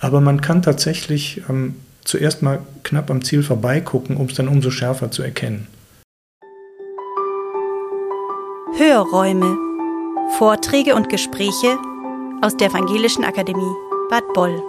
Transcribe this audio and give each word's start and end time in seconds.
Aber 0.00 0.20
man 0.20 0.40
kann 0.40 0.62
tatsächlich 0.62 1.42
ähm, 1.48 1.74
zuerst 2.04 2.42
mal 2.42 2.60
knapp 2.84 3.10
am 3.10 3.22
Ziel 3.22 3.42
vorbeigucken, 3.42 4.16
um 4.16 4.26
es 4.26 4.34
dann 4.34 4.48
umso 4.48 4.70
schärfer 4.70 5.10
zu 5.10 5.22
erkennen. 5.22 5.66
Hörräume. 8.76 9.56
Vorträge 10.38 10.94
und 10.94 11.08
Gespräche 11.08 11.78
aus 12.42 12.56
der 12.56 12.68
Evangelischen 12.68 13.24
Akademie 13.24 13.74
Bad 14.10 14.24
Boll. 14.34 14.62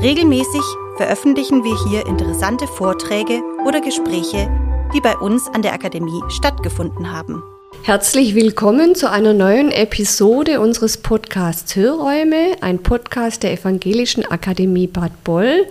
Regelmäßig 0.00 0.62
veröffentlichen 0.96 1.62
wir 1.62 1.76
hier 1.88 2.06
interessante 2.06 2.66
Vorträge 2.66 3.42
oder 3.66 3.80
Gespräche, 3.80 4.48
die 4.94 5.00
bei 5.00 5.16
uns 5.18 5.48
an 5.48 5.62
der 5.62 5.74
Akademie 5.74 6.22
stattgefunden 6.28 7.12
haben. 7.12 7.42
Herzlich 7.82 8.34
willkommen 8.34 8.94
zu 8.94 9.10
einer 9.10 9.32
neuen 9.32 9.72
Episode 9.72 10.60
unseres 10.60 10.98
Podcasts 10.98 11.74
Hörräume, 11.74 12.52
ein 12.60 12.82
Podcast 12.82 13.42
der 13.42 13.52
Evangelischen 13.54 14.24
Akademie 14.30 14.86
Bad 14.86 15.24
Boll. 15.24 15.66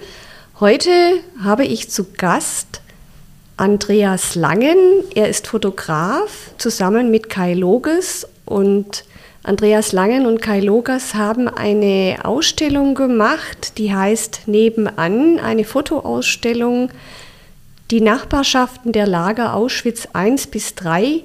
Heute 0.60 0.90
habe 1.44 1.66
ich 1.66 1.90
zu 1.92 2.06
Gast 2.18 2.82
Andreas 3.58 4.34
Langen. 4.34 4.78
Er 5.14 5.30
ist 5.30 5.48
Fotograf 5.48 6.52
zusammen 6.58 7.12
mit 7.12 7.30
Kai 7.30 7.54
Loges 7.54 8.28
und 8.44 9.06
Andreas 9.44 9.92
Langen 9.92 10.26
und 10.26 10.42
Kai 10.42 10.62
Logas 10.62 11.14
haben 11.14 11.48
eine 11.48 12.18
Ausstellung 12.24 12.96
gemacht, 12.96 13.78
die 13.78 13.94
heißt 13.94 14.48
Nebenan, 14.48 15.40
eine 15.40 15.64
Fotoausstellung, 15.64 16.90
die 17.92 18.02
Nachbarschaften 18.02 18.94
der 18.94 19.06
Lager 19.06 19.54
Auschwitz 19.54 20.08
1 20.12 20.48
bis 20.48 20.74
3 20.74 21.24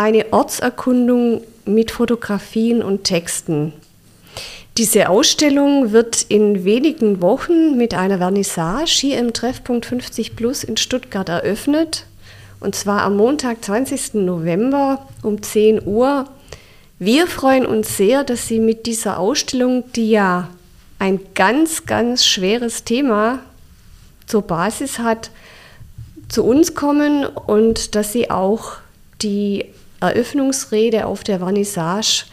eine 0.00 0.32
Ortserkundung 0.32 1.42
mit 1.66 1.90
Fotografien 1.90 2.82
und 2.82 3.04
Texten. 3.04 3.74
Diese 4.78 5.10
Ausstellung 5.10 5.92
wird 5.92 6.22
in 6.22 6.64
wenigen 6.64 7.20
Wochen 7.20 7.76
mit 7.76 7.92
einer 7.92 8.16
Vernissage 8.16 8.98
hier 8.98 9.18
im 9.18 9.34
Treffpunkt 9.34 9.84
50 9.84 10.36
Plus 10.36 10.64
in 10.64 10.78
Stuttgart 10.78 11.28
eröffnet. 11.28 12.06
Und 12.60 12.74
zwar 12.74 13.02
am 13.02 13.18
Montag, 13.18 13.62
20. 13.62 14.14
November 14.14 15.06
um 15.22 15.42
10 15.42 15.86
Uhr. 15.86 16.24
Wir 16.98 17.26
freuen 17.26 17.66
uns 17.66 17.98
sehr, 17.98 18.24
dass 18.24 18.48
Sie 18.48 18.58
mit 18.58 18.86
dieser 18.86 19.18
Ausstellung, 19.18 19.84
die 19.92 20.12
ja 20.12 20.48
ein 20.98 21.20
ganz, 21.34 21.84
ganz 21.84 22.24
schweres 22.24 22.84
Thema 22.84 23.40
zur 24.26 24.42
Basis 24.42 24.98
hat, 24.98 25.30
zu 26.30 26.42
uns 26.42 26.74
kommen 26.74 27.26
und 27.26 27.94
dass 27.94 28.14
Sie 28.14 28.30
auch 28.30 28.78
die 29.20 29.66
Eröffnungsrede 30.00 31.06
auf 31.06 31.24
der 31.24 31.38
Vernissage 31.38 32.24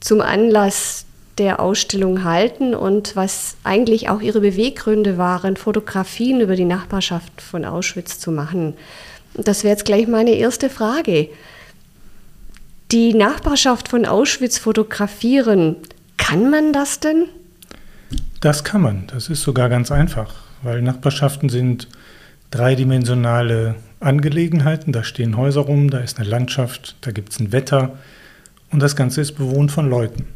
zum 0.00 0.20
Anlass 0.20 1.04
der 1.38 1.60
Ausstellung 1.60 2.24
halten 2.24 2.74
und 2.74 3.14
was 3.16 3.56
eigentlich 3.64 4.08
auch 4.08 4.20
ihre 4.20 4.40
Beweggründe 4.40 5.18
waren, 5.18 5.56
Fotografien 5.56 6.40
über 6.40 6.56
die 6.56 6.64
Nachbarschaft 6.64 7.40
von 7.40 7.64
Auschwitz 7.64 8.18
zu 8.18 8.30
machen. 8.32 8.74
Das 9.34 9.62
wäre 9.62 9.72
jetzt 9.72 9.84
gleich 9.84 10.08
meine 10.08 10.32
erste 10.32 10.68
Frage. 10.68 11.28
Die 12.90 13.14
Nachbarschaft 13.14 13.88
von 13.88 14.04
Auschwitz 14.04 14.58
fotografieren, 14.58 15.76
kann 16.16 16.50
man 16.50 16.72
das 16.72 17.00
denn? 17.00 17.26
Das 18.40 18.64
kann 18.64 18.80
man. 18.80 19.06
Das 19.08 19.28
ist 19.28 19.42
sogar 19.42 19.68
ganz 19.68 19.92
einfach, 19.92 20.34
weil 20.62 20.82
Nachbarschaften 20.82 21.48
sind 21.48 21.88
dreidimensionale 22.50 23.76
Angelegenheiten. 24.00 24.92
Da 24.92 25.04
stehen 25.04 25.36
Häuser 25.36 25.62
rum, 25.62 25.90
da 25.90 25.98
ist 25.98 26.18
eine 26.18 26.28
Landschaft, 26.28 26.96
da 27.00 27.10
gibt 27.10 27.32
es 27.32 27.40
ein 27.40 27.52
Wetter 27.52 27.98
und 28.70 28.80
das 28.80 28.96
Ganze 28.96 29.20
ist 29.20 29.32
bewohnt 29.32 29.72
von 29.72 29.88
Leuten. 29.88 30.26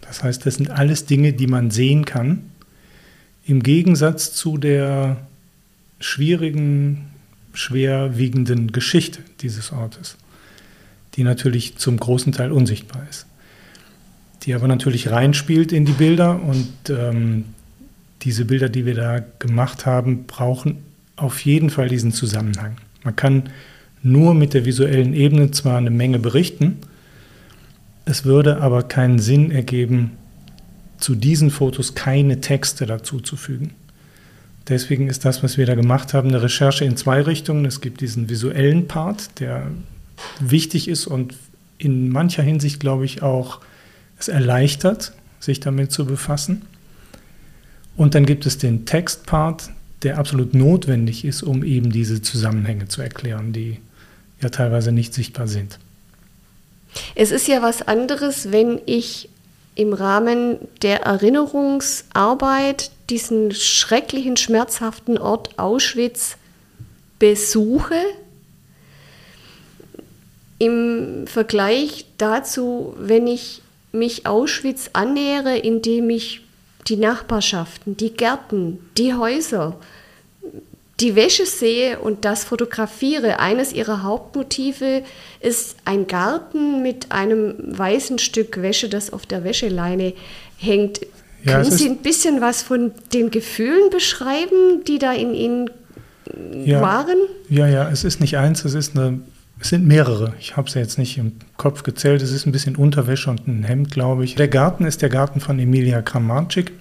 Das 0.00 0.22
heißt, 0.22 0.44
das 0.46 0.56
sind 0.56 0.70
alles 0.70 1.06
Dinge, 1.06 1.32
die 1.32 1.46
man 1.46 1.70
sehen 1.70 2.04
kann, 2.04 2.50
im 3.44 3.62
Gegensatz 3.62 4.32
zu 4.32 4.58
der 4.58 5.16
schwierigen, 6.00 7.10
schwerwiegenden 7.54 8.72
Geschichte 8.72 9.20
dieses 9.40 9.72
Ortes, 9.72 10.16
die 11.14 11.24
natürlich 11.24 11.76
zum 11.76 11.96
großen 11.96 12.32
Teil 12.32 12.52
unsichtbar 12.52 13.06
ist, 13.08 13.26
die 14.42 14.54
aber 14.54 14.68
natürlich 14.68 15.10
reinspielt 15.10 15.72
in 15.72 15.84
die 15.84 15.92
Bilder 15.92 16.40
und 16.42 16.68
ähm, 16.90 17.46
diese 18.22 18.44
Bilder, 18.44 18.68
die 18.68 18.86
wir 18.86 18.94
da 18.94 19.20
gemacht 19.38 19.86
haben, 19.86 20.26
brauchen 20.26 20.78
auf 21.16 21.40
jeden 21.40 21.70
Fall 21.70 21.88
diesen 21.88 22.12
Zusammenhang. 22.12 22.76
Man 23.04 23.16
kann 23.16 23.44
nur 24.02 24.34
mit 24.34 24.54
der 24.54 24.64
visuellen 24.64 25.14
Ebene 25.14 25.50
zwar 25.50 25.78
eine 25.78 25.90
Menge 25.90 26.18
berichten, 26.18 26.78
es 28.04 28.24
würde 28.24 28.60
aber 28.60 28.82
keinen 28.82 29.20
Sinn 29.20 29.50
ergeben, 29.50 30.12
zu 30.98 31.14
diesen 31.14 31.50
Fotos 31.50 31.94
keine 31.94 32.40
Texte 32.40 32.86
dazu 32.86 33.20
zu 33.20 33.36
fügen. 33.36 33.70
Deswegen 34.68 35.08
ist 35.08 35.24
das, 35.24 35.42
was 35.42 35.58
wir 35.58 35.66
da 35.66 35.74
gemacht 35.74 36.14
haben, 36.14 36.28
eine 36.28 36.42
Recherche 36.42 36.84
in 36.84 36.96
zwei 36.96 37.20
Richtungen. 37.20 37.64
Es 37.64 37.80
gibt 37.80 38.00
diesen 38.00 38.28
visuellen 38.28 38.86
Part, 38.86 39.40
der 39.40 39.66
wichtig 40.40 40.88
ist 40.88 41.06
und 41.06 41.34
in 41.78 42.10
mancher 42.10 42.42
Hinsicht, 42.42 42.78
glaube 42.78 43.04
ich, 43.04 43.22
auch 43.22 43.60
es 44.18 44.28
erleichtert, 44.28 45.12
sich 45.40 45.58
damit 45.58 45.90
zu 45.90 46.06
befassen. 46.06 46.62
Und 47.96 48.14
dann 48.14 48.24
gibt 48.24 48.46
es 48.46 48.58
den 48.58 48.86
Textpart, 48.86 49.70
der 50.02 50.18
absolut 50.18 50.54
notwendig 50.54 51.24
ist, 51.24 51.42
um 51.42 51.62
eben 51.62 51.90
diese 51.90 52.22
Zusammenhänge 52.22 52.88
zu 52.88 53.02
erklären, 53.02 53.52
die 53.52 53.78
ja 54.40 54.48
teilweise 54.48 54.92
nicht 54.92 55.14
sichtbar 55.14 55.46
sind. 55.46 55.78
Es 57.14 57.30
ist 57.30 57.48
ja 57.48 57.62
was 57.62 57.82
anderes, 57.82 58.52
wenn 58.52 58.80
ich 58.86 59.28
im 59.74 59.92
Rahmen 59.92 60.58
der 60.82 61.02
Erinnerungsarbeit 61.02 62.90
diesen 63.08 63.52
schrecklichen, 63.52 64.36
schmerzhaften 64.36 65.16
Ort 65.16 65.58
Auschwitz 65.58 66.36
besuche. 67.18 68.00
Im 70.58 71.26
Vergleich 71.26 72.06
dazu, 72.18 72.94
wenn 72.98 73.26
ich 73.26 73.62
mich 73.92 74.26
Auschwitz 74.26 74.90
annähere, 74.92 75.56
indem 75.56 76.10
ich 76.10 76.41
die 76.88 76.96
Nachbarschaften, 76.96 77.96
die 77.96 78.12
Gärten, 78.12 78.78
die 78.96 79.14
Häuser, 79.14 79.76
die 81.00 81.16
Wäsche 81.16 81.46
sehe 81.46 81.98
und 81.98 82.24
das 82.24 82.44
fotografiere. 82.44 83.40
Eines 83.40 83.72
ihrer 83.72 84.02
Hauptmotive 84.02 85.02
ist 85.40 85.76
ein 85.84 86.06
Garten 86.06 86.82
mit 86.82 87.10
einem 87.10 87.54
weißen 87.76 88.18
Stück 88.18 88.62
Wäsche, 88.62 88.88
das 88.88 89.12
auf 89.12 89.26
der 89.26 89.44
Wäscheleine 89.44 90.12
hängt. 90.58 91.00
Ja, 91.44 91.54
Können 91.54 91.72
Sie 91.72 91.88
ein 91.88 91.98
bisschen 91.98 92.40
was 92.40 92.62
von 92.62 92.92
den 93.12 93.30
Gefühlen 93.32 93.90
beschreiben, 93.90 94.84
die 94.86 94.98
da 94.98 95.12
in 95.12 95.34
Ihnen 95.34 95.70
ja, 96.64 96.80
waren? 96.80 97.16
Ja, 97.48 97.66
ja, 97.66 97.90
es 97.90 98.04
ist 98.04 98.20
nicht 98.20 98.36
eins, 98.36 98.64
es 98.64 98.74
ist 98.74 98.96
eine, 98.96 99.20
es 99.62 99.68
sind 99.68 99.86
mehrere. 99.86 100.34
Ich 100.40 100.56
habe 100.56 100.66
es 100.66 100.74
jetzt 100.74 100.98
nicht 100.98 101.18
im 101.18 101.34
Kopf 101.56 101.84
gezählt. 101.84 102.20
Es 102.20 102.32
ist 102.32 102.46
ein 102.46 102.52
bisschen 102.52 102.74
Unterwäsche 102.74 103.30
und 103.30 103.46
ein 103.46 103.62
Hemd, 103.62 103.92
glaube 103.92 104.24
ich. 104.24 104.34
Der 104.34 104.48
Garten 104.48 104.84
ist 104.84 105.02
der 105.02 105.08
Garten 105.08 105.38
von 105.38 105.56
Emilia 105.60 106.02
Kramarczyk, 106.02 106.72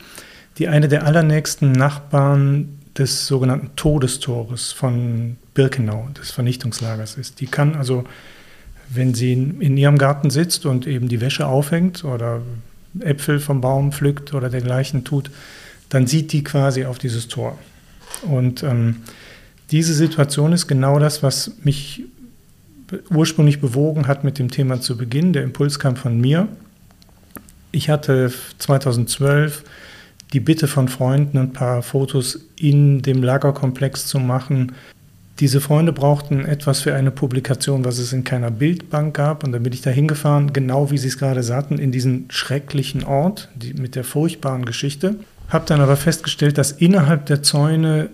die 0.58 0.68
eine 0.68 0.88
der 0.88 1.06
allernächsten 1.06 1.72
Nachbarn 1.74 2.80
des 2.98 3.28
sogenannten 3.28 3.70
Todestores 3.76 4.72
von 4.72 5.38
Birkenau, 5.54 6.10
des 6.20 6.32
Vernichtungslagers 6.32 7.18
ist. 7.18 7.40
Die 7.40 7.46
kann 7.46 7.76
also, 7.76 8.04
wenn 8.90 9.14
sie 9.14 9.34
in, 9.34 9.78
ihrem 9.78 10.00
Garten 10.00 10.32
sitzt 10.32 10.66
und 10.66 10.88
eben 10.88 11.08
die 11.08 11.22
Wäsche 11.22 11.46
aufhängt 11.46 12.04
oder 12.04 12.42
Äpfel 13.00 13.40
vom 13.40 13.62
Baum 13.62 13.92
pflückt 13.92 14.34
oder 14.34 14.50
dergleichen 14.50 15.04
tut, 15.04 15.30
dann 15.90 16.08
sieht 16.08 16.32
die 16.32 16.44
quasi 16.44 16.86
auf 16.86 16.98
dieses 16.98 17.28
Tor. 17.28 17.60
Und 18.24 18.64
ähm, 18.64 19.04
diese 19.70 19.94
Situation 19.94 20.52
ist 20.52 20.66
genau 20.66 20.98
das, 20.98 21.22
was 21.22 21.52
mich 21.64 22.06
ursprünglich 23.10 23.62
bewogen 23.62 24.08
hat 24.08 24.24
mit 24.24 24.40
dem 24.40 24.52
Thema 24.52 24.82
zu 24.82 24.98
Beginn. 24.98 25.34
Der 25.34 25.44
Impuls 25.44 25.80
kam 25.80 25.96
von 25.96 26.20
mir. 26.20 26.48
Ich 27.72 27.90
hatte 27.90 28.32
2012 28.60 29.64
die 30.34 30.40
Bitte 30.40 30.68
von 30.68 30.88
Freunden, 30.88 31.38
ein 31.38 31.54
paar 31.54 31.82
Fotos 31.82 32.40
in 32.56 33.02
dem 33.02 33.24
Lagerkomplex 33.24 34.08
zu 34.08 34.20
machen. 34.20 34.74
Diese 35.40 35.60
Freunde 35.60 35.92
brauchten 35.92 36.46
etwas 36.46 36.82
für 36.82 36.94
eine 36.94 37.12
Publikation, 37.12 37.84
was 37.84 37.98
es 37.98 38.14
in 38.14 38.24
keiner 38.24 38.52
Bildbank 38.52 39.16
gab. 39.16 39.44
Und 39.44 39.52
dann 39.52 39.64
bin 39.64 39.74
ich 39.74 39.82
da 39.82 39.90
hingefahren, 39.90 40.54
genau 40.54 40.92
wie 40.92 40.98
Sie 40.98 41.08
es 41.08 41.18
gerade 41.18 41.44
sagten, 41.44 41.80
in 41.80 41.92
diesen 41.92 42.26
schrecklichen 42.30 43.04
Ort 43.04 43.50
die, 43.56 43.74
mit 43.74 43.96
der 43.96 44.04
furchtbaren 44.04 44.66
Geschichte. 44.66 45.16
Habe 45.50 45.66
dann 45.68 45.82
aber 45.82 45.98
festgestellt, 45.98 46.58
dass 46.58 46.72
innerhalb 46.72 47.26
der 47.26 47.44
Zäune 47.44 48.10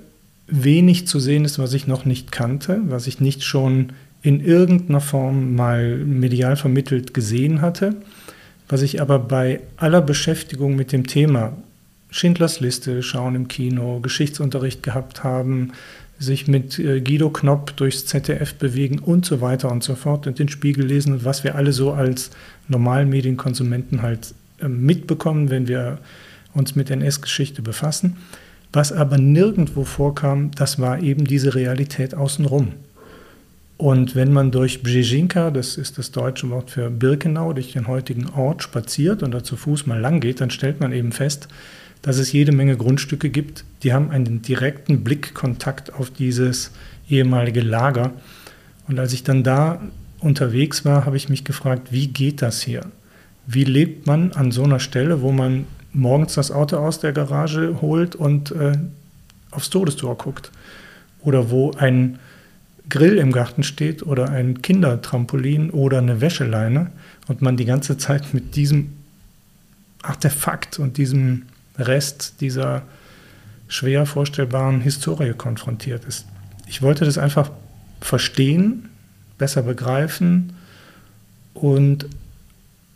wenig 0.47 1.07
zu 1.07 1.19
sehen 1.19 1.45
ist, 1.45 1.59
was 1.59 1.73
ich 1.73 1.87
noch 1.87 2.05
nicht 2.05 2.31
kannte, 2.31 2.79
was 2.85 3.07
ich 3.07 3.19
nicht 3.19 3.43
schon 3.43 3.91
in 4.21 4.41
irgendeiner 4.41 5.01
Form 5.01 5.55
mal 5.55 5.97
medial 5.97 6.55
vermittelt 6.55 7.13
gesehen 7.13 7.61
hatte, 7.61 7.95
was 8.67 8.81
ich 8.81 9.01
aber 9.01 9.19
bei 9.19 9.61
aller 9.77 10.01
Beschäftigung 10.01 10.75
mit 10.75 10.91
dem 10.91 11.07
Thema 11.07 11.53
Schindlers 12.09 12.59
Liste 12.59 13.03
schauen 13.03 13.35
im 13.35 13.47
Kino, 13.47 13.99
Geschichtsunterricht 13.99 14.81
gehabt 14.83 15.23
haben, 15.23 15.73
sich 16.19 16.47
mit 16.47 16.79
äh, 16.79 17.01
Guido 17.01 17.29
Knopp 17.29 17.75
durchs 17.77 18.05
ZDF 18.05 18.55
bewegen 18.55 18.99
und 18.99 19.25
so 19.25 19.41
weiter 19.41 19.71
und 19.71 19.83
so 19.83 19.95
fort 19.95 20.25
und 20.25 20.39
den 20.39 20.49
Spiegel 20.49 20.85
lesen 20.85 21.13
und 21.13 21.25
was 21.25 21.43
wir 21.43 21.55
alle 21.55 21.73
so 21.73 21.91
als 21.91 22.31
normalen 22.67 23.09
Medienkonsumenten 23.09 24.01
halt 24.01 24.33
ähm, 24.61 24.83
mitbekommen, 24.85 25.49
wenn 25.49 25.67
wir 25.67 25.99
uns 26.53 26.75
mit 26.75 26.89
NS-Geschichte 26.89 27.61
befassen. 27.61 28.17
Was 28.73 28.91
aber 28.91 29.17
nirgendwo 29.17 29.83
vorkam, 29.83 30.51
das 30.51 30.79
war 30.79 31.01
eben 31.01 31.25
diese 31.25 31.55
Realität 31.55 32.15
außenrum. 32.15 32.73
Und 33.77 34.15
wenn 34.15 34.33
man 34.33 34.49
durch 34.49 34.81
Brzezinka, 34.81 35.51
das 35.51 35.77
ist 35.77 35.99
das 35.99 36.11
deutsche 36.11 36.49
Wort 36.49 36.71
für 36.71 36.89
Birkenau, 36.89 37.53
durch 37.53 37.73
den 37.73 37.87
heutigen 37.87 38.27
Ort 38.29 38.63
spaziert 38.63 39.21
und 39.21 39.31
da 39.31 39.43
zu 39.43 39.55
Fuß 39.55 39.85
mal 39.85 39.99
lang 39.99 40.19
geht, 40.19 40.41
dann 40.41 40.49
stellt 40.49 40.79
man 40.79 40.91
eben 40.91 41.11
fest, 41.11 41.47
dass 42.01 42.17
es 42.17 42.31
jede 42.31 42.51
Menge 42.51 42.75
Grundstücke 42.75 43.29
gibt, 43.29 43.65
die 43.83 43.93
haben 43.93 44.09
einen 44.09 44.41
direkten 44.41 45.03
Blickkontakt 45.03 45.93
auf 45.93 46.09
dieses 46.09 46.71
ehemalige 47.09 47.61
Lager. 47.61 48.13
Und 48.87 48.99
als 48.99 49.13
ich 49.13 49.23
dann 49.23 49.43
da 49.43 49.81
unterwegs 50.19 50.83
war, 50.83 51.05
habe 51.05 51.17
ich 51.17 51.29
mich 51.29 51.43
gefragt, 51.43 51.91
wie 51.91 52.07
geht 52.07 52.41
das 52.41 52.61
hier? 52.61 52.81
Wie 53.45 53.63
lebt 53.63 54.07
man 54.07 54.31
an 54.33 54.51
so 54.51 54.63
einer 54.63 54.79
Stelle, 54.79 55.21
wo 55.21 55.31
man 55.31 55.65
morgens 55.93 56.33
das 56.33 56.51
Auto 56.51 56.77
aus 56.77 56.99
der 56.99 57.13
Garage 57.13 57.81
holt 57.81 58.15
und 58.15 58.51
äh, 58.51 58.77
aufs 59.51 59.69
Todestor 59.69 60.17
guckt? 60.17 60.51
Oder 61.21 61.49
wo 61.51 61.71
ein 61.71 62.19
Grill 62.89 63.17
im 63.17 63.31
Garten 63.31 63.63
steht 63.63 64.03
oder 64.03 64.29
ein 64.29 64.61
Kindertrampolin 64.61 65.69
oder 65.71 65.97
eine 65.97 66.21
Wäscheleine 66.21 66.91
und 67.27 67.41
man 67.41 67.57
die 67.57 67.65
ganze 67.65 67.97
Zeit 67.97 68.33
mit 68.33 68.55
diesem 68.55 68.93
Artefakt 70.01 70.79
und 70.79 70.97
diesem 70.97 71.43
Rest 71.77 72.35
dieser 72.41 72.83
schwer 73.67 74.05
vorstellbaren 74.05 74.81
Historie 74.81 75.33
konfrontiert 75.33 76.05
ist. 76.05 76.25
Ich 76.67 76.81
wollte 76.81 77.05
das 77.05 77.17
einfach 77.17 77.51
verstehen, 77.99 78.89
besser 79.37 79.63
begreifen 79.63 80.53
und 81.53 82.07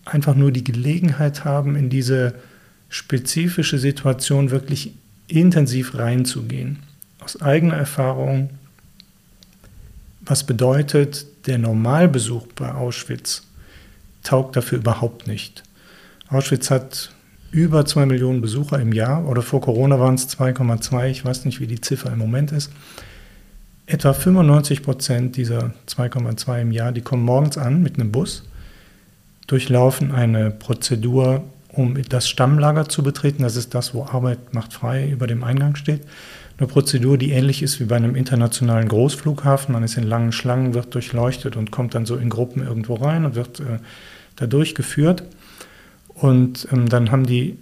einfach 0.06 0.36
nur 0.36 0.52
die 0.52 0.64
Gelegenheit 0.64 1.46
haben, 1.46 1.76
in 1.76 1.90
diese 1.90 2.36
spezifische 2.90 3.78
Situation 3.78 4.52
wirklich 4.52 4.94
intensiv 5.28 5.96
reinzugehen. 5.96 6.80
Aus 7.20 7.42
eigener 7.42 7.76
Erfahrung, 7.76 8.50
was 10.32 10.46
bedeutet 10.46 11.26
der 11.46 11.58
Normalbesuch 11.58 12.48
bei 12.56 12.72
Auschwitz, 12.72 13.44
taugt 14.24 14.56
dafür 14.56 14.78
überhaupt 14.78 15.28
nicht. 15.28 15.62
Auschwitz 16.30 16.72
hat 16.72 17.12
über 17.52 17.86
zwei 17.86 18.06
Millionen 18.06 18.40
Besucher 18.40 18.80
im 18.80 18.94
Jahr 18.94 19.28
oder 19.28 19.42
vor 19.42 19.60
Corona 19.60 20.00
waren 20.00 20.16
es 20.16 20.30
2,2, 20.30 21.10
ich 21.10 21.26
weiß 21.26 21.44
nicht, 21.44 21.60
wie 21.60 21.68
die 21.68 21.82
Ziffer 21.82 22.14
im 22.14 22.20
Moment 22.20 22.54
ist. 22.54 22.72
Etwa 23.88 24.14
95 24.14 24.84
Prozent 24.84 25.36
dieser 25.36 25.74
2,2 25.90 26.62
im 26.62 26.72
Jahr, 26.72 26.94
die 26.94 27.02
kommen 27.02 27.24
morgens 27.24 27.58
an 27.58 27.84
mit 27.84 27.96
einem 27.96 28.14
Bus, 28.14 28.44
durchlaufen 29.48 30.14
eine 30.14 30.50
Prozedur, 30.50 31.44
um 31.68 32.02
das 32.08 32.30
Stammlager 32.30 32.88
zu 32.88 33.04
betreten. 33.04 33.44
Das 33.44 33.58
ist 33.58 33.76
das, 33.76 33.94
wo 33.94 34.06
Arbeit 34.06 34.54
macht 34.54 34.72
frei 34.72 35.10
über 35.10 35.28
dem 35.28 35.44
Eingang 35.44 35.76
steht. 35.76 36.04
Eine 36.62 36.68
Prozedur, 36.68 37.18
die 37.18 37.32
ähnlich 37.32 37.64
ist 37.64 37.80
wie 37.80 37.86
bei 37.86 37.96
einem 37.96 38.16
internationalen 38.16 38.88
Großflughafen. 38.88 39.74
Man 39.74 39.82
ist 39.82 39.98
in 39.98 40.04
langen 40.04 40.32
Schlangen, 40.32 40.76
wird 40.76 40.94
durchleuchtet 40.94 41.58
und 41.58 41.72
kommt 41.72 41.96
dann 41.96 42.06
so 42.06 42.18
in 42.18 42.30
Gruppen 42.30 42.62
irgendwo 42.62 42.94
rein 42.94 43.26
und 43.26 43.34
wird 43.34 43.62
äh, 43.62 43.80
da 44.36 44.46
durchgeführt. 44.46 45.24
Und 46.10 46.68
ähm, 46.72 46.88
dann 46.88 47.10
haben 47.10 47.26
die 47.26 47.58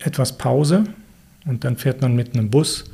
etwas 0.00 0.36
Pause 0.36 0.82
und 1.46 1.62
dann 1.62 1.76
fährt 1.76 2.02
man 2.02 2.16
mit 2.16 2.34
einem 2.34 2.50
Bus 2.50 2.86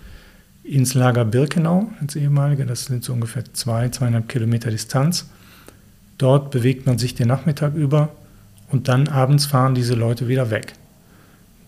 ins 0.63 0.93
Lager 0.93 1.25
Birkenau, 1.25 1.91
ins 2.03 2.17
ehemalige, 2.17 2.67
das 2.67 2.85
sind 2.85 3.03
so 3.03 3.15
ungefähr 3.15 3.45
zwei, 3.55 3.89
zweieinhalb 3.89 4.29
Kilometer 4.29 4.71
Distanz. 4.71 5.31
Dort 6.19 6.51
bewegt 6.51 6.85
man 6.85 6.99
sich 6.99 7.15
den 7.15 7.29
Nachmittag 7.29 7.75
über 7.75 8.11
und 8.71 8.89
dann 8.89 9.09
abends 9.09 9.47
fahren 9.47 9.75
diese 9.75 9.95
Leute 9.95 10.29
wieder 10.29 10.51
weg. 10.51 10.75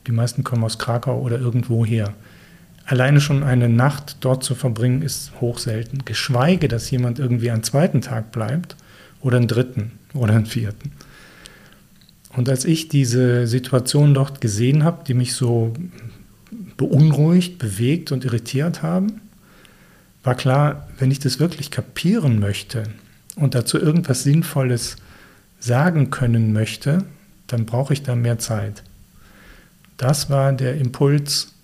Die 0.07 0.13
meisten 0.13 0.45
kommen 0.45 0.63
aus 0.63 0.79
Krakau 0.79 1.19
oder 1.23 1.39
irgendwo 1.39 1.87
her. 1.87 2.13
Alleine 2.87 3.21
schon 3.21 3.43
eine 3.43 3.69
Nacht 3.69 4.19
dort 4.21 4.45
zu 4.45 4.55
verbringen, 4.55 5.03
ist 5.03 5.33
hoch 5.41 5.59
selten. 5.59 6.05
Geschweige, 6.05 6.69
dass 6.69 6.91
jemand 6.91 7.19
irgendwie 7.19 7.51
einen 7.51 7.65
zweiten 7.65 8.01
Tag 8.01 8.31
bleibt 8.31 8.77
oder 9.21 9.39
einen 9.39 9.49
dritten 9.49 9.93
oder 10.15 10.35
einen 10.35 10.47
vierten. 10.47 10.93
Und 12.37 12.49
als 12.49 12.65
ich 12.65 12.89
diese 12.89 13.47
Situation 13.47 14.15
dort 14.15 14.41
gesehen 14.41 14.85
habe, 14.85 15.03
die 15.05 15.15
mich 15.15 15.35
so 15.35 15.75
beunruhigt, 16.77 17.59
bewegt 17.59 18.13
und 18.13 18.25
irritiert 18.25 18.83
haben, 18.83 19.21
war 20.23 20.35
klar, 20.35 20.89
wenn 20.99 21.11
ich 21.11 21.19
das 21.19 21.41
wirklich 21.41 21.71
kapieren 21.71 22.39
möchte 22.39 22.85
und 23.37 23.55
dazu 23.55 23.79
irgendwas 23.79 24.23
Sinnvolles 24.23 24.97
sagen 25.59 26.11
können 26.11 26.53
möchte, 26.53 27.05
dann 27.47 27.65
brauche 27.65 27.93
ich 27.93 28.03
da 28.03 28.15
mehr 28.15 28.39
Zeit. 28.39 28.83
Das 29.97 30.29
war 30.29 30.53
der 30.53 30.77
Impuls, 30.77 31.55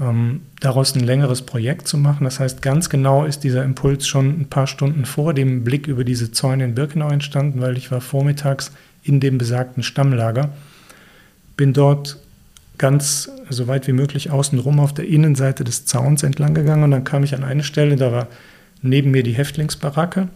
ähm, 0.00 0.42
daraus 0.60 0.94
ein 0.94 1.04
längeres 1.04 1.42
Projekt 1.42 1.86
zu 1.86 1.98
machen. 1.98 2.24
Das 2.24 2.40
heißt, 2.40 2.62
ganz 2.62 2.88
genau 2.88 3.24
ist 3.24 3.44
dieser 3.44 3.64
Impuls 3.64 4.06
schon 4.06 4.40
ein 4.40 4.46
paar 4.48 4.66
Stunden 4.66 5.04
vor 5.04 5.34
dem 5.34 5.62
Blick 5.62 5.86
über 5.86 6.04
diese 6.04 6.32
Zäune 6.32 6.64
in 6.64 6.74
Birkenau 6.74 7.10
entstanden, 7.10 7.60
weil 7.60 7.76
ich 7.76 7.90
war 7.90 8.00
vormittags 8.00 8.72
in 9.02 9.20
dem 9.20 9.38
besagten 9.38 9.82
Stammlager. 9.82 10.50
Bin 11.56 11.72
dort 11.72 12.18
ganz 12.78 13.30
so 13.50 13.68
weit 13.68 13.86
wie 13.86 13.92
möglich 13.92 14.30
außenrum 14.30 14.80
auf 14.80 14.94
der 14.94 15.06
Innenseite 15.06 15.64
des 15.64 15.84
Zauns 15.84 16.22
entlang 16.22 16.54
gegangen 16.54 16.84
und 16.84 16.92
dann 16.92 17.04
kam 17.04 17.22
ich 17.24 17.34
an 17.34 17.44
eine 17.44 17.62
Stelle, 17.62 17.96
da 17.96 18.10
war 18.10 18.28
neben 18.80 19.10
mir 19.10 19.22
die 19.22 19.32
Häftlingsbaracke. 19.32 20.28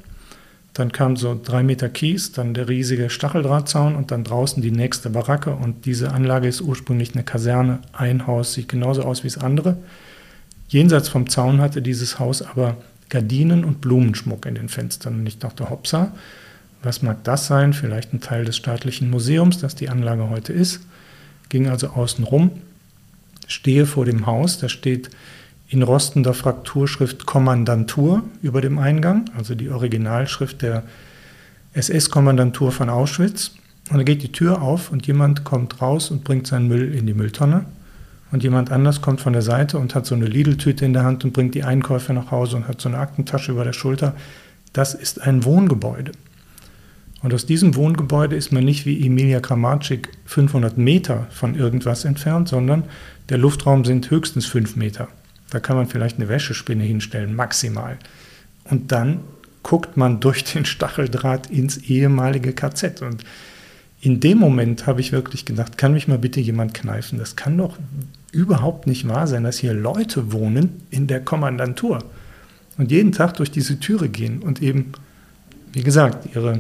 Dann 0.75 0.91
kam 0.91 1.17
so 1.17 1.41
drei 1.41 1.62
Meter 1.62 1.88
Kies, 1.88 2.32
dann 2.32 2.53
der 2.53 2.69
riesige 2.69 3.09
Stacheldrahtzaun 3.09 3.94
und 3.94 4.11
dann 4.11 4.25
draußen 4.25 4.61
die 4.61 4.73
nächste 4.73 5.09
Baracke. 5.09 5.55
Und 5.55 5.87
diese 5.87 6.11
Anlage 6.12 6.49
ist 6.49 6.61
ursprünglich 6.61 7.15
eine 7.15 7.23
Kaserne, 7.23 7.79
ein 7.93 8.26
Haus, 8.26 8.55
sieht 8.55 8.69
genauso 8.69 9.03
aus 9.03 9.23
wie 9.23 9.29
das 9.29 9.38
andere. 9.38 9.76
Jenseits 10.69 11.09
vom 11.09 11.29
Zaun 11.31 11.61
hatte 11.61 11.81
dieses 11.81 12.19
Haus 12.19 12.43
aber 12.43 12.76
Gardinen 13.09 13.65
und 13.65 13.81
Blumenschmuck 13.81 14.47
in 14.47 14.56
den 14.56 14.69
Fenstern. 14.69 15.21
Und 15.21 15.26
ich 15.26 15.38
dachte, 15.38 15.71
hoppsa, 15.71 16.12
was 16.82 17.03
mag 17.03 17.23
das 17.23 17.47
sein? 17.47 17.73
Vielleicht 17.73 18.12
ein 18.12 18.21
Teil 18.21 18.44
des 18.44 18.56
staatlichen 18.56 19.11
Museums, 19.11 19.59
das 19.59 19.76
die 19.76 19.88
Anlage 19.88 20.29
heute 20.29 20.53
ist. 20.53 20.81
Ging 21.50 21.69
also 21.69 21.88
außen 21.88 22.25
rum, 22.25 22.50
stehe 23.47 23.87
vor 23.87 24.05
dem 24.05 24.26
Haus, 24.26 24.59
da 24.59 24.69
steht 24.69 25.11
in 25.75 25.82
rostender 25.82 26.35
Frakturschrift 26.35 27.26
Kommandantur 27.26 28.23
über 28.43 28.61
dem 28.61 28.79
Eingang, 28.79 29.25
also 29.37 29.55
die 29.55 29.71
Originalschrift 29.71 30.62
der 30.62 30.85
SS-Kommandantur 31.75 32.71
von 32.71 32.88
Auschwitz. 32.88 33.50
Und 33.91 33.99
da 33.99 34.05
geht 34.05 34.23
die 34.23 34.32
Tür 34.32 34.62
auf 34.62 34.93
und 34.93 35.06
jemand 35.06 35.44
kommt 35.44 35.82
raus 35.82 36.11
und 36.11 36.25
bringt 36.25 36.47
seinen 36.47 36.69
Müll 36.69 36.94
in 36.94 37.06
die 37.06 37.12
Mülltonne. 37.12 37.67
Und 38.31 38.43
jemand 38.43 38.71
anders 38.73 39.03
kommt 39.03 39.21
von 39.21 39.32
der 39.32 39.43
Seite 39.43 39.79
und 39.79 39.94
hat 39.94 40.06
so 40.06 40.15
eine 40.15 40.26
Lidl-Tüte 40.26 40.85
in 40.85 40.93
der 40.93 41.04
Hand 41.04 41.25
und 41.25 41.33
bringt 41.33 41.54
die 41.54 41.64
Einkäufe 41.64 42.14
nach 42.14 42.31
Hause 42.31 42.57
und 42.57 42.69
hat 42.69 42.81
so 42.81 42.88
eine 42.88 42.99
Aktentasche 42.99 43.52
über 43.52 43.64
der 43.64 43.73
Schulter. 43.73 44.14
Das 44.73 44.95
ist 44.95 45.21
ein 45.21 45.45
Wohngebäude. 45.45 46.12
Und 47.23 47.35
aus 47.35 47.47
diesem 47.47 47.75
Wohngebäude 47.75 48.37
ist 48.37 48.52
man 48.52 48.64
nicht 48.64 48.87
wie 48.87 49.04
Emilia 49.04 49.40
Gramatschik 49.40 50.11
500 50.26 50.78
Meter 50.78 51.26
von 51.31 51.54
irgendwas 51.54 52.04
entfernt, 52.04 52.49
sondern 52.49 52.85
der 53.28 53.38
Luftraum 53.38 53.85
sind 53.85 54.11
höchstens 54.11 54.47
5 54.47 54.76
Meter. 54.76 55.09
Da 55.54 55.61
kann 55.61 55.76
man 55.76 55.87
vielleicht 55.87 56.16
eine 56.16 56.28
Wäschespinne 56.28 56.82
hinstellen, 56.82 57.37
maximal. 57.37 57.96
Und 58.64 58.90
dann 58.90 59.20
guckt 59.62 59.96
man 59.96 60.18
durch 60.18 60.42
den 60.42 60.64
Stacheldraht 60.64 61.49
ins 61.49 61.76
ehemalige 61.76 62.52
KZ. 62.52 63.02
Und 63.02 63.23
in 64.00 64.18
dem 64.18 64.38
Moment 64.38 64.88
habe 64.88 65.00
ich 65.00 65.12
wirklich 65.12 65.44
gedacht, 65.44 65.78
kann 65.78 65.92
mich 65.92 66.08
mal 66.08 66.18
bitte 66.18 66.40
jemand 66.40 66.75
kneifen? 66.75 67.20
Das 67.20 67.37
kann 67.37 67.56
doch 67.56 67.78
überhaupt 68.32 68.88
nicht 68.88 69.06
wahr 69.06 69.28
sein, 69.28 69.44
dass 69.44 69.58
hier 69.58 69.75
Leute 69.75 70.32
wohnen 70.32 70.82
in 70.90 71.06
der 71.06 71.20
Kommandantur 71.20 72.00
und 72.76 72.90
jeden 72.90 73.12
Tag 73.12 73.34
durch 73.34 73.52
diese 73.52 73.78
Türe 73.78 74.08
gehen 74.08 74.42
und 74.42 74.61
eben, 74.61 74.90
wie 75.73 75.84
gesagt, 75.84 76.34
ihre 76.34 76.58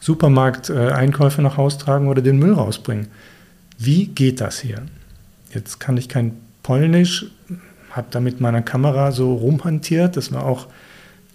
Supermarkt-Einkäufe 0.00 1.40
nach 1.40 1.56
Hause 1.56 1.78
tragen 1.78 2.08
oder 2.08 2.20
den 2.20 2.38
Müll 2.38 2.52
rausbringen. 2.52 3.06
Wie 3.78 4.08
geht 4.08 4.42
das 4.42 4.60
hier? 4.60 4.82
Jetzt 5.54 5.80
kann 5.80 5.96
ich 5.96 6.10
kein 6.10 6.32
Polnisch, 6.62 7.24
habe 7.90 8.08
da 8.10 8.20
mit 8.20 8.40
meiner 8.40 8.62
Kamera 8.62 9.12
so 9.12 9.34
rumhantiert. 9.34 10.16
Das 10.16 10.32
war 10.32 10.44
auch 10.44 10.66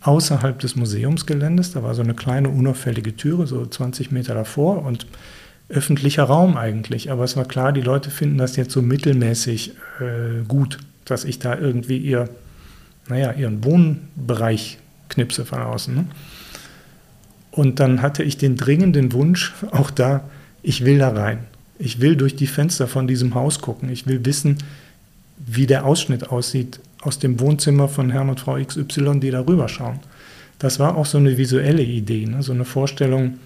außerhalb 0.02 0.60
des 0.60 0.76
Museumsgeländes. 0.76 1.72
Da 1.72 1.84
war 1.84 1.96
so 1.96 2.02
eine 2.02 2.14
kleine 2.14 2.50
unauffällige 2.50 3.16
Türe, 3.16 3.48
so 3.48 3.66
20 3.66 4.12
Meter 4.12 4.34
davor 4.34 4.84
und 4.84 5.08
öffentlicher 5.70 6.24
Raum 6.24 6.58
eigentlich. 6.58 7.12
Aber 7.12 7.24
es 7.24 7.36
war 7.36 7.46
klar, 7.46 7.72
die 7.72 7.82
Leute 7.82 8.10
finden 8.12 8.38
das 8.38 8.56
jetzt 8.56 8.72
so 8.72 8.82
mittelmäßig 8.82 9.74
äh, 10.00 10.44
gut, 10.48 10.78
dass 11.06 11.24
ich 11.26 11.40
da 11.40 11.58
irgendwie 11.58 11.98
ihr, 11.98 12.30
naja, 13.08 13.32
ihren 13.32 13.64
Wohnbereich 13.64 14.78
knipse 15.10 15.46
von 15.46 15.60
außen. 15.60 15.96
Ne? 15.96 16.06
Und 17.52 17.80
dann 17.80 18.02
hatte 18.02 18.24
ich 18.24 18.38
den 18.38 18.56
dringenden 18.56 19.14
Wunsch, 19.14 19.54
auch 19.72 19.92
da, 19.92 20.24
ich 20.62 20.86
will 20.86 20.98
da 20.98 21.10
rein. 21.10 21.40
Ich 21.78 22.02
will 22.02 22.16
durch 22.16 22.36
die 22.36 22.48
Fenster 22.48 22.88
von 22.88 23.08
diesem 23.08 23.36
Haus 23.36 23.60
gucken. 23.60 23.90
Ich 23.90 24.08
will 24.08 24.26
wissen, 24.26 24.58
wie 25.46 25.68
der 25.68 25.86
Ausschnitt 25.86 26.30
aussieht 26.30 26.80
aus 27.02 27.20
dem 27.20 27.40
Wohnzimmer 27.40 27.88
von 27.88 28.10
Herrn 28.10 28.30
und 28.30 28.40
Frau 28.40 28.56
XY, 28.64 29.20
die 29.20 29.32
da 29.32 29.42
rüberschauen. 29.42 30.00
Das 30.60 30.80
war 30.80 30.96
auch 30.96 31.06
so 31.06 31.18
eine 31.18 31.38
visuelle 31.38 31.84
Idee, 31.84 32.26
ne? 32.26 32.42
so 32.42 32.54
eine 32.54 32.66
Vorstellung. 32.66 33.40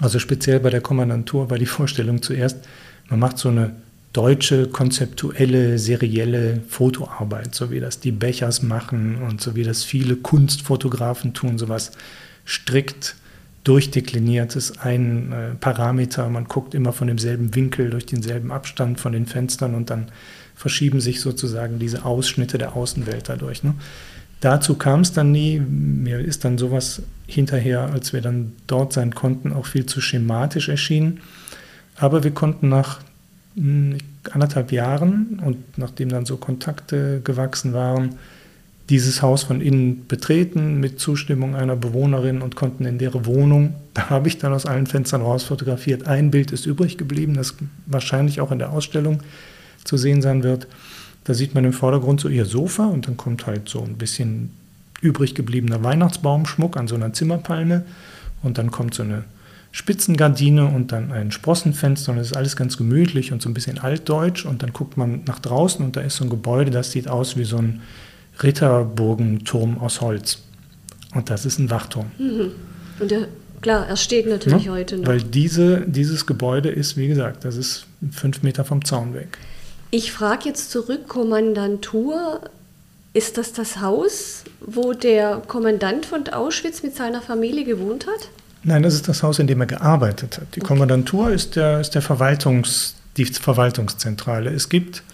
Also 0.00 0.18
speziell 0.18 0.58
bei 0.58 0.70
der 0.70 0.80
Kommandantur 0.80 1.50
war 1.50 1.58
die 1.58 1.66
Vorstellung 1.78 2.22
zuerst, 2.22 2.58
man 3.08 3.20
macht 3.20 3.38
so 3.38 3.50
eine 3.50 3.72
deutsche 4.12 4.68
konzeptuelle, 4.68 5.78
serielle 5.78 6.60
Fotoarbeit, 6.68 7.54
so 7.54 7.70
wie 7.70 7.80
das 7.80 8.00
die 8.00 8.12
Bechers 8.12 8.62
machen 8.62 9.16
und 9.16 9.40
so 9.40 9.56
wie 9.56 9.64
das 9.64 9.84
viele 9.84 10.16
Kunstfotografen 10.16 11.34
tun, 11.34 11.58
sowas 11.58 11.92
strikt 12.46 13.16
durchdekliniert 13.64 14.56
ist 14.56 14.84
ein 14.84 15.32
äh, 15.32 15.54
Parameter. 15.54 16.28
Man 16.28 16.44
guckt 16.44 16.74
immer 16.74 16.92
von 16.92 17.08
demselben 17.08 17.54
Winkel 17.54 17.90
durch 17.90 18.06
denselben 18.06 18.52
Abstand 18.52 19.00
von 19.00 19.12
den 19.12 19.26
Fenstern 19.26 19.74
und 19.74 19.90
dann 19.90 20.08
verschieben 20.54 21.00
sich 21.00 21.20
sozusagen 21.20 21.78
diese 21.78 22.04
Ausschnitte 22.04 22.58
der 22.58 22.76
Außenwelt 22.76 23.28
dadurch. 23.28 23.62
Ne? 23.62 23.74
Dazu 24.40 24.74
kam 24.74 25.00
es 25.00 25.12
dann 25.12 25.32
nie. 25.32 25.58
Mir 25.58 26.18
ist 26.18 26.44
dann 26.44 26.58
sowas 26.58 27.02
hinterher, 27.26 27.90
als 27.92 28.12
wir 28.12 28.20
dann 28.20 28.52
dort 28.66 28.92
sein 28.92 29.14
konnten, 29.14 29.52
auch 29.52 29.66
viel 29.66 29.86
zu 29.86 30.00
schematisch 30.00 30.68
erschienen. 30.68 31.20
Aber 31.96 32.24
wir 32.24 32.32
konnten 32.32 32.68
nach 32.68 33.00
hm, 33.56 33.98
anderthalb 34.30 34.72
Jahren 34.72 35.40
und 35.44 35.78
nachdem 35.78 36.08
dann 36.08 36.26
so 36.26 36.36
Kontakte 36.36 37.20
gewachsen 37.22 37.72
waren, 37.72 38.16
dieses 38.90 39.22
Haus 39.22 39.44
von 39.44 39.62
innen 39.62 40.06
betreten 40.06 40.78
mit 40.78 41.00
Zustimmung 41.00 41.54
einer 41.54 41.76
Bewohnerin 41.76 42.42
und 42.42 42.54
konnten 42.54 42.84
in 42.84 42.98
deren 42.98 43.24
Wohnung, 43.24 43.74
da 43.94 44.10
habe 44.10 44.28
ich 44.28 44.36
dann 44.36 44.52
aus 44.52 44.66
allen 44.66 44.86
Fenstern 44.86 45.22
raus 45.22 45.44
fotografiert. 45.44 46.06
Ein 46.06 46.30
Bild 46.30 46.52
ist 46.52 46.66
übrig 46.66 46.98
geblieben, 46.98 47.34
das 47.34 47.54
wahrscheinlich 47.86 48.42
auch 48.42 48.52
in 48.52 48.58
der 48.58 48.72
Ausstellung 48.72 49.20
zu 49.84 49.96
sehen 49.96 50.22
sein 50.22 50.42
wird. 50.42 50.66
Da 51.24 51.34
sieht 51.34 51.54
man 51.54 51.64
im 51.64 51.72
Vordergrund 51.72 52.20
so 52.20 52.28
ihr 52.28 52.44
Sofa 52.44 52.86
und 52.86 53.06
dann 53.06 53.16
kommt 53.16 53.46
halt 53.46 53.68
so 53.68 53.82
ein 53.82 53.96
bisschen 53.96 54.50
übrig 55.00 55.34
gebliebener 55.34 55.82
Weihnachtsbaumschmuck 55.82 56.76
an 56.76 56.88
so 56.88 56.94
einer 56.94 57.12
Zimmerpalme 57.12 57.84
und 58.42 58.58
dann 58.58 58.70
kommt 58.70 58.94
so 58.94 59.02
eine 59.02 59.24
Spitzengardine 59.72 60.66
und 60.66 60.92
dann 60.92 61.10
ein 61.10 61.32
Sprossenfenster 61.32 62.12
und 62.12 62.18
es 62.18 62.28
ist 62.28 62.36
alles 62.36 62.56
ganz 62.56 62.76
gemütlich 62.76 63.32
und 63.32 63.42
so 63.42 63.48
ein 63.48 63.54
bisschen 63.54 63.78
altdeutsch 63.78 64.46
und 64.46 64.62
dann 64.62 64.72
guckt 64.72 64.96
man 64.96 65.22
nach 65.26 65.40
draußen 65.40 65.84
und 65.84 65.96
da 65.96 66.00
ist 66.00 66.16
so 66.16 66.24
ein 66.24 66.30
Gebäude, 66.30 66.70
das 66.70 66.92
sieht 66.92 67.08
aus 67.08 67.36
wie 67.36 67.44
so 67.44 67.56
ein 67.56 67.82
Ritterburgenturm 68.42 69.78
aus 69.78 70.00
Holz. 70.00 70.38
Und 71.14 71.30
das 71.30 71.44
ist 71.44 71.58
ein 71.58 71.70
Wachturm. 71.70 72.06
Mhm. 72.18 72.52
Und 73.00 73.10
der, 73.10 73.28
klar, 73.60 73.86
er 73.86 73.96
steht 73.96 74.26
natürlich 74.26 74.66
ja, 74.66 74.72
heute 74.72 74.98
noch. 74.98 75.08
Weil 75.08 75.22
diese, 75.22 75.82
dieses 75.86 76.26
Gebäude 76.26 76.68
ist, 76.68 76.96
wie 76.96 77.08
gesagt, 77.08 77.44
das 77.44 77.56
ist 77.56 77.86
fünf 78.10 78.42
Meter 78.42 78.64
vom 78.64 78.84
Zaun 78.84 79.14
weg. 79.14 79.38
Ich 79.96 80.10
frage 80.10 80.48
jetzt 80.48 80.72
zurück, 80.72 81.06
Kommandantur, 81.06 82.40
ist 83.12 83.38
das 83.38 83.52
das 83.52 83.80
Haus, 83.80 84.42
wo 84.58 84.92
der 84.92 85.40
Kommandant 85.46 86.04
von 86.04 86.26
Auschwitz 86.26 86.82
mit 86.82 86.96
seiner 86.96 87.22
Familie 87.22 87.64
gewohnt 87.64 88.08
hat? 88.08 88.28
Nein, 88.64 88.82
das 88.82 88.94
ist 88.94 89.06
das 89.06 89.22
Haus, 89.22 89.38
in 89.38 89.46
dem 89.46 89.60
er 89.60 89.68
gearbeitet 89.68 90.38
hat. 90.38 90.48
Die 90.56 90.60
okay. 90.60 90.66
Kommandantur 90.66 91.30
ist, 91.30 91.54
der, 91.54 91.78
ist 91.78 91.90
der 91.90 92.02
Verwaltungs, 92.02 92.96
die 93.16 93.24
Verwaltungszentrale. 93.24 94.50
Es 94.50 94.68
gibt 94.68 95.04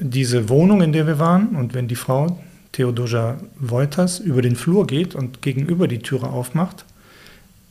diese 0.00 0.48
Wohnung, 0.48 0.82
in 0.82 0.92
der 0.92 1.06
wir 1.06 1.20
waren, 1.20 1.54
und 1.54 1.72
wenn 1.72 1.86
die 1.86 1.94
Frau 1.94 2.40
Theodosia 2.72 3.38
Wolters 3.60 4.18
über 4.18 4.42
den 4.42 4.56
Flur 4.56 4.88
geht 4.88 5.14
und 5.14 5.40
gegenüber 5.40 5.86
die 5.86 6.00
Türe 6.00 6.30
aufmacht, 6.30 6.84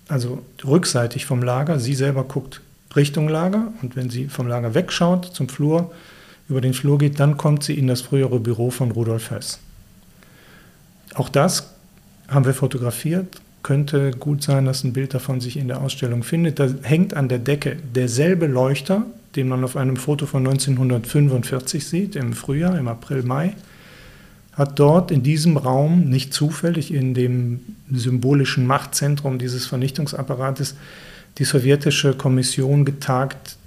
also 0.08 0.42
rückseitig 0.64 1.26
vom 1.26 1.44
Lager, 1.44 1.82
sie 1.82 1.96
selber 1.96 2.24
guckt 2.24 2.62
Richtung 2.96 3.28
Lager 3.28 3.74
und 3.82 3.98
wenn 3.98 4.10
sie 4.10 4.28
vom 4.30 4.48
Lager 4.48 4.74
wegschaut 4.74 5.26
zum 5.26 5.50
Flur, 5.50 5.92
über 6.50 6.62
den 6.62 6.74
Flur 6.74 6.98
geht, 6.98 7.20
dann 7.20 7.38
kommt 7.38 7.64
sie 7.64 7.78
in 7.78 7.88
das 7.88 8.02
frühere 8.02 8.40
Büro 8.40 8.70
von 8.70 8.92
Rudolf 8.92 9.32
Hess. 9.32 9.60
Auch 11.16 11.30
das 11.30 11.74
haben 12.28 12.46
wir 12.46 12.54
fotografiert, 12.54 13.42
könnte 13.62 14.12
gut 14.12 14.44
sein, 14.44 14.66
dass 14.66 14.84
ein 14.84 14.94
Bild 14.94 15.14
davon 15.14 15.40
sich 15.40 15.58
in 15.58 15.68
der 15.68 15.82
Ausstellung 15.82 16.24
findet. 16.24 16.60
Da 16.60 16.68
hängt 16.82 17.14
an 17.14 17.30
der 17.30 17.40
Decke 17.40 17.78
derselbe 17.96 18.48
Leuchter, 18.48 19.06
den 19.36 19.48
man 19.48 19.64
auf 19.64 19.78
einem 19.78 19.96
Foto 19.96 20.26
von 20.26 20.46
1945 20.46 21.88
sieht, 21.88 22.16
im 22.16 22.34
Frühjahr, 22.34 22.78
im 22.78 22.88
April, 22.88 23.24
Mai, 23.24 23.56
hat 24.52 24.78
dort 24.78 25.12
in 25.12 25.24
diesem 25.24 25.58
Raum, 25.58 26.10
nicht 26.10 26.34
zufällig 26.34 26.94
in 26.94 27.14
dem 27.14 27.62
symbolischen 27.92 28.68
Machtzentrum 28.68 29.40
dieses 29.40 29.66
Vernichtungsapparates, 29.66 30.76
die 31.40 31.46
sowjetische 31.46 32.14
Kommission 32.14 32.86
getagt, 32.86 33.58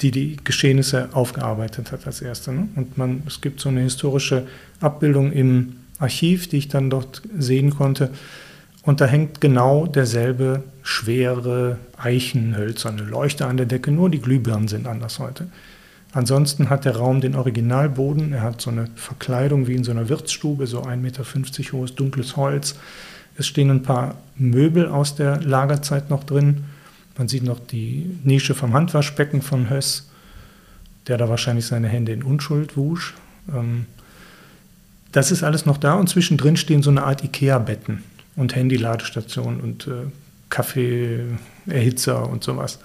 die 0.00 0.10
die 0.10 0.36
Geschehnisse 0.42 1.10
aufgearbeitet 1.12 1.92
hat 1.92 2.06
als 2.06 2.22
erste. 2.22 2.52
Ne? 2.52 2.68
Und 2.76 2.96
man, 2.98 3.22
es 3.26 3.40
gibt 3.40 3.60
so 3.60 3.68
eine 3.68 3.80
historische 3.80 4.46
Abbildung 4.80 5.32
im 5.32 5.76
Archiv, 5.98 6.48
die 6.48 6.56
ich 6.56 6.68
dann 6.68 6.90
dort 6.90 7.22
sehen 7.36 7.70
konnte, 7.70 8.10
und 8.82 9.00
da 9.00 9.06
hängt 9.06 9.40
genau 9.40 9.86
derselbe 9.86 10.62
schwere 10.82 11.78
eichenhölzerne 11.98 13.02
Leuchter 13.02 13.46
an 13.46 13.58
der 13.58 13.66
Decke, 13.66 13.90
nur 13.90 14.08
die 14.08 14.20
Glühbirnen 14.20 14.68
sind 14.68 14.86
anders 14.86 15.18
heute. 15.18 15.48
Ansonsten 16.12 16.70
hat 16.70 16.86
der 16.86 16.96
Raum 16.96 17.20
den 17.20 17.36
Originalboden, 17.36 18.32
er 18.32 18.42
hat 18.42 18.60
so 18.60 18.70
eine 18.70 18.88
Verkleidung 18.96 19.66
wie 19.66 19.74
in 19.74 19.84
so 19.84 19.90
einer 19.90 20.08
Wirtsstube, 20.08 20.66
so 20.66 20.82
1,50 20.82 20.96
Meter 20.96 21.24
hohes 21.72 21.94
dunkles 21.94 22.36
Holz. 22.36 22.74
Es 23.36 23.46
stehen 23.46 23.70
ein 23.70 23.82
paar 23.82 24.16
Möbel 24.36 24.88
aus 24.88 25.14
der 25.14 25.40
Lagerzeit 25.40 26.10
noch 26.10 26.24
drin. 26.24 26.64
Man 27.16 27.28
sieht 27.28 27.42
noch 27.42 27.58
die 27.58 28.18
Nische 28.24 28.54
vom 28.54 28.72
Handwaschbecken 28.72 29.42
von 29.42 29.70
Höss, 29.70 30.08
der 31.06 31.18
da 31.18 31.28
wahrscheinlich 31.28 31.66
seine 31.66 31.88
Hände 31.88 32.12
in 32.12 32.22
Unschuld 32.22 32.76
wusch. 32.76 33.14
Ähm, 33.52 33.86
das 35.12 35.32
ist 35.32 35.42
alles 35.42 35.66
noch 35.66 35.76
da 35.76 35.94
und 35.94 36.08
zwischendrin 36.08 36.56
stehen 36.56 36.82
so 36.82 36.90
eine 36.90 37.02
Art 37.02 37.24
Ikea-Betten 37.24 38.04
und 38.36 38.54
Handy-Ladestationen 38.54 39.60
und 39.60 39.86
äh, 39.86 40.06
Kaffeeerhitzer 40.50 42.28
und 42.28 42.44
sowas. 42.44 42.78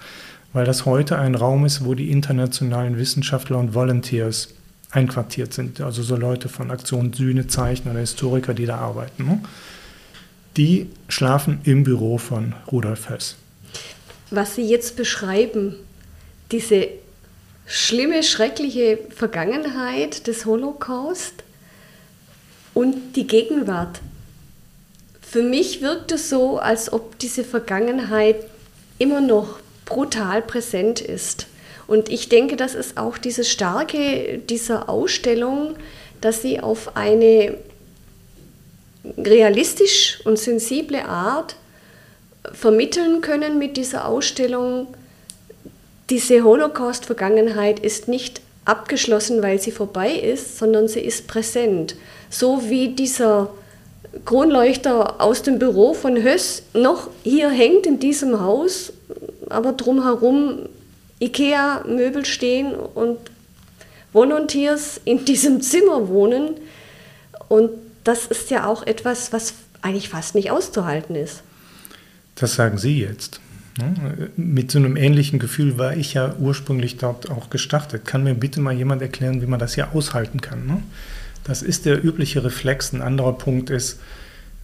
Weil 0.52 0.64
das 0.64 0.86
heute 0.86 1.18
ein 1.18 1.34
Raum 1.34 1.64
ist, 1.64 1.84
wo 1.84 1.94
die 1.94 2.10
internationalen 2.10 2.96
Wissenschaftler 2.98 3.58
und 3.58 3.74
Volunteers 3.74 4.48
einquartiert 4.90 5.52
sind. 5.52 5.80
Also 5.80 6.02
so 6.02 6.16
Leute 6.16 6.48
von 6.48 6.70
Aktion 6.70 7.12
Sühne, 7.12 7.46
Zeichner 7.46 7.92
oder 7.92 8.00
Historiker, 8.00 8.54
die 8.54 8.66
da 8.66 8.78
arbeiten. 8.78 9.24
Ne? 9.24 9.40
Die 10.56 10.88
schlafen 11.08 11.60
im 11.64 11.84
Büro 11.84 12.18
von 12.18 12.54
Rudolf 12.70 13.10
Höss. 13.10 13.36
Was 14.30 14.56
Sie 14.56 14.66
jetzt 14.66 14.96
beschreiben, 14.96 15.76
diese 16.50 16.88
schlimme, 17.66 18.22
schreckliche 18.22 18.98
Vergangenheit 19.14 20.26
des 20.26 20.46
Holocaust 20.46 21.34
und 22.74 23.14
die 23.16 23.26
Gegenwart, 23.26 24.00
für 25.22 25.42
mich 25.42 25.82
wirkt 25.82 26.12
es 26.12 26.30
so, 26.30 26.58
als 26.58 26.92
ob 26.92 27.18
diese 27.18 27.44
Vergangenheit 27.44 28.36
immer 28.98 29.20
noch 29.20 29.58
brutal 29.84 30.40
präsent 30.42 31.00
ist. 31.00 31.46
Und 31.86 32.08
ich 32.08 32.28
denke, 32.28 32.56
das 32.56 32.74
ist 32.74 32.96
auch 32.96 33.18
dieses 33.18 33.50
Starke 33.50 34.38
dieser 34.38 34.88
Ausstellung, 34.88 35.76
dass 36.20 36.42
sie 36.42 36.60
auf 36.60 36.96
eine 36.96 37.56
realistisch 39.16 40.20
und 40.24 40.38
sensible 40.38 41.04
Art 41.04 41.56
vermitteln 42.52 43.20
können 43.20 43.58
mit 43.58 43.76
dieser 43.76 44.06
Ausstellung, 44.06 44.88
diese 46.10 46.44
Holocaust-Vergangenheit 46.44 47.80
ist 47.80 48.08
nicht 48.08 48.40
abgeschlossen, 48.64 49.42
weil 49.42 49.60
sie 49.60 49.72
vorbei 49.72 50.10
ist, 50.10 50.58
sondern 50.58 50.88
sie 50.88 51.00
ist 51.00 51.26
präsent. 51.26 51.96
So 52.30 52.68
wie 52.68 52.88
dieser 52.88 53.50
Kronleuchter 54.24 55.20
aus 55.20 55.42
dem 55.42 55.58
Büro 55.58 55.94
von 55.94 56.22
Höss 56.22 56.62
noch 56.74 57.08
hier 57.22 57.50
hängt 57.50 57.86
in 57.86 57.98
diesem 57.98 58.40
Haus, 58.40 58.92
aber 59.48 59.72
drumherum 59.72 60.68
Ikea-Möbel 61.20 62.24
stehen 62.24 62.74
und 62.74 63.18
Volunteers 64.12 65.00
in 65.04 65.24
diesem 65.24 65.60
Zimmer 65.60 66.08
wohnen. 66.08 66.54
Und 67.48 67.70
das 68.04 68.26
ist 68.26 68.50
ja 68.50 68.66
auch 68.66 68.86
etwas, 68.86 69.32
was 69.32 69.54
eigentlich 69.82 70.08
fast 70.08 70.34
nicht 70.34 70.50
auszuhalten 70.50 71.14
ist. 71.14 71.42
Das 72.36 72.54
sagen 72.54 72.78
Sie 72.78 73.00
jetzt. 73.00 73.40
Ne? 73.78 74.30
Mit 74.36 74.70
so 74.70 74.78
einem 74.78 74.96
ähnlichen 74.96 75.38
Gefühl 75.38 75.78
war 75.78 75.96
ich 75.96 76.14
ja 76.14 76.34
ursprünglich 76.38 76.96
dort 76.98 77.30
auch 77.30 77.50
gestartet. 77.50 78.04
Kann 78.04 78.24
mir 78.24 78.34
bitte 78.34 78.60
mal 78.60 78.74
jemand 78.74 79.02
erklären, 79.02 79.42
wie 79.42 79.46
man 79.46 79.58
das 79.58 79.74
hier 79.74 79.92
aushalten 79.92 80.40
kann? 80.40 80.66
Ne? 80.66 80.82
Das 81.44 81.62
ist 81.62 81.86
der 81.86 82.02
übliche 82.04 82.44
Reflex. 82.44 82.92
Ein 82.92 83.02
anderer 83.02 83.32
Punkt 83.32 83.70
ist, 83.70 84.00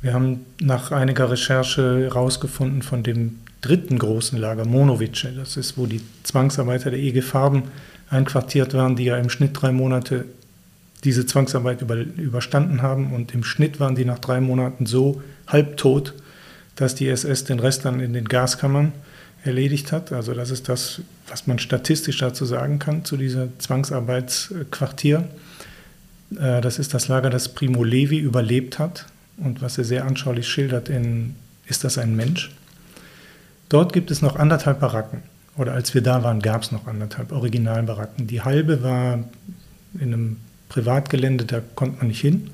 wir 0.00 0.14
haben 0.14 0.40
nach 0.60 0.92
einiger 0.92 1.30
Recherche 1.30 2.02
herausgefunden 2.02 2.82
von 2.82 3.02
dem 3.02 3.38
dritten 3.60 3.98
großen 3.98 4.38
Lager, 4.38 4.64
Monowice. 4.64 5.28
Das 5.36 5.56
ist, 5.56 5.78
wo 5.78 5.86
die 5.86 6.00
Zwangsarbeiter 6.24 6.90
der 6.90 6.98
EG 6.98 7.22
Farben 7.22 7.64
einquartiert 8.10 8.74
waren, 8.74 8.96
die 8.96 9.04
ja 9.04 9.16
im 9.16 9.30
Schnitt 9.30 9.50
drei 9.54 9.72
Monate 9.72 10.24
diese 11.04 11.24
Zwangsarbeit 11.26 11.82
über, 11.82 11.96
überstanden 11.96 12.82
haben. 12.82 13.12
Und 13.12 13.32
im 13.32 13.44
Schnitt 13.44 13.80
waren 13.80 13.94
die 13.94 14.04
nach 14.04 14.18
drei 14.18 14.40
Monaten 14.40 14.86
so 14.86 15.22
halbtot, 15.46 16.14
dass 16.76 16.94
die 16.94 17.08
SS 17.08 17.44
den 17.44 17.60
Rest 17.60 17.84
dann 17.84 18.00
in 18.00 18.12
den 18.12 18.26
Gaskammern 18.26 18.92
erledigt 19.44 19.92
hat. 19.92 20.12
Also 20.12 20.34
das 20.34 20.50
ist 20.50 20.68
das, 20.68 21.00
was 21.28 21.46
man 21.46 21.58
statistisch 21.58 22.18
dazu 22.18 22.44
sagen 22.44 22.78
kann, 22.78 23.04
zu 23.04 23.16
dieser 23.16 23.48
Zwangsarbeitsquartier. 23.58 25.28
Äh, 26.38 26.60
das 26.60 26.78
ist 26.78 26.94
das 26.94 27.08
Lager, 27.08 27.30
das 27.30 27.48
Primo 27.48 27.84
Levi 27.84 28.18
überlebt 28.18 28.78
hat 28.78 29.06
und 29.36 29.62
was 29.62 29.78
er 29.78 29.84
sehr 29.84 30.04
anschaulich 30.04 30.48
schildert 30.48 30.88
in 30.88 31.34
Ist 31.66 31.84
das 31.84 31.98
ein 31.98 32.16
Mensch? 32.16 32.50
Dort 33.68 33.92
gibt 33.92 34.10
es 34.10 34.22
noch 34.22 34.36
anderthalb 34.36 34.80
Baracken. 34.80 35.22
oder 35.56 35.72
als 35.72 35.94
wir 35.94 36.02
da 36.02 36.22
waren, 36.22 36.40
gab 36.40 36.62
es 36.62 36.72
noch 36.72 36.86
anderthalb 36.86 37.32
Originalbaracken. 37.32 38.26
Die 38.26 38.42
halbe 38.42 38.82
war 38.82 39.24
in 39.94 40.12
einem 40.12 40.36
Privatgelände, 40.68 41.44
da 41.44 41.60
konnte 41.74 41.98
man 41.98 42.08
nicht 42.08 42.20
hin. 42.20 42.50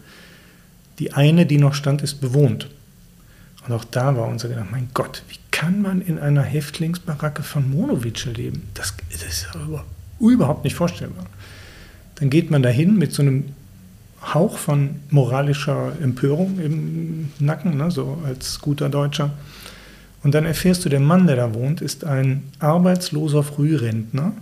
Die 0.99 1.13
eine, 1.13 1.47
die 1.47 1.59
noch 1.59 1.75
stand, 1.75 2.03
ist 2.03 2.21
bewohnt. 2.21 2.69
Und 3.69 3.75
auch 3.75 3.85
da 3.85 4.17
war 4.17 4.29
unser 4.29 4.49
Gedanke, 4.49 4.73
mein 4.73 4.89
Gott, 4.95 5.23
wie 5.29 5.37
kann 5.51 5.83
man 5.83 6.01
in 6.01 6.19
einer 6.19 6.43
Häftlingsbaracke 6.43 7.43
von 7.43 7.71
Monowice 7.71 8.27
leben? 8.27 8.69
Das, 8.75 8.95
das 9.13 9.23
ist 9.23 9.49
überhaupt 10.21 10.65
nicht 10.65 10.75
vorstellbar. 10.75 11.27
Dann 12.15 12.31
geht 12.31 12.51
man 12.51 12.63
dahin 12.63 12.97
mit 12.97 13.13
so 13.13 13.23
einem 13.23 13.45
Hauch 14.23 14.59
von 14.59 14.97
moralischer 15.11 15.93
Empörung 16.03 16.59
im 16.59 17.29
Nacken, 17.39 17.77
ne, 17.77 17.91
so 17.91 18.19
als 18.25 18.59
guter 18.61 18.89
Deutscher. 18.89 19.31
Und 20.25 20.35
dann 20.35 20.47
erfährst 20.47 20.85
du, 20.85 20.89
der 20.89 21.01
Mann, 21.01 21.27
der 21.27 21.37
da 21.37 21.55
wohnt, 21.55 21.81
ist 21.81 22.05
ein 22.05 22.45
arbeitsloser 22.59 23.45
Frührentner, 23.45 24.33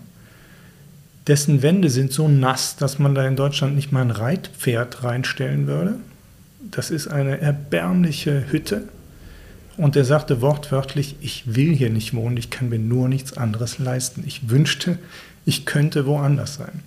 dessen 1.26 1.62
Wände 1.62 1.90
sind 1.90 2.12
so 2.12 2.28
nass, 2.28 2.76
dass 2.76 2.99
man 2.99 3.14
da 3.14 3.26
in 3.26 3.37
Deutschland 3.37 3.75
nicht 3.75 3.92
mal 3.92 4.02
ein 4.02 4.12
Reitpferd 4.12 5.02
reinstellen 5.02 5.66
würde. 5.66 5.97
Das 6.71 6.90
ist 6.90 7.09
eine 7.09 7.40
erbärmliche 7.40 8.50
Hütte. 8.50 8.88
Und 9.76 9.95
er 9.95 10.04
sagte 10.04 10.40
wortwörtlich, 10.40 11.16
ich 11.21 11.54
will 11.54 11.75
hier 11.75 11.90
nicht 11.90 12.14
wohnen, 12.14 12.37
ich 12.37 12.50
kann 12.50 12.68
mir 12.68 12.78
nur 12.78 13.09
nichts 13.09 13.37
anderes 13.37 13.78
leisten. 13.78 14.25
Ich 14.26 14.49
wünschte, 14.49 14.99
ich 15.45 15.66
könnte 15.66 16.06
woanders 16.06 16.54
sein. 16.54 16.83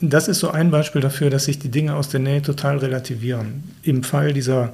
Das 0.00 0.28
ist 0.28 0.38
so 0.38 0.50
ein 0.50 0.70
Beispiel 0.70 1.00
dafür, 1.00 1.28
dass 1.28 1.44
sich 1.46 1.58
die 1.58 1.70
Dinge 1.70 1.94
aus 1.96 2.08
der 2.08 2.20
Nähe 2.20 2.40
total 2.40 2.78
relativieren. 2.78 3.64
Im 3.82 4.02
Fall 4.04 4.32
dieser 4.32 4.72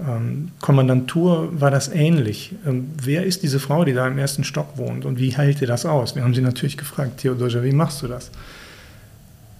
ähm, 0.00 0.50
Kommandantur 0.60 1.60
war 1.60 1.70
das 1.70 1.88
ähnlich. 1.88 2.54
Ähm, 2.66 2.90
wer 3.02 3.24
ist 3.24 3.42
diese 3.42 3.60
Frau, 3.60 3.84
die 3.84 3.92
da 3.92 4.06
im 4.06 4.18
ersten 4.18 4.44
Stock 4.44 4.76
wohnt 4.76 5.04
und 5.04 5.18
wie 5.18 5.36
hält 5.36 5.60
ihr 5.60 5.66
das 5.66 5.84
aus? 5.84 6.14
Wir 6.14 6.24
haben 6.24 6.34
sie 6.34 6.40
natürlich 6.40 6.76
gefragt, 6.76 7.18
Theodosia, 7.18 7.62
wie 7.62 7.72
machst 7.72 8.02
du 8.02 8.08
das? 8.08 8.30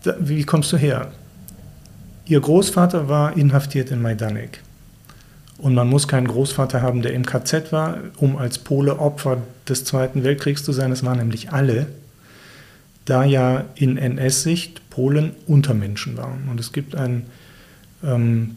Da, 0.05 0.15
wie 0.21 0.43
kommst 0.45 0.73
du 0.73 0.77
her? 0.77 1.13
Ihr 2.25 2.41
Großvater 2.41 3.09
war 3.09 3.37
inhaftiert 3.37 3.91
in 3.91 4.01
Majdanek. 4.01 4.61
Und 5.59 5.75
man 5.75 5.89
muss 5.89 6.07
keinen 6.07 6.29
Großvater 6.29 6.83
haben, 6.83 7.03
der 7.03 7.13
im 7.13 7.27
KZ 7.27 7.73
war, 7.73 7.99
um 8.17 8.37
als 8.37 8.59
Pole 8.59 8.99
Opfer 8.99 9.39
des 9.69 9.85
Zweiten 9.85 10.23
Weltkriegs 10.23 10.63
zu 10.63 10.73
sein. 10.73 10.91
Das 10.91 11.05
waren 11.05 11.19
nämlich 11.19 11.51
alle, 11.51 11.87
da 13.05 13.25
ja 13.25 13.65
in 13.75 13.99
NS-Sicht 13.99 14.89
Polen 14.91 15.33
Untermenschen 15.47 16.17
waren. 16.17 16.49
Und 16.49 16.61
es 16.61 16.73
gibt 16.73 16.95
einen 16.95 17.27
ähm, 18.05 18.57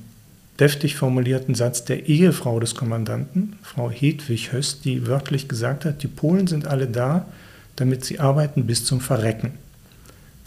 deftig 0.60 0.96
formulierten 0.96 1.56
Satz 1.56 1.86
der 1.86 2.08
Ehefrau 2.08 2.60
des 2.60 2.76
Kommandanten, 2.76 3.56
Frau 3.64 3.90
Hedwig 3.90 4.52
Höst, 4.52 4.86
die 4.86 5.08
wörtlich 5.08 5.48
gesagt 5.48 5.86
hat, 5.86 6.04
die 6.04 6.08
Polen 6.08 6.46
sind 6.46 6.68
alle 6.68 6.86
da, 6.86 7.26
damit 7.78 8.06
sie 8.06 8.20
arbeiten 8.20 8.68
bis 8.68 8.86
zum 8.86 9.02
Verrecken. 9.02 9.54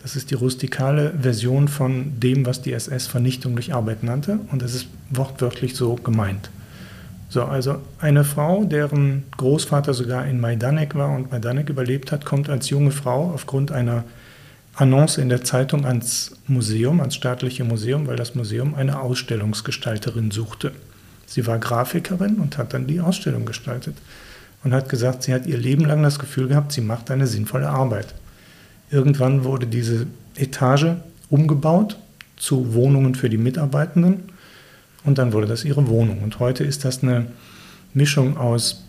Das 0.04 0.16
ist 0.16 0.30
die 0.30 0.34
rustikale 0.34 1.14
Version 1.18 1.66
von 1.66 2.20
dem, 2.20 2.44
was 2.44 2.60
die 2.60 2.74
SS 2.74 3.06
Vernichtung 3.06 3.54
durch 3.54 3.72
Arbeit 3.72 4.02
nannte 4.02 4.38
und 4.52 4.60
das 4.60 4.74
ist 4.74 4.86
wortwörtlich 5.08 5.74
so 5.76 5.94
gemeint. 5.94 6.50
So, 7.30 7.42
also 7.44 7.76
eine 8.00 8.22
Frau, 8.22 8.64
deren 8.64 9.22
Großvater 9.38 9.94
sogar 9.94 10.26
in 10.26 10.42
Majdanek 10.42 10.94
war 10.94 11.08
und 11.08 11.30
Majdanek 11.30 11.70
überlebt 11.70 12.12
hat, 12.12 12.26
kommt 12.26 12.50
als 12.50 12.68
junge 12.68 12.90
Frau 12.90 13.30
aufgrund 13.32 13.72
einer 13.72 14.04
Annonce 14.74 15.16
in 15.16 15.30
der 15.30 15.42
Zeitung 15.42 15.86
ans 15.86 16.32
Museum, 16.48 17.00
ans 17.00 17.14
staatliche 17.14 17.64
Museum, 17.64 18.06
weil 18.06 18.16
das 18.16 18.34
Museum 18.34 18.74
eine 18.74 19.00
Ausstellungsgestalterin 19.00 20.30
suchte. 20.30 20.72
Sie 21.24 21.46
war 21.46 21.58
Grafikerin 21.58 22.36
und 22.40 22.58
hat 22.58 22.74
dann 22.74 22.86
die 22.86 23.00
Ausstellung 23.00 23.46
gestaltet 23.46 23.96
und 24.64 24.74
hat 24.74 24.90
gesagt, 24.90 25.22
sie 25.22 25.32
hat 25.32 25.46
ihr 25.46 25.56
Leben 25.56 25.86
lang 25.86 26.02
das 26.02 26.18
Gefühl 26.18 26.48
gehabt, 26.48 26.72
sie 26.72 26.82
macht 26.82 27.10
eine 27.10 27.26
sinnvolle 27.26 27.70
Arbeit. 27.70 28.14
Irgendwann 28.90 29.44
wurde 29.44 29.66
diese 29.66 30.06
Etage 30.36 30.96
umgebaut 31.30 31.96
zu 32.36 32.74
Wohnungen 32.74 33.14
für 33.14 33.28
die 33.28 33.38
Mitarbeitenden 33.38 34.24
und 35.04 35.18
dann 35.18 35.32
wurde 35.32 35.46
das 35.46 35.64
ihre 35.64 35.88
Wohnung. 35.88 36.22
Und 36.22 36.38
heute 36.38 36.64
ist 36.64 36.84
das 36.84 37.02
eine 37.02 37.26
Mischung 37.92 38.36
aus 38.36 38.84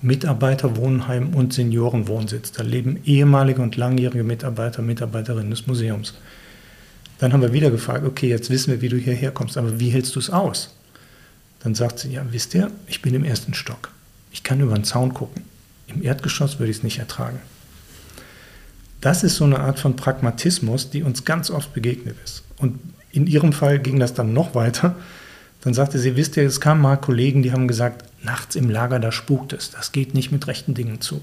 Mitarbeiterwohnheim 0.00 1.34
und 1.34 1.52
Seniorenwohnsitz. 1.52 2.52
Da 2.52 2.62
leben 2.62 3.00
ehemalige 3.04 3.62
und 3.62 3.76
langjährige 3.76 4.24
Mitarbeiter, 4.24 4.82
Mitarbeiterinnen 4.82 5.50
des 5.50 5.66
Museums. 5.66 6.14
Dann 7.18 7.32
haben 7.32 7.42
wir 7.42 7.52
wieder 7.52 7.70
gefragt, 7.70 8.04
okay, 8.04 8.28
jetzt 8.28 8.48
wissen 8.50 8.70
wir, 8.70 8.80
wie 8.80 8.88
du 8.88 8.96
hierher 8.96 9.32
kommst, 9.32 9.56
aber 9.56 9.80
wie 9.80 9.90
hältst 9.90 10.14
du 10.14 10.20
es 10.20 10.30
aus? 10.30 10.74
Dann 11.60 11.74
sagt 11.74 11.98
sie, 11.98 12.12
ja, 12.12 12.24
wisst 12.30 12.54
ihr, 12.54 12.70
ich 12.86 13.02
bin 13.02 13.14
im 13.14 13.24
ersten 13.24 13.54
Stock. 13.54 13.90
Ich 14.30 14.44
kann 14.44 14.60
über 14.60 14.74
den 14.74 14.84
Zaun 14.84 15.14
gucken. 15.14 15.42
Im 15.88 16.02
Erdgeschoss 16.02 16.60
würde 16.60 16.70
ich 16.70 16.78
es 16.78 16.82
nicht 16.84 16.98
ertragen. 16.98 17.40
Das 19.00 19.22
ist 19.22 19.36
so 19.36 19.44
eine 19.44 19.60
Art 19.60 19.78
von 19.78 19.96
Pragmatismus, 19.96 20.90
die 20.90 21.02
uns 21.02 21.24
ganz 21.24 21.50
oft 21.50 21.72
begegnet 21.72 22.16
ist. 22.24 22.42
Und 22.58 22.80
in 23.12 23.26
ihrem 23.26 23.52
Fall 23.52 23.78
ging 23.78 23.98
das 23.98 24.14
dann 24.14 24.32
noch 24.32 24.54
weiter. 24.54 24.96
Dann 25.62 25.74
sagte 25.74 25.98
sie, 25.98 26.16
wisst 26.16 26.36
ihr, 26.36 26.44
es 26.44 26.60
kamen 26.60 26.80
mal 26.80 26.96
Kollegen, 26.96 27.42
die 27.42 27.52
haben 27.52 27.68
gesagt, 27.68 28.04
nachts 28.22 28.56
im 28.56 28.70
Lager, 28.70 28.98
da 28.98 29.12
spukt 29.12 29.52
es. 29.52 29.70
Das 29.70 29.92
geht 29.92 30.14
nicht 30.14 30.32
mit 30.32 30.46
rechten 30.46 30.74
Dingen 30.74 31.00
zu. 31.00 31.20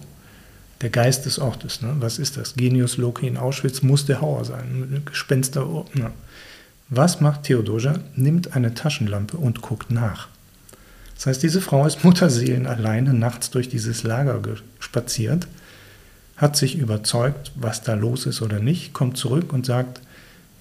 Der 0.82 0.90
Geist 0.90 1.26
des 1.26 1.40
Ortes, 1.40 1.82
ne? 1.82 1.96
was 2.00 2.20
ist 2.20 2.38
das? 2.38 2.56
Genius 2.56 2.98
Loki 2.98 3.28
in 3.28 3.38
Auschwitz 3.38 3.82
muss 3.82 4.06
der 4.06 4.22
Hauer 4.22 4.44
sein. 4.46 5.02
Gespenster. 5.06 5.66
Ne? 5.94 6.12
Was 6.90 7.22
macht 7.22 7.44
Theodosia? 7.44 8.00
Nimmt 8.16 8.56
eine 8.56 8.74
Taschenlampe 8.74 9.38
und 9.38 9.62
guckt 9.62 9.90
nach. 9.90 10.28
Das 11.16 11.28
heißt, 11.28 11.44
diese 11.44 11.62
Frau 11.62 11.86
ist 11.86 12.04
Mutterseelen 12.04 12.68
alleine 12.68 13.14
nachts 13.14 13.50
durch 13.50 13.70
dieses 13.70 14.04
Lager 14.04 14.42
spaziert, 14.80 15.48
hat 16.38 16.58
sich 16.58 16.78
überzeugt, 16.78 17.52
was 17.56 17.82
da 17.82 17.94
los 17.94 18.26
ist 18.26 18.42
oder 18.42 18.60
nicht, 18.60 18.94
kommt 18.94 19.18
zurück 19.18 19.54
und 19.54 19.66
sagt, 19.66 20.02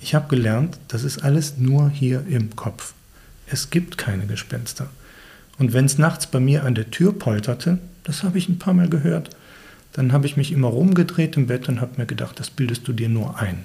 ich 0.00 0.14
habe 0.14 0.28
gelernt, 0.28 0.78
das 0.88 1.02
ist 1.02 1.24
alles 1.24 1.54
nur 1.56 1.90
hier 1.90 2.24
im 2.28 2.54
Kopf. 2.56 2.94
Es 3.46 3.70
gibt 3.70 3.98
keine 3.98 4.26
Gespenster. 4.26 4.88
Und 5.58 5.72
wenn 5.72 5.84
es 5.84 5.98
nachts 5.98 6.26
bei 6.26 6.40
mir 6.40 6.64
an 6.64 6.74
der 6.74 6.90
Tür 6.90 7.18
polterte, 7.18 7.78
das 8.04 8.22
habe 8.22 8.38
ich 8.38 8.48
ein 8.48 8.58
paar 8.58 8.74
Mal 8.74 8.88
gehört, 8.88 9.30
dann 9.92 10.12
habe 10.12 10.26
ich 10.26 10.36
mich 10.36 10.52
immer 10.52 10.68
rumgedreht 10.68 11.36
im 11.36 11.46
Bett 11.46 11.68
und 11.68 11.80
habe 11.80 11.92
mir 11.96 12.06
gedacht, 12.06 12.38
das 12.38 12.50
bildest 12.50 12.86
du 12.86 12.92
dir 12.92 13.08
nur 13.08 13.38
ein. 13.38 13.64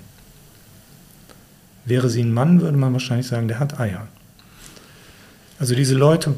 Wäre 1.86 2.10
sie 2.10 2.22
ein 2.22 2.34
Mann, 2.34 2.62
würde 2.62 2.78
man 2.78 2.94
wahrscheinlich 2.94 3.28
sagen, 3.28 3.48
der 3.48 3.60
hat 3.60 3.80
Eier. 3.80 4.08
Also 5.60 5.76
diese 5.76 5.96
Leute 5.96 6.36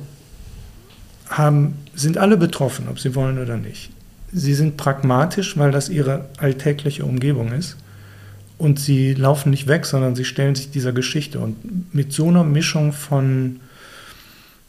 haben, 1.29 1.77
sind 1.93 2.17
alle 2.17 2.37
betroffen, 2.37 2.87
ob 2.87 2.99
sie 2.99 3.15
wollen 3.15 3.37
oder 3.37 3.57
nicht. 3.57 3.91
Sie 4.33 4.53
sind 4.53 4.77
pragmatisch, 4.77 5.57
weil 5.57 5.71
das 5.71 5.89
ihre 5.89 6.29
alltägliche 6.37 7.05
Umgebung 7.05 7.51
ist. 7.51 7.77
Und 8.57 8.79
sie 8.79 9.13
laufen 9.13 9.49
nicht 9.49 9.67
weg, 9.67 9.85
sondern 9.85 10.15
sie 10.15 10.25
stellen 10.25 10.55
sich 10.55 10.69
dieser 10.69 10.93
Geschichte. 10.93 11.39
Und 11.39 11.93
mit 11.93 12.13
so 12.13 12.27
einer 12.27 12.43
Mischung 12.43 12.93
von 12.93 13.59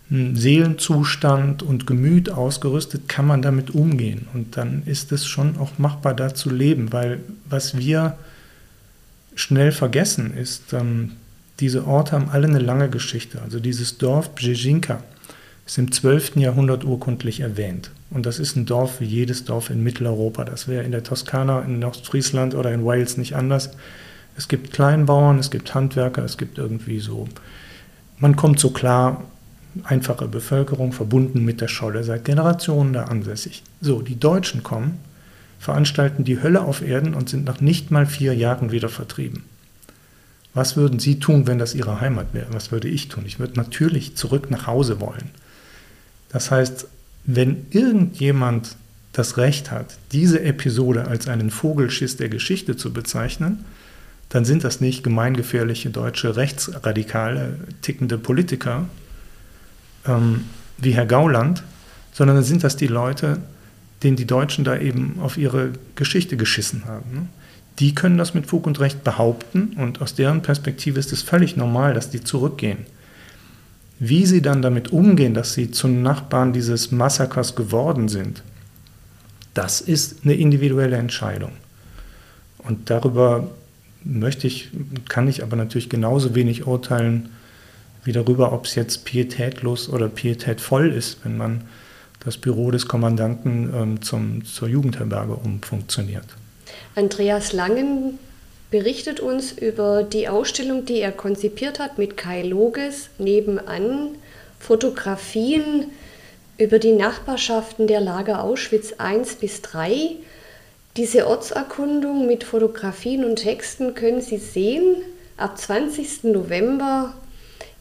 Seelenzustand 0.08 1.62
und 1.62 1.86
Gemüt 1.86 2.30
ausgerüstet, 2.30 3.08
kann 3.08 3.26
man 3.26 3.40
damit 3.40 3.70
umgehen. 3.70 4.26
Und 4.34 4.56
dann 4.56 4.82
ist 4.84 5.12
es 5.12 5.26
schon 5.26 5.56
auch 5.58 5.78
machbar, 5.78 6.14
da 6.14 6.34
zu 6.34 6.50
leben, 6.50 6.92
weil 6.92 7.20
was 7.48 7.78
wir 7.78 8.18
schnell 9.34 9.72
vergessen 9.72 10.34
ist, 10.36 10.72
ähm, 10.74 11.12
diese 11.60 11.86
Orte 11.86 12.12
haben 12.12 12.28
alle 12.28 12.48
eine 12.48 12.58
lange 12.58 12.90
Geschichte. 12.90 13.40
Also 13.40 13.60
dieses 13.60 13.98
Dorf 13.98 14.34
Brzezina 14.34 15.02
ist 15.66 15.78
im 15.78 15.92
12. 15.92 16.36
Jahrhundert 16.36 16.84
urkundlich 16.84 17.40
erwähnt. 17.40 17.90
Und 18.10 18.26
das 18.26 18.38
ist 18.38 18.56
ein 18.56 18.66
Dorf 18.66 19.00
wie 19.00 19.06
jedes 19.06 19.44
Dorf 19.44 19.70
in 19.70 19.82
Mitteleuropa. 19.82 20.44
Das 20.44 20.68
wäre 20.68 20.84
in 20.84 20.92
der 20.92 21.02
Toskana, 21.02 21.60
in 21.60 21.82
Ostfriesland 21.82 22.54
oder 22.54 22.72
in 22.72 22.84
Wales 22.84 23.16
nicht 23.16 23.36
anders. 23.36 23.70
Es 24.36 24.48
gibt 24.48 24.72
Kleinbauern, 24.72 25.38
es 25.38 25.50
gibt 25.50 25.74
Handwerker, 25.74 26.24
es 26.24 26.38
gibt 26.38 26.58
irgendwie 26.58 27.00
so, 27.00 27.28
man 28.18 28.36
kommt 28.36 28.58
so 28.58 28.70
klar, 28.70 29.24
einfache 29.84 30.28
Bevölkerung, 30.28 30.92
verbunden 30.92 31.44
mit 31.44 31.60
der 31.60 31.68
Scholle, 31.68 32.04
seit 32.04 32.24
Generationen 32.24 32.92
da 32.92 33.04
ansässig. 33.04 33.62
So, 33.80 34.02
die 34.02 34.18
Deutschen 34.18 34.62
kommen, 34.62 34.98
veranstalten 35.58 36.24
die 36.24 36.42
Hölle 36.42 36.62
auf 36.62 36.82
Erden 36.82 37.14
und 37.14 37.28
sind 37.28 37.44
nach 37.44 37.60
nicht 37.60 37.90
mal 37.90 38.06
vier 38.06 38.34
Jahren 38.34 38.72
wieder 38.72 38.88
vertrieben. 38.88 39.44
Was 40.54 40.76
würden 40.76 40.98
Sie 40.98 41.18
tun, 41.18 41.46
wenn 41.46 41.58
das 41.58 41.74
Ihre 41.74 42.00
Heimat 42.00 42.34
wäre? 42.34 42.52
Was 42.52 42.72
würde 42.72 42.88
ich 42.88 43.08
tun? 43.08 43.24
Ich 43.26 43.38
würde 43.38 43.54
natürlich 43.56 44.16
zurück 44.16 44.50
nach 44.50 44.66
Hause 44.66 45.00
wollen. 45.00 45.30
Das 46.32 46.50
heißt, 46.50 46.86
wenn 47.24 47.66
irgendjemand 47.70 48.76
das 49.12 49.36
Recht 49.36 49.70
hat, 49.70 49.98
diese 50.12 50.42
Episode 50.42 51.06
als 51.06 51.28
einen 51.28 51.50
Vogelschiss 51.50 52.16
der 52.16 52.28
Geschichte 52.28 52.76
zu 52.76 52.92
bezeichnen, 52.92 53.64
dann 54.30 54.46
sind 54.46 54.64
das 54.64 54.80
nicht 54.80 55.04
gemeingefährliche 55.04 55.90
deutsche 55.90 56.36
rechtsradikale, 56.36 57.58
tickende 57.82 58.16
Politiker, 58.16 58.88
ähm, 60.06 60.46
wie 60.78 60.92
Herr 60.92 61.04
Gauland, 61.06 61.62
sondern 62.12 62.36
dann 62.36 62.44
sind 62.44 62.64
das 62.64 62.76
die 62.76 62.86
Leute, 62.86 63.38
denen 64.02 64.16
die 64.16 64.26
Deutschen 64.26 64.64
da 64.64 64.78
eben 64.78 65.18
auf 65.20 65.36
ihre 65.36 65.72
Geschichte 65.94 66.38
geschissen 66.38 66.86
haben. 66.86 67.14
Ne? 67.14 67.26
Die 67.78 67.94
können 67.94 68.18
das 68.18 68.32
mit 68.32 68.46
Fug 68.46 68.66
und 68.66 68.80
Recht 68.80 69.04
behaupten 69.04 69.74
und 69.76 70.00
aus 70.00 70.14
deren 70.14 70.42
Perspektive 70.42 70.98
ist 70.98 71.12
es 71.12 71.22
völlig 71.22 71.56
normal, 71.56 71.92
dass 71.94 72.10
die 72.10 72.24
zurückgehen. 72.24 72.86
Wie 74.04 74.26
sie 74.26 74.42
dann 74.42 74.62
damit 74.62 74.92
umgehen, 74.92 75.32
dass 75.32 75.54
sie 75.54 75.70
zu 75.70 75.86
Nachbarn 75.86 76.52
dieses 76.52 76.90
Massakers 76.90 77.54
geworden 77.54 78.08
sind, 78.08 78.42
Das 79.54 79.80
ist 79.80 80.24
eine 80.24 80.34
individuelle 80.34 80.96
Entscheidung. 80.96 81.52
Und 82.58 82.90
darüber 82.90 83.50
möchte 84.04 84.46
ich, 84.46 84.70
kann 85.08 85.28
ich 85.28 85.42
aber 85.42 85.56
natürlich 85.56 85.88
genauso 85.88 86.34
wenig 86.34 86.66
urteilen 86.66 87.28
wie 88.04 88.12
darüber, 88.12 88.52
ob 88.52 88.66
es 88.66 88.74
jetzt 88.74 89.04
pietätlos 89.04 89.88
oder 89.88 90.08
pietätvoll 90.08 90.90
ist, 90.90 91.24
wenn 91.24 91.36
man 91.36 91.62
das 92.24 92.36
Büro 92.36 92.70
des 92.70 92.88
Kommandanten 92.88 93.72
ähm, 93.74 94.02
zum, 94.02 94.44
zur 94.44 94.68
Jugendherberge 94.68 95.34
umfunktioniert. 95.34 96.26
Andreas 96.96 97.52
Langen 97.52 98.18
berichtet 98.72 99.20
uns 99.20 99.52
über 99.52 100.02
die 100.02 100.28
Ausstellung, 100.28 100.86
die 100.86 100.98
er 101.00 101.12
konzipiert 101.12 101.78
hat 101.78 101.98
mit 101.98 102.16
Kai 102.16 102.42
Loges. 102.42 103.10
Nebenan 103.18 104.16
Fotografien 104.58 105.92
über 106.56 106.78
die 106.78 106.92
Nachbarschaften 106.92 107.86
der 107.86 108.00
Lager 108.00 108.42
Auschwitz 108.42 108.94
1 108.96 109.36
bis 109.36 109.60
3. 109.60 110.16
Diese 110.96 111.26
Ortserkundung 111.26 112.26
mit 112.26 112.44
Fotografien 112.44 113.24
und 113.24 113.36
Texten 113.36 113.94
können 113.94 114.22
Sie 114.22 114.38
sehen 114.38 114.96
ab 115.36 115.58
20. 115.58 116.24
November 116.24 117.14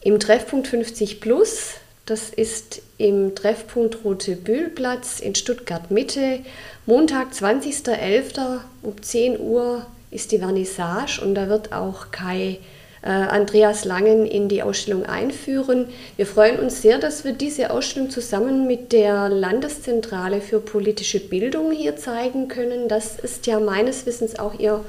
im 0.02 0.20
Treffpunkt 0.20 0.68
50 0.68 1.20
Plus. 1.22 1.70
Das 2.04 2.28
ist 2.28 2.82
im 2.98 3.34
Treffpunkt 3.34 4.04
Rote 4.04 4.36
Bühlplatz 4.36 5.20
in 5.20 5.34
Stuttgart 5.34 5.90
Mitte. 5.90 6.40
Montag, 6.84 7.32
20.11. 7.32 8.60
um 8.82 9.00
10 9.00 9.40
Uhr 9.40 9.86
ist 10.12 10.30
die 10.30 10.38
Vernissage 10.38 11.20
und 11.22 11.34
da 11.34 11.48
wird 11.48 11.72
auch 11.72 12.10
Kai 12.10 12.58
äh, 13.02 13.08
Andreas 13.08 13.84
Langen 13.84 14.26
in 14.26 14.48
die 14.48 14.62
Ausstellung 14.62 15.04
einführen. 15.04 15.86
Wir 16.16 16.26
freuen 16.26 16.60
uns 16.60 16.82
sehr, 16.82 16.98
dass 16.98 17.24
wir 17.24 17.32
diese 17.32 17.70
Ausstellung 17.70 18.10
zusammen 18.10 18.66
mit 18.66 18.92
der 18.92 19.28
Landeszentrale 19.28 20.40
für 20.40 20.60
politische 20.60 21.18
Bildung 21.18 21.72
hier 21.72 21.96
zeigen 21.96 22.48
können. 22.48 22.88
Das 22.88 23.18
ist 23.18 23.46
ja 23.46 23.58
meines 23.58 24.06
Wissens 24.06 24.38
auch 24.38 24.58
Ihr 24.58 24.84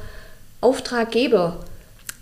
Auftraggeber 0.61 1.63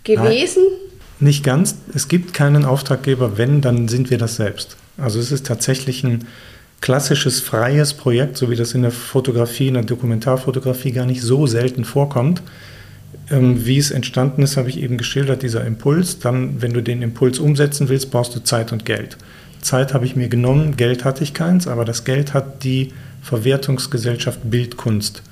gewesen. 0.04 0.62
Nein, 0.64 1.26
nicht 1.28 1.44
ganz. 1.44 1.76
Es 1.94 2.08
gibt 2.08 2.34
keinen 2.34 2.64
Auftraggeber. 2.64 3.36
Wenn, 3.36 3.60
dann 3.60 3.88
sind 3.88 4.10
wir 4.10 4.18
das 4.18 4.36
selbst. 4.36 4.76
Also 4.96 5.20
es 5.20 5.30
ist 5.30 5.46
tatsächlich 5.46 6.04
ein 6.04 6.26
klassisches 6.80 7.40
freies 7.40 7.94
Projekt, 7.94 8.36
so 8.36 8.50
wie 8.50 8.56
das 8.56 8.74
in 8.74 8.82
der 8.82 8.90
Fotografie, 8.90 9.68
in 9.68 9.74
der 9.74 9.84
Dokumentarfotografie 9.84 10.92
gar 10.92 11.06
nicht 11.06 11.22
so 11.22 11.46
selten 11.46 11.84
vorkommt. 11.84 12.42
Ähm, 13.32 13.66
wie 13.66 13.78
es 13.78 13.90
entstanden 13.90 14.42
ist, 14.42 14.56
habe 14.56 14.68
ich 14.68 14.80
eben 14.80 14.96
geschildert, 14.96 15.42
dieser 15.42 15.64
Impuls. 15.64 16.20
Dann, 16.20 16.62
wenn 16.62 16.72
du 16.72 16.80
den 16.80 17.02
Impuls 17.02 17.40
umsetzen 17.40 17.88
willst, 17.88 18.12
brauchst 18.12 18.36
du 18.36 18.40
Zeit 18.40 18.70
und 18.72 18.84
Geld. 18.84 19.16
Zeit 19.60 19.94
habe 19.94 20.06
ich 20.06 20.14
mir 20.14 20.28
genommen, 20.28 20.76
Geld 20.76 21.04
hatte 21.04 21.24
ich 21.24 21.34
keins, 21.34 21.66
aber 21.66 21.84
das 21.84 22.04
Geld 22.04 22.34
hat 22.34 22.62
die 22.62 22.92
Verwertungsgesellschaft 23.22 24.40
Bildkunst 24.50 25.22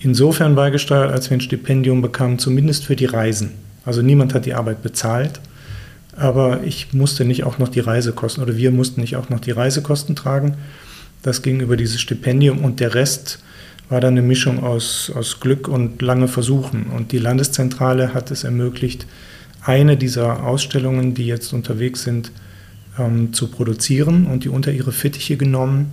insofern 0.00 0.54
beigesteuert, 0.54 1.10
als 1.10 1.30
wir 1.30 1.38
ein 1.38 1.40
Stipendium 1.40 2.02
bekamen, 2.02 2.38
zumindest 2.38 2.84
für 2.84 2.94
die 2.94 3.06
Reisen. 3.06 3.52
Also 3.86 4.02
niemand 4.02 4.34
hat 4.34 4.44
die 4.44 4.54
Arbeit 4.54 4.82
bezahlt 4.82 5.40
aber 6.16 6.62
ich 6.62 6.92
musste 6.92 7.24
nicht 7.24 7.44
auch 7.44 7.58
noch 7.58 7.68
die 7.68 7.80
Reisekosten 7.80 8.42
oder 8.42 8.56
wir 8.56 8.70
mussten 8.70 9.00
nicht 9.00 9.16
auch 9.16 9.30
noch 9.30 9.40
die 9.40 9.50
Reisekosten 9.50 10.14
tragen. 10.14 10.56
Das 11.22 11.42
ging 11.42 11.60
über 11.60 11.76
dieses 11.76 12.00
Stipendium 12.00 12.64
und 12.64 12.80
der 12.80 12.94
Rest 12.94 13.42
war 13.88 14.00
dann 14.00 14.14
eine 14.14 14.22
Mischung 14.22 14.62
aus, 14.62 15.12
aus 15.14 15.40
Glück 15.40 15.68
und 15.68 16.00
lange 16.00 16.28
Versuchen. 16.28 16.86
Und 16.86 17.12
die 17.12 17.18
Landeszentrale 17.18 18.14
hat 18.14 18.30
es 18.30 18.44
ermöglicht, 18.44 19.06
eine 19.62 19.96
dieser 19.96 20.44
Ausstellungen, 20.44 21.14
die 21.14 21.26
jetzt 21.26 21.52
unterwegs 21.52 22.02
sind, 22.02 22.32
ähm, 22.98 23.32
zu 23.32 23.48
produzieren 23.48 24.26
und 24.26 24.44
die 24.44 24.48
unter 24.48 24.72
ihre 24.72 24.92
Fittiche 24.92 25.36
genommen. 25.36 25.92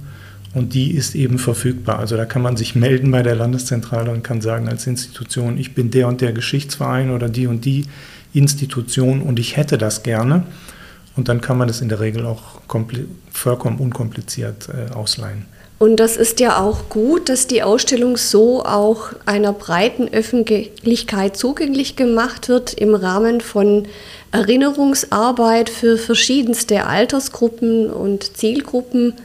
Und 0.54 0.73
die 0.73 0.91
ist 0.91 1.15
eben 1.15 1.39
verfügbar. 1.39 1.99
Also 1.99 2.17
da 2.17 2.25
kann 2.25 2.41
man 2.41 2.58
sich 2.58 2.75
melden 2.75 3.12
bei 3.12 3.23
der 3.23 3.36
Landeszentrale 3.36 4.12
und 4.12 4.23
kann 4.23 4.41
sagen 4.41 4.67
als 4.67 4.86
Institution, 4.86 5.58
ich 5.58 5.73
bin 5.73 5.91
der 5.91 6.10
und 6.10 6.19
der 6.19 6.34
Geschichtsverein 6.34 7.12
oder 7.12 7.30
die 7.30 7.47
und 7.47 7.63
die 7.63 7.86
Institution 8.34 9.21
und 9.21 9.39
ich 9.39 9.56
hätte 9.56 9.77
das 9.77 10.04
gerne. 10.04 10.43
Und 11.15 11.30
dann 11.30 11.41
kann 11.41 11.58
man 11.58 11.67
das 11.67 11.82
in 11.82 11.89
der 11.89 11.99
Regel 11.99 12.25
auch 12.25 12.62
vollkommen 13.32 13.77
unkompliziert 13.77 14.69
äh, 14.69 14.93
ausleihen. 14.93 15.45
Und 15.82 15.96
das 15.96 16.15
ist 16.15 16.39
ja 16.39 16.60
auch 16.60 16.89
gut, 16.89 17.28
dass 17.28 17.48
die 17.48 17.63
Ausstellung 17.63 18.15
so 18.15 18.63
auch 18.63 19.13
einer 19.26 19.52
breiten 19.52 20.13
Öffentlichkeit 20.13 21.36
zugänglich 21.36 21.96
gemacht 21.96 22.50
wird 22.50 22.76
im 22.76 22.94
Rahmen 22.94 23.41
von 23.41 23.88
Erinnerungsarbeit 24.32 25.72
für 25.72 25.98
verschiedenste 25.98 26.86
Altersgruppen 26.86 27.89
und 27.89 28.38
Zielgruppen. 28.38 29.15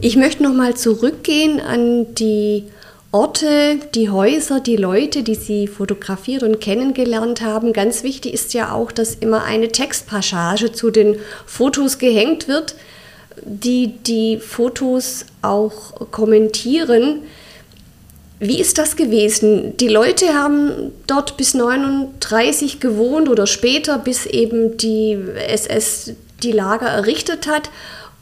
Ich 0.00 0.16
möchte 0.16 0.42
noch 0.42 0.52
mal 0.52 0.74
zurückgehen 0.74 1.60
an 1.60 2.12
die 2.16 2.64
Orte, 3.12 3.78
die 3.94 4.10
Häuser, 4.10 4.58
die 4.58 4.74
Leute, 4.74 5.22
die 5.22 5.36
Sie 5.36 5.68
fotografiert 5.68 6.42
und 6.42 6.60
kennengelernt 6.60 7.40
haben. 7.40 7.72
Ganz 7.72 8.02
wichtig 8.02 8.34
ist 8.34 8.52
ja 8.52 8.72
auch, 8.72 8.90
dass 8.90 9.14
immer 9.14 9.44
eine 9.44 9.68
Textpassage 9.68 10.72
zu 10.72 10.90
den 10.90 11.20
Fotos 11.46 11.98
gehängt 11.98 12.48
wird, 12.48 12.74
die 13.42 13.98
die 13.98 14.38
Fotos 14.38 15.26
auch 15.42 16.10
kommentieren. 16.10 17.20
Wie 18.40 18.60
ist 18.60 18.78
das 18.78 18.96
gewesen? 18.96 19.76
Die 19.78 19.88
Leute 19.88 20.34
haben 20.34 20.92
dort 21.06 21.36
bis 21.36 21.54
39 21.54 22.80
gewohnt 22.80 23.28
oder 23.28 23.46
später, 23.46 23.98
bis 23.98 24.26
eben 24.26 24.76
die 24.76 25.18
SS 25.48 26.12
die 26.42 26.52
Lager 26.52 26.86
errichtet 26.86 27.46
hat. 27.46 27.70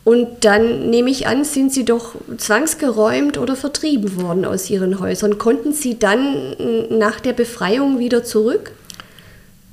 Und 0.04 0.44
dann 0.44 0.90
nehme 0.90 1.10
ich 1.10 1.28
an, 1.28 1.44
sind 1.44 1.72
sie 1.72 1.84
doch 1.84 2.16
zwangsgeräumt 2.36 3.38
oder 3.38 3.54
vertrieben 3.54 4.20
worden 4.20 4.44
aus 4.44 4.68
ihren 4.68 4.98
Häusern. 4.98 5.38
Konnten 5.38 5.72
sie 5.72 5.98
dann 5.98 6.56
nach 6.90 7.20
der 7.20 7.32
Befreiung 7.32 8.00
wieder 8.00 8.24
zurück? 8.24 8.72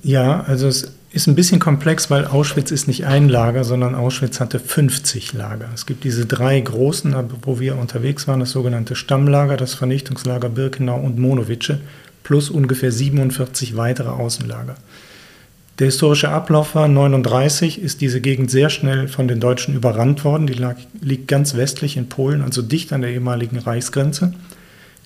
Ja, 0.04 0.44
also 0.48 0.68
es 0.68 0.92
ist 1.12 1.28
ein 1.28 1.36
bisschen 1.36 1.60
komplex, 1.60 2.12
weil 2.12 2.26
Auschwitz 2.26 2.70
ist 2.70 2.88
nicht 2.88 3.06
ein 3.06 3.30
Lager, 3.30 3.64
sondern 3.64 3.96
Auschwitz 3.96 4.40
hatte 4.40 4.60
50 4.60 5.34
Lager. 5.34 5.70
Es 5.74 5.86
gibt 5.86 6.04
diese 6.04 6.26
drei 6.26 6.60
großen, 6.60 7.16
wo 7.42 7.60
wir 7.60 7.78
unterwegs 7.78 8.28
waren, 8.28 8.40
das 8.40 8.52
sogenannte 8.52 8.96
Stammlager, 8.96 9.58
das 9.58 9.74
Vernichtungslager 9.74 10.50
Birkenau 10.50 11.00
und 11.00 11.18
Monowice, 11.18 11.78
plus 12.24 12.52
ungefähr 12.52 12.92
47 12.92 13.76
weitere 13.76 14.10
Außenlager. 14.10 14.76
Der 15.80 15.86
historische 15.86 16.30
Ablauf 16.30 16.76
war 16.76 16.86
1939, 16.86 17.82
ist 17.82 18.02
diese 18.02 18.22
Gegend 18.22 18.52
sehr 18.52 18.70
schnell 18.70 19.08
von 19.08 19.28
den 19.28 19.40
Deutschen 19.40 19.74
überrannt 19.74 20.26
worden. 20.26 20.46
Die 20.46 20.54
lag, 20.54 20.76
liegt 21.02 21.28
ganz 21.28 21.56
westlich 21.56 21.98
in 21.98 22.10
Polen, 22.10 22.42
also 22.42 22.62
dicht 22.62 22.92
an 22.94 23.02
der 23.02 23.12
ehemaligen 23.12 23.58
Reichsgrenze. 23.58 24.34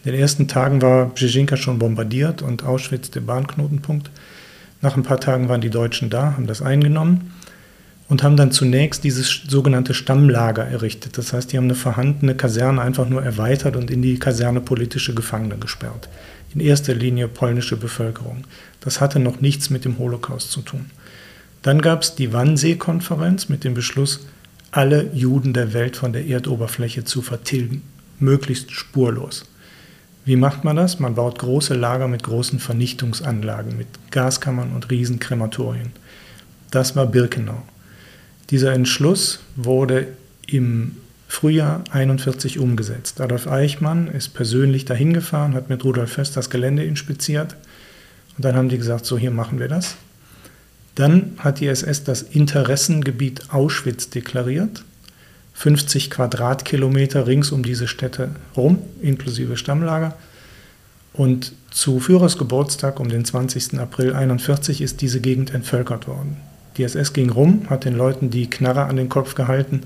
In 0.03 0.11
den 0.11 0.19
ersten 0.19 0.47
Tagen 0.49 0.81
war 0.81 1.05
Brzezinka 1.05 1.55
schon 1.55 1.79
bombardiert 1.79 2.41
und 2.41 2.63
Auschwitz 2.63 3.11
der 3.11 3.21
Bahnknotenpunkt. 3.21 4.09
Nach 4.83 4.95
ein 4.95 5.03
paar 5.03 5.19
Tagen 5.19 5.49
waren 5.49 5.61
die 5.61 5.69
Deutschen 5.69 6.09
da, 6.11 6.33
haben 6.33 6.45
das 6.45 6.61
eingenommen 6.61 7.31
und 8.09 8.21
haben 8.21 8.37
dann 8.37 8.51
zunächst 8.51 9.03
dieses 9.03 9.41
sogenannte 9.47 9.93
Stammlager 9.93 10.65
errichtet. 10.65 11.17
Das 11.17 11.33
heißt, 11.33 11.51
die 11.51 11.57
haben 11.57 11.65
eine 11.65 11.75
vorhandene 11.75 12.35
Kaserne 12.35 12.81
einfach 12.81 13.07
nur 13.07 13.23
erweitert 13.23 13.77
und 13.77 13.89
in 13.89 14.01
die 14.01 14.19
Kaserne 14.19 14.61
politische 14.61 15.15
Gefangene 15.15 15.57
gesperrt 15.57 16.09
in 16.53 16.59
erster 16.59 16.93
Linie 16.93 17.27
polnische 17.27 17.77
Bevölkerung. 17.77 18.43
Das 18.81 19.01
hatte 19.01 19.19
noch 19.19 19.41
nichts 19.41 19.69
mit 19.69 19.85
dem 19.85 19.97
Holocaust 19.97 20.51
zu 20.51 20.61
tun. 20.61 20.91
Dann 21.61 21.81
gab 21.81 22.03
es 22.03 22.15
die 22.15 22.33
Wannsee-Konferenz 22.33 23.49
mit 23.49 23.63
dem 23.63 23.73
Beschluss, 23.73 24.27
alle 24.71 25.09
Juden 25.13 25.53
der 25.53 25.73
Welt 25.73 25.95
von 25.95 26.13
der 26.13 26.27
Erdoberfläche 26.27 27.05
zu 27.05 27.21
vertilgen, 27.21 27.83
möglichst 28.19 28.71
spurlos. 28.71 29.45
Wie 30.25 30.35
macht 30.37 30.63
man 30.63 30.75
das? 30.75 30.99
Man 30.99 31.15
baut 31.15 31.39
große 31.39 31.73
Lager 31.73 32.07
mit 32.07 32.23
großen 32.23 32.59
Vernichtungsanlagen, 32.59 33.77
mit 33.77 33.87
Gaskammern 34.11 34.71
und 34.71 34.89
Riesenkrematorien. 34.89 35.91
Das 36.71 36.95
war 36.95 37.05
Birkenau. 37.07 37.61
Dieser 38.49 38.73
Entschluss 38.73 39.39
wurde 39.55 40.07
im 40.47 40.97
Frühjahr 41.27 41.83
41 41.91 42.59
umgesetzt. 42.59 43.19
Adolf 43.19 43.47
Eichmann 43.47 44.07
ist 44.07 44.33
persönlich 44.33 44.85
dahin 44.85 45.13
gefahren, 45.13 45.55
hat 45.55 45.69
mit 45.69 45.83
Rudolf 45.83 46.17
Höss 46.17 46.31
das 46.31 46.49
Gelände 46.49 46.83
inspiziert 46.83 47.55
und 48.37 48.45
dann 48.45 48.55
haben 48.55 48.69
die 48.69 48.77
gesagt, 48.77 49.05
so 49.05 49.17
hier 49.17 49.31
machen 49.31 49.59
wir 49.59 49.67
das. 49.67 49.95
Dann 50.95 51.33
hat 51.39 51.59
die 51.59 51.67
SS 51.67 52.03
das 52.03 52.21
Interessengebiet 52.21 53.51
Auschwitz 53.51 54.09
deklariert, 54.09 54.83
50 55.53 56.09
Quadratkilometer 56.09 57.27
rings 57.27 57.51
um 57.51 57.63
diese 57.63 57.87
Städte 57.87 58.29
rum, 58.57 58.79
inklusive 59.01 59.57
Stammlager. 59.57 60.15
Und 61.13 61.53
zu 61.69 61.99
Führers 61.99 62.37
Geburtstag 62.37 62.99
um 62.99 63.09
den 63.09 63.23
20. 63.23 63.79
April 63.79 64.13
41 64.13 64.81
ist 64.81 65.01
diese 65.01 65.21
Gegend 65.21 65.53
entvölkert 65.53 66.07
worden. 66.07 66.37
Die 66.77 66.83
SS 66.83 67.13
ging 67.13 67.29
rum, 67.29 67.67
hat 67.69 67.85
den 67.85 67.95
Leuten 67.95 68.31
die 68.31 68.49
Knarre 68.49 68.85
an 68.85 68.95
den 68.95 69.09
Kopf 69.09 69.35
gehalten 69.35 69.81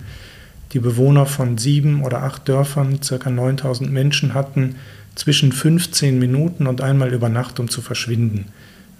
die 0.73 0.79
Bewohner 0.79 1.25
von 1.25 1.57
sieben 1.57 2.03
oder 2.03 2.23
acht 2.23 2.47
Dörfern, 2.47 2.99
ca. 2.99 3.29
9000 3.29 3.91
Menschen, 3.91 4.33
hatten 4.33 4.75
zwischen 5.15 5.51
15 5.51 6.19
Minuten 6.19 6.67
und 6.67 6.81
einmal 6.81 7.13
über 7.13 7.29
Nacht, 7.29 7.59
um 7.59 7.69
zu 7.69 7.81
verschwinden. 7.81 8.45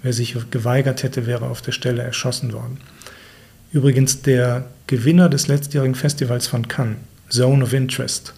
Wer 0.02 0.12
sich 0.12 0.36
geweigert 0.50 1.02
hätte, 1.02 1.26
wäre 1.26 1.46
auf 1.46 1.60
der 1.60 1.72
Stelle 1.72 2.02
erschossen 2.02 2.52
worden. 2.52 2.78
Übrigens, 3.72 4.22
der 4.22 4.66
Gewinner 4.88 5.28
des 5.28 5.46
letztjährigen 5.46 5.94
Festivals 5.94 6.48
von 6.48 6.66
Cannes, 6.66 6.96
Zone 7.30 7.62
of 7.62 7.72
Interest, 7.72 8.34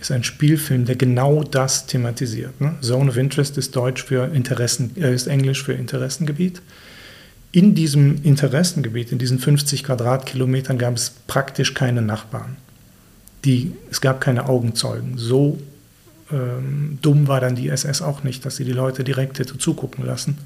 ist 0.00 0.10
ein 0.10 0.24
Spielfilm, 0.24 0.86
der 0.86 0.96
genau 0.96 1.44
das 1.44 1.86
thematisiert. 1.86 2.60
Ne? 2.60 2.74
Zone 2.80 3.10
of 3.10 3.16
Interest 3.18 3.56
ist 3.58 3.76
Deutsch 3.76 4.02
für 4.02 4.34
Interessen, 4.34 4.92
äh, 4.96 5.14
ist 5.14 5.26
Englisch 5.26 5.62
für 5.62 5.74
Interessengebiet. 5.74 6.62
In 7.52 7.74
diesem 7.74 8.22
Interessengebiet, 8.22 9.12
in 9.12 9.18
diesen 9.18 9.38
50 9.38 9.84
Quadratkilometern, 9.84 10.78
gab 10.78 10.96
es 10.96 11.10
praktisch 11.26 11.74
keine 11.74 12.00
Nachbarn. 12.00 12.56
Die, 13.44 13.72
es 13.90 14.00
gab 14.00 14.20
keine 14.20 14.48
Augenzeugen. 14.48 15.18
So 15.18 15.58
ähm, 16.32 16.98
dumm 17.02 17.28
war 17.28 17.40
dann 17.40 17.56
die 17.56 17.68
SS 17.68 18.00
auch 18.00 18.22
nicht, 18.22 18.46
dass 18.46 18.56
sie 18.56 18.64
die 18.64 18.72
Leute 18.72 19.04
direkt 19.04 19.38
hätte 19.38 19.58
zugucken 19.58 20.06
lassen, 20.06 20.38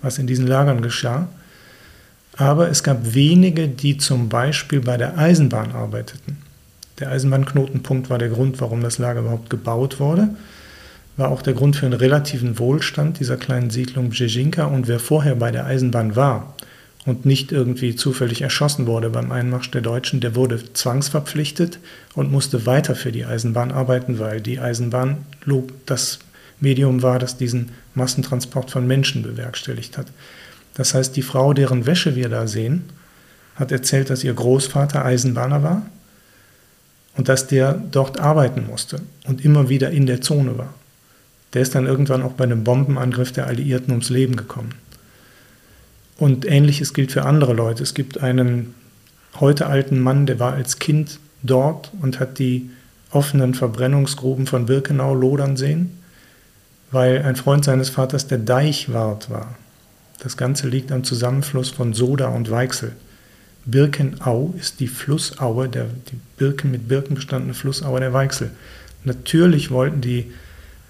was 0.00 0.18
in 0.18 0.26
diesen 0.26 0.46
Lagern 0.46 0.80
geschah. 0.80 1.28
Aber 2.36 2.68
es 2.68 2.82
gab 2.82 3.14
wenige, 3.14 3.66
die 3.68 3.96
zum 3.96 4.28
Beispiel 4.28 4.80
bei 4.80 4.96
der 4.96 5.16
Eisenbahn 5.16 5.72
arbeiteten. 5.72 6.38
Der 6.98 7.10
Eisenbahnknotenpunkt 7.10 8.10
war 8.10 8.18
der 8.18 8.28
Grund, 8.28 8.60
warum 8.60 8.82
das 8.82 8.98
Lager 8.98 9.20
überhaupt 9.20 9.50
gebaut 9.50 10.00
wurde, 10.00 10.28
war 11.16 11.30
auch 11.30 11.42
der 11.42 11.54
Grund 11.54 11.76
für 11.76 11.86
einen 11.86 11.94
relativen 11.94 12.58
Wohlstand 12.58 13.20
dieser 13.20 13.36
kleinen 13.36 13.70
Siedlung 13.70 14.10
Bjejinka. 14.10 14.66
Und 14.66 14.86
wer 14.86 15.00
vorher 15.00 15.34
bei 15.34 15.50
der 15.50 15.64
Eisenbahn 15.64 16.14
war 16.14 16.54
und 17.06 17.24
nicht 17.24 17.52
irgendwie 17.52 17.96
zufällig 17.96 18.42
erschossen 18.42 18.86
wurde 18.86 19.08
beim 19.10 19.32
Einmarsch 19.32 19.70
der 19.70 19.80
Deutschen, 19.80 20.20
der 20.20 20.34
wurde 20.34 20.72
zwangsverpflichtet 20.72 21.78
und 22.14 22.32
musste 22.32 22.66
weiter 22.66 22.94
für 22.94 23.12
die 23.12 23.24
Eisenbahn 23.24 23.72
arbeiten, 23.72 24.18
weil 24.18 24.42
die 24.42 24.60
Eisenbahn 24.60 25.18
das 25.86 26.18
Medium 26.60 27.02
war, 27.02 27.18
das 27.18 27.38
diesen 27.38 27.70
Massentransport 27.94 28.70
von 28.70 28.86
Menschen 28.86 29.22
bewerkstelligt 29.22 29.96
hat. 29.96 30.06
Das 30.76 30.92
heißt, 30.92 31.16
die 31.16 31.22
Frau, 31.22 31.54
deren 31.54 31.86
Wäsche 31.86 32.16
wir 32.16 32.28
da 32.28 32.46
sehen, 32.46 32.84
hat 33.56 33.72
erzählt, 33.72 34.10
dass 34.10 34.22
ihr 34.24 34.34
Großvater 34.34 35.04
Eisenbahner 35.04 35.62
war 35.62 35.82
und 37.16 37.30
dass 37.30 37.46
der 37.46 37.72
dort 37.90 38.20
arbeiten 38.20 38.66
musste 38.66 39.00
und 39.26 39.42
immer 39.42 39.70
wieder 39.70 39.90
in 39.90 40.04
der 40.04 40.20
Zone 40.20 40.58
war. 40.58 40.74
Der 41.54 41.62
ist 41.62 41.74
dann 41.74 41.86
irgendwann 41.86 42.22
auch 42.22 42.32
bei 42.32 42.44
einem 42.44 42.62
Bombenangriff 42.62 43.32
der 43.32 43.46
Alliierten 43.46 43.90
ums 43.90 44.10
Leben 44.10 44.36
gekommen. 44.36 44.74
Und 46.18 46.44
ähnliches 46.46 46.92
gilt 46.92 47.12
für 47.12 47.24
andere 47.24 47.54
Leute. 47.54 47.82
Es 47.82 47.94
gibt 47.94 48.20
einen 48.20 48.74
heute 49.40 49.66
alten 49.66 49.98
Mann, 49.98 50.26
der 50.26 50.38
war 50.38 50.52
als 50.52 50.78
Kind 50.78 51.18
dort 51.42 51.90
und 52.02 52.20
hat 52.20 52.38
die 52.38 52.68
offenen 53.10 53.54
Verbrennungsgruben 53.54 54.46
von 54.46 54.66
Birkenau 54.66 55.14
lodern 55.14 55.56
sehen, 55.56 56.02
weil 56.90 57.22
ein 57.22 57.36
Freund 57.36 57.64
seines 57.64 57.88
Vaters 57.88 58.26
der 58.26 58.38
Deichwart 58.38 59.30
war. 59.30 59.54
Das 60.20 60.36
Ganze 60.36 60.68
liegt 60.68 60.92
am 60.92 61.04
Zusammenfluss 61.04 61.70
von 61.70 61.92
Soda 61.92 62.28
und 62.28 62.50
Weichsel. 62.50 62.92
Birkenau 63.66 64.54
ist 64.58 64.80
die 64.80 64.86
Flussaue, 64.86 65.68
der, 65.68 65.86
die 66.10 66.18
Birken 66.38 66.70
mit 66.70 66.88
Birken 66.88 67.16
bestandene 67.16 67.52
Flussaue 67.52 68.00
der 68.00 68.12
Weichsel. 68.12 68.50
Natürlich 69.04 69.70
wollten 69.70 70.00
die, 70.00 70.32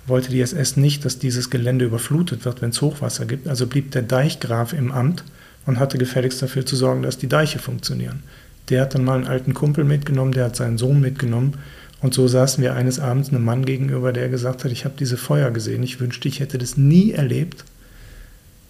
wollte 0.07 0.31
die 0.31 0.41
SS 0.41 0.77
nicht, 0.77 1.05
dass 1.05 1.19
dieses 1.19 1.51
Gelände 1.51 1.87
überflutet 1.87 2.45
wird, 2.45 2.63
wenn 2.63 2.71
es 2.71 2.83
Hochwasser 2.83 3.25
gibt. 3.25 3.49
Also 3.49 3.67
blieb 3.67 3.91
der 3.93 4.03
Deichgraf 4.03 4.73
im 4.73 4.93
Amt 4.93 5.25
und 5.65 5.79
hatte 5.79 5.99
gefälligst 5.99 6.41
dafür 6.43 6.65
zu 6.65 6.77
sorgen, 6.77 7.03
dass 7.03 7.19
die 7.19 7.29
Deiche 7.29 7.59
funktionieren. 7.59 8.23
Der 8.69 8.83
hat 8.83 8.95
dann 8.95 9.05
mal 9.05 9.17
einen 9.17 9.27
alten 9.27 9.55
Kumpel 9.55 9.85
mitgenommen, 9.85 10.33
der 10.33 10.47
hat 10.47 10.57
seinen 10.57 10.79
Sohn 10.79 11.01
mitgenommen. 11.01 11.55
Und 12.03 12.15
so 12.15 12.29
saßen 12.29 12.63
wir 12.63 12.75
eines 12.75 13.01
Abends 13.01 13.31
einem 13.31 13.45
Mann 13.45 13.65
gegenüber, 13.65 14.13
der 14.13 14.29
gesagt 14.29 14.65
hat, 14.65 14.71
ich 14.71 14.85
habe 14.85 14.97
diese 14.99 15.17
Feuer 15.17 15.51
gesehen, 15.51 15.83
ich 15.83 15.99
wünschte, 15.99 16.29
ich 16.29 16.41
hätte 16.41 16.59
das 16.59 16.77
nie 16.77 17.13
erlebt. 17.13 17.65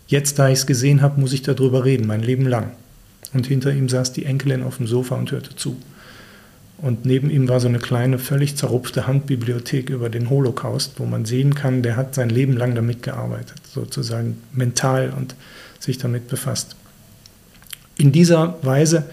Jetzt, 0.06 0.38
da 0.38 0.48
ich 0.48 0.60
es 0.60 0.66
gesehen 0.66 1.02
habe, 1.02 1.20
muss 1.20 1.32
ich 1.32 1.42
darüber 1.42 1.84
reden, 1.84 2.06
mein 2.06 2.22
Leben 2.22 2.46
lang. 2.46 2.72
Und 3.32 3.46
hinter 3.46 3.72
ihm 3.72 3.88
saß 3.88 4.12
die 4.12 4.24
Enkelin 4.24 4.62
auf 4.62 4.76
dem 4.76 4.86
Sofa 4.86 5.16
und 5.16 5.32
hörte 5.32 5.56
zu. 5.56 5.76
Und 6.78 7.06
neben 7.06 7.30
ihm 7.30 7.48
war 7.48 7.58
so 7.58 7.68
eine 7.68 7.78
kleine, 7.78 8.18
völlig 8.18 8.56
zerrupfte 8.56 9.06
Handbibliothek 9.06 9.88
über 9.88 10.10
den 10.10 10.28
Holocaust, 10.28 11.00
wo 11.00 11.06
man 11.06 11.24
sehen 11.24 11.54
kann, 11.54 11.82
der 11.82 11.96
hat 11.96 12.14
sein 12.14 12.28
Leben 12.28 12.52
lang 12.52 12.74
damit 12.74 13.02
gearbeitet, 13.02 13.60
sozusagen 13.72 14.38
mental 14.52 15.12
und 15.16 15.34
sich 15.80 15.98
damit 15.98 16.28
befasst. 16.28 16.76
In 17.96 18.12
dieser 18.12 18.58
Weise 18.62 19.04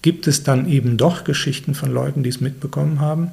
gibt 0.00 0.28
es 0.28 0.44
dann 0.44 0.68
eben 0.68 0.96
doch 0.96 1.24
Geschichten 1.24 1.74
von 1.74 1.90
Leuten, 1.92 2.22
die 2.22 2.30
es 2.30 2.40
mitbekommen 2.40 3.00
haben, 3.00 3.32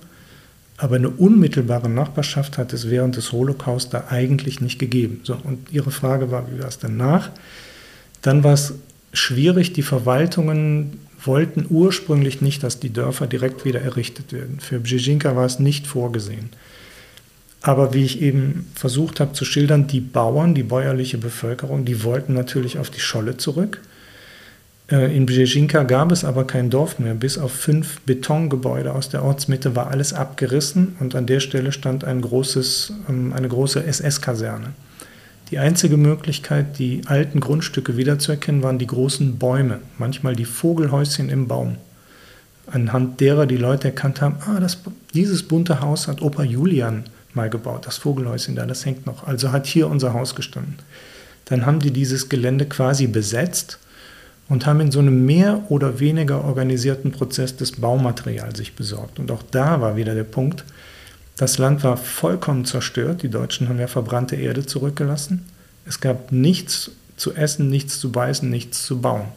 aber 0.79 0.95
eine 0.95 1.09
unmittelbare 1.09 1.89
Nachbarschaft 1.89 2.57
hat 2.57 2.71
es 2.71 2.89
während 2.89 3.17
des 3.17 3.33
Holocaust 3.33 3.93
da 3.93 4.05
eigentlich 4.09 4.61
nicht 4.61 4.79
gegeben. 4.79 5.19
So, 5.23 5.37
und 5.43 5.71
Ihre 5.71 5.91
Frage 5.91 6.31
war, 6.31 6.49
wie 6.49 6.59
war 6.59 6.69
es 6.69 6.79
danach? 6.79 7.31
Dann 8.21 8.45
war 8.45 8.53
es 8.53 8.73
schwierig. 9.11 9.73
Die 9.73 9.81
Verwaltungen 9.81 11.01
wollten 11.21 11.65
ursprünglich 11.69 12.39
nicht, 12.41 12.63
dass 12.63 12.79
die 12.79 12.93
Dörfer 12.93 13.27
direkt 13.27 13.65
wieder 13.65 13.81
errichtet 13.81 14.31
werden. 14.31 14.61
Für 14.61 14.79
Bjejinka 14.79 15.35
war 15.35 15.45
es 15.45 15.59
nicht 15.59 15.85
vorgesehen. 15.85 16.49
Aber 17.61 17.93
wie 17.93 18.05
ich 18.05 18.21
eben 18.21 18.71
versucht 18.73 19.19
habe 19.19 19.33
zu 19.33 19.43
schildern, 19.43 19.87
die 19.87 19.99
Bauern, 19.99 20.55
die 20.55 20.63
bäuerliche 20.63 21.17
Bevölkerung, 21.17 21.83
die 21.83 22.05
wollten 22.05 22.33
natürlich 22.33 22.79
auf 22.79 22.89
die 22.89 23.01
Scholle 23.01 23.35
zurück. 23.35 23.81
Äh, 24.91 25.15
in 25.15 25.25
Bjejinka 25.25 25.83
gab 25.83 26.11
es 26.11 26.23
aber 26.23 26.45
kein 26.45 26.69
Dorf 26.69 26.99
mehr. 26.99 27.13
Bis 27.13 27.37
auf 27.37 27.51
fünf 27.51 28.01
Betongebäude 28.01 28.93
aus 28.93 29.09
der 29.09 29.23
Ortsmitte 29.23 29.75
war 29.75 29.89
alles 29.91 30.13
abgerissen 30.13 30.95
und 30.99 31.15
an 31.15 31.25
der 31.25 31.39
Stelle 31.39 31.71
stand 31.71 32.03
ein 32.03 32.21
großes, 32.21 32.93
ähm, 33.07 33.33
eine 33.33 33.47
große 33.47 33.83
SS-Kaserne. 33.83 34.73
Die 35.51 35.57
einzige 35.57 35.97
Möglichkeit, 35.97 36.77
die 36.77 37.01
alten 37.05 37.39
Grundstücke 37.39 37.97
wiederzuerkennen, 37.97 38.61
waren 38.61 38.77
die 38.77 38.87
großen 38.87 39.39
Bäume, 39.39 39.79
manchmal 39.97 40.35
die 40.35 40.45
Vogelhäuschen 40.45 41.29
im 41.29 41.47
Baum, 41.47 41.77
anhand 42.67 43.19
derer 43.19 43.47
die 43.47 43.57
Leute 43.57 43.87
erkannt 43.87 44.21
haben, 44.21 44.35
ah, 44.45 44.59
das, 44.59 44.77
dieses 45.15 45.41
bunte 45.41 45.81
Haus 45.81 46.07
hat 46.07 46.21
Opa 46.21 46.43
Julian 46.43 47.05
mal 47.33 47.49
gebaut, 47.49 47.87
das 47.87 47.97
Vogelhäuschen 47.97 48.55
da, 48.55 48.67
das 48.67 48.85
hängt 48.85 49.07
noch. 49.07 49.27
Also 49.27 49.51
hat 49.51 49.65
hier 49.65 49.87
unser 49.87 50.13
Haus 50.13 50.35
gestanden. 50.35 50.75
Dann 51.45 51.65
haben 51.65 51.79
die 51.79 51.91
dieses 51.91 52.29
Gelände 52.29 52.65
quasi 52.65 53.07
besetzt 53.07 53.79
und 54.49 54.65
haben 54.65 54.81
in 54.81 54.91
so 54.91 54.99
einem 54.99 55.25
mehr 55.25 55.63
oder 55.69 55.99
weniger 55.99 56.43
organisierten 56.43 57.11
Prozess 57.11 57.55
das 57.55 57.71
Baumaterial 57.73 58.55
sich 58.55 58.75
besorgt. 58.75 59.19
Und 59.19 59.31
auch 59.31 59.43
da 59.43 59.79
war 59.79 59.95
wieder 59.95 60.15
der 60.15 60.23
Punkt, 60.23 60.65
das 61.37 61.57
Land 61.57 61.83
war 61.85 61.95
vollkommen 61.95 62.65
zerstört. 62.65 63.23
Die 63.23 63.29
Deutschen 63.29 63.69
haben 63.69 63.79
ja 63.79 63.87
verbrannte 63.87 64.35
Erde 64.35 64.65
zurückgelassen. 64.65 65.45
Es 65.85 66.01
gab 66.01 66.33
nichts 66.33 66.91
zu 67.15 67.33
essen, 67.33 67.69
nichts 67.69 67.99
zu 67.99 68.11
beißen, 68.11 68.49
nichts 68.49 68.83
zu 68.83 68.99
bauen. 68.99 69.27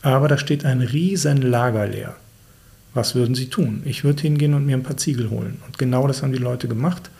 Aber 0.00 0.26
da 0.26 0.38
steht 0.38 0.64
ein 0.64 0.80
riesen 0.80 1.40
Lager 1.40 1.86
leer. 1.86 2.16
Was 2.94 3.14
würden 3.14 3.34
sie 3.34 3.48
tun? 3.48 3.82
Ich 3.84 4.02
würde 4.02 4.22
hingehen 4.22 4.54
und 4.54 4.66
mir 4.66 4.76
ein 4.76 4.82
paar 4.82 4.96
Ziegel 4.96 5.30
holen. 5.30 5.62
Und 5.66 5.78
genau 5.78 6.08
das 6.08 6.22
haben 6.22 6.32
die 6.32 6.38
Leute 6.38 6.66
gemacht. 6.66 7.10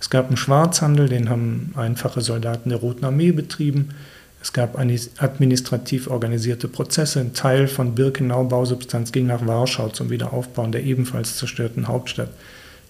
Es 0.00 0.10
gab 0.10 0.28
einen 0.28 0.36
Schwarzhandel, 0.36 1.08
den 1.08 1.28
haben 1.30 1.72
einfache 1.74 2.20
Soldaten 2.20 2.68
der 2.68 2.78
Roten 2.78 3.04
Armee 3.04 3.32
betrieben. 3.32 3.90
Es 4.40 4.52
gab 4.52 4.78
administrativ 4.78 6.08
organisierte 6.08 6.68
Prozesse. 6.68 7.20
Ein 7.20 7.34
Teil 7.34 7.66
von 7.66 7.94
Birkenau 7.94 8.44
Bausubstanz 8.44 9.10
ging 9.10 9.26
nach 9.26 9.46
Warschau 9.46 9.88
zum 9.88 10.10
Wiederaufbauen 10.10 10.72
der 10.72 10.84
ebenfalls 10.84 11.36
zerstörten 11.36 11.88
Hauptstadt. 11.88 12.30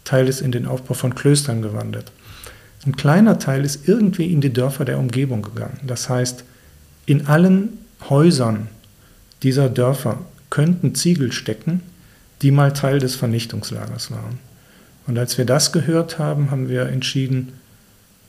Teil 0.04 0.28
ist 0.28 0.40
in 0.40 0.52
den 0.52 0.66
Aufbau 0.66 0.94
von 0.94 1.14
Klöstern 1.14 1.62
gewandert. 1.62 2.12
Ein 2.87 2.96
kleiner 2.96 3.38
Teil 3.38 3.64
ist 3.64 3.88
irgendwie 3.88 4.32
in 4.32 4.40
die 4.40 4.52
Dörfer 4.52 4.84
der 4.84 4.98
Umgebung 4.98 5.42
gegangen. 5.42 5.80
Das 5.87 6.08
heißt, 6.08 6.44
in 7.06 7.26
allen 7.26 7.78
Häusern 8.08 8.68
dieser 9.42 9.68
Dörfer 9.68 10.18
könnten 10.50 10.94
Ziegel 10.94 11.32
stecken, 11.32 11.82
die 12.42 12.50
mal 12.50 12.72
Teil 12.72 12.98
des 12.98 13.16
Vernichtungslagers 13.16 14.11
waren. 14.11 14.38
Und 15.06 15.18
als 15.18 15.38
wir 15.38 15.44
das 15.44 15.72
gehört 15.72 16.18
haben, 16.18 16.50
haben 16.50 16.68
wir 16.68 16.87
entschieden, 16.87 17.54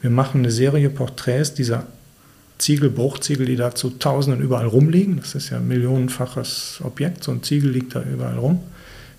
wir 0.01 0.09
machen 0.09 0.41
eine 0.41 0.51
Serie 0.51 0.89
Porträts 0.89 1.53
dieser 1.53 1.85
Ziegel, 2.59 2.89
Bruchziegel, 2.89 3.45
die 3.45 3.55
da 3.55 3.73
zu 3.73 3.89
Tausenden 3.89 4.41
überall 4.41 4.67
rumliegen. 4.67 5.17
Das 5.17 5.33
ist 5.33 5.49
ja 5.49 5.57
ein 5.57 5.67
millionenfaches 5.67 6.81
Objekt, 6.83 7.23
so 7.23 7.31
ein 7.31 7.41
Ziegel 7.41 7.71
liegt 7.71 7.95
da 7.95 8.03
überall 8.03 8.37
rum. 8.37 8.59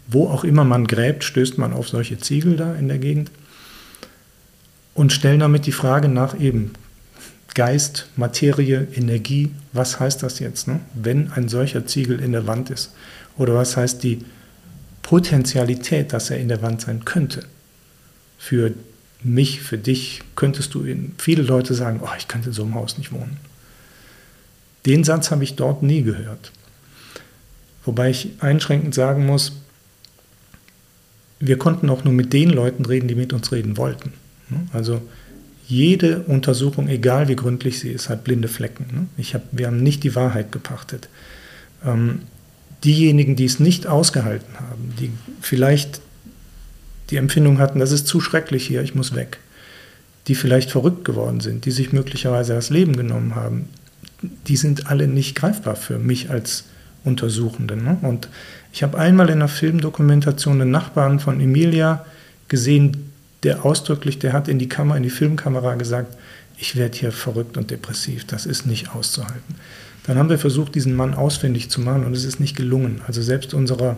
Wo 0.06 0.28
auch 0.28 0.44
immer 0.44 0.64
man 0.64 0.86
gräbt, 0.86 1.24
stößt 1.24 1.58
man 1.58 1.72
auf 1.72 1.88
solche 1.88 2.18
Ziegel 2.18 2.56
da 2.56 2.74
in 2.74 2.88
der 2.88 2.98
Gegend 2.98 3.30
und 4.94 5.12
stellen 5.12 5.40
damit 5.40 5.66
die 5.66 5.72
Frage 5.72 6.08
nach 6.08 6.38
eben 6.38 6.72
Geist, 7.54 8.08
Materie, 8.16 8.86
Energie, 8.94 9.50
was 9.72 9.98
heißt 9.98 10.22
das 10.22 10.38
jetzt, 10.38 10.68
ne? 10.68 10.80
wenn 10.94 11.32
ein 11.32 11.48
solcher 11.48 11.86
Ziegel 11.86 12.20
in 12.20 12.32
der 12.32 12.46
Wand 12.46 12.70
ist? 12.70 12.92
Oder 13.36 13.54
was 13.54 13.76
heißt 13.76 14.02
die 14.02 14.24
Potentialität, 15.02 16.12
dass 16.12 16.30
er 16.30 16.38
in 16.38 16.48
der 16.48 16.62
Wand 16.62 16.82
sein 16.82 17.04
könnte? 17.04 17.44
Für 18.38 18.72
mich, 19.22 19.60
für 19.60 19.78
dich 19.78 20.22
könntest 20.36 20.74
du 20.74 20.84
in, 20.84 21.12
viele 21.18 21.42
Leute 21.42 21.74
sagen, 21.74 22.00
oh, 22.02 22.08
ich 22.18 22.28
könnte 22.28 22.48
in 22.48 22.54
so 22.54 22.62
einem 22.62 22.74
Haus 22.74 22.98
nicht 22.98 23.12
wohnen. 23.12 23.38
Den 24.86 25.04
Satz 25.04 25.30
habe 25.30 25.44
ich 25.44 25.56
dort 25.56 25.82
nie 25.82 26.02
gehört. 26.02 26.52
Wobei 27.84 28.10
ich 28.10 28.30
einschränkend 28.40 28.94
sagen 28.94 29.26
muss, 29.26 29.52
wir 31.38 31.58
konnten 31.58 31.88
auch 31.90 32.04
nur 32.04 32.12
mit 32.12 32.32
den 32.32 32.50
Leuten 32.50 32.84
reden, 32.84 33.08
die 33.08 33.14
mit 33.14 33.32
uns 33.32 33.50
reden 33.52 33.76
wollten. 33.76 34.12
Also 34.72 35.00
jede 35.66 36.20
Untersuchung, 36.20 36.88
egal 36.88 37.28
wie 37.28 37.36
gründlich 37.36 37.78
sie 37.78 37.90
ist, 37.90 38.08
hat 38.08 38.24
blinde 38.24 38.48
Flecken. 38.48 39.08
Ich 39.16 39.34
hab, 39.34 39.42
wir 39.52 39.66
haben 39.66 39.82
nicht 39.82 40.02
die 40.02 40.14
Wahrheit 40.14 40.52
gepachtet. 40.52 41.08
Ähm, 41.84 42.22
diejenigen, 42.84 43.36
die 43.36 43.44
es 43.44 43.60
nicht 43.60 43.86
ausgehalten 43.86 44.58
haben, 44.58 44.94
die 44.98 45.10
vielleicht 45.40 46.00
die 47.10 47.16
Empfindung 47.16 47.58
hatten, 47.58 47.78
das 47.78 47.92
ist 47.92 48.06
zu 48.06 48.20
schrecklich 48.20 48.66
hier, 48.66 48.82
ich 48.82 48.94
muss 48.94 49.14
weg. 49.14 49.38
Die 50.26 50.34
vielleicht 50.34 50.70
verrückt 50.70 51.04
geworden 51.04 51.40
sind, 51.40 51.64
die 51.64 51.70
sich 51.70 51.92
möglicherweise 51.92 52.54
das 52.54 52.70
Leben 52.70 52.96
genommen 52.96 53.34
haben, 53.34 53.68
die 54.46 54.56
sind 54.56 54.88
alle 54.88 55.08
nicht 55.08 55.34
greifbar 55.34 55.76
für 55.76 55.98
mich 55.98 56.30
als 56.30 56.64
Untersuchenden. 57.04 57.84
Ne? 57.84 57.98
Und 58.02 58.28
ich 58.72 58.82
habe 58.82 58.98
einmal 58.98 59.28
in 59.28 59.34
einer 59.34 59.48
Filmdokumentation 59.48 60.60
einen 60.60 60.70
Nachbarn 60.70 61.18
von 61.18 61.40
Emilia 61.40 62.04
gesehen, 62.48 63.10
der 63.42 63.64
ausdrücklich, 63.64 64.18
der 64.18 64.34
hat 64.34 64.48
in 64.48 64.58
die 64.58 64.68
Kamera, 64.68 64.98
in 64.98 65.02
die 65.02 65.10
Filmkamera 65.10 65.74
gesagt, 65.76 66.16
ich 66.58 66.76
werde 66.76 66.98
hier 66.98 67.12
verrückt 67.12 67.56
und 67.56 67.70
depressiv, 67.70 68.26
das 68.26 68.44
ist 68.44 68.66
nicht 68.66 68.94
auszuhalten. 68.94 69.54
Dann 70.06 70.18
haben 70.18 70.28
wir 70.28 70.38
versucht, 70.38 70.74
diesen 70.74 70.94
Mann 70.94 71.14
ausfindig 71.14 71.70
zu 71.70 71.80
machen 71.80 72.04
und 72.04 72.14
es 72.14 72.24
ist 72.24 72.38
nicht 72.38 72.56
gelungen. 72.56 73.00
Also 73.06 73.22
selbst 73.22 73.54
unserer 73.54 73.96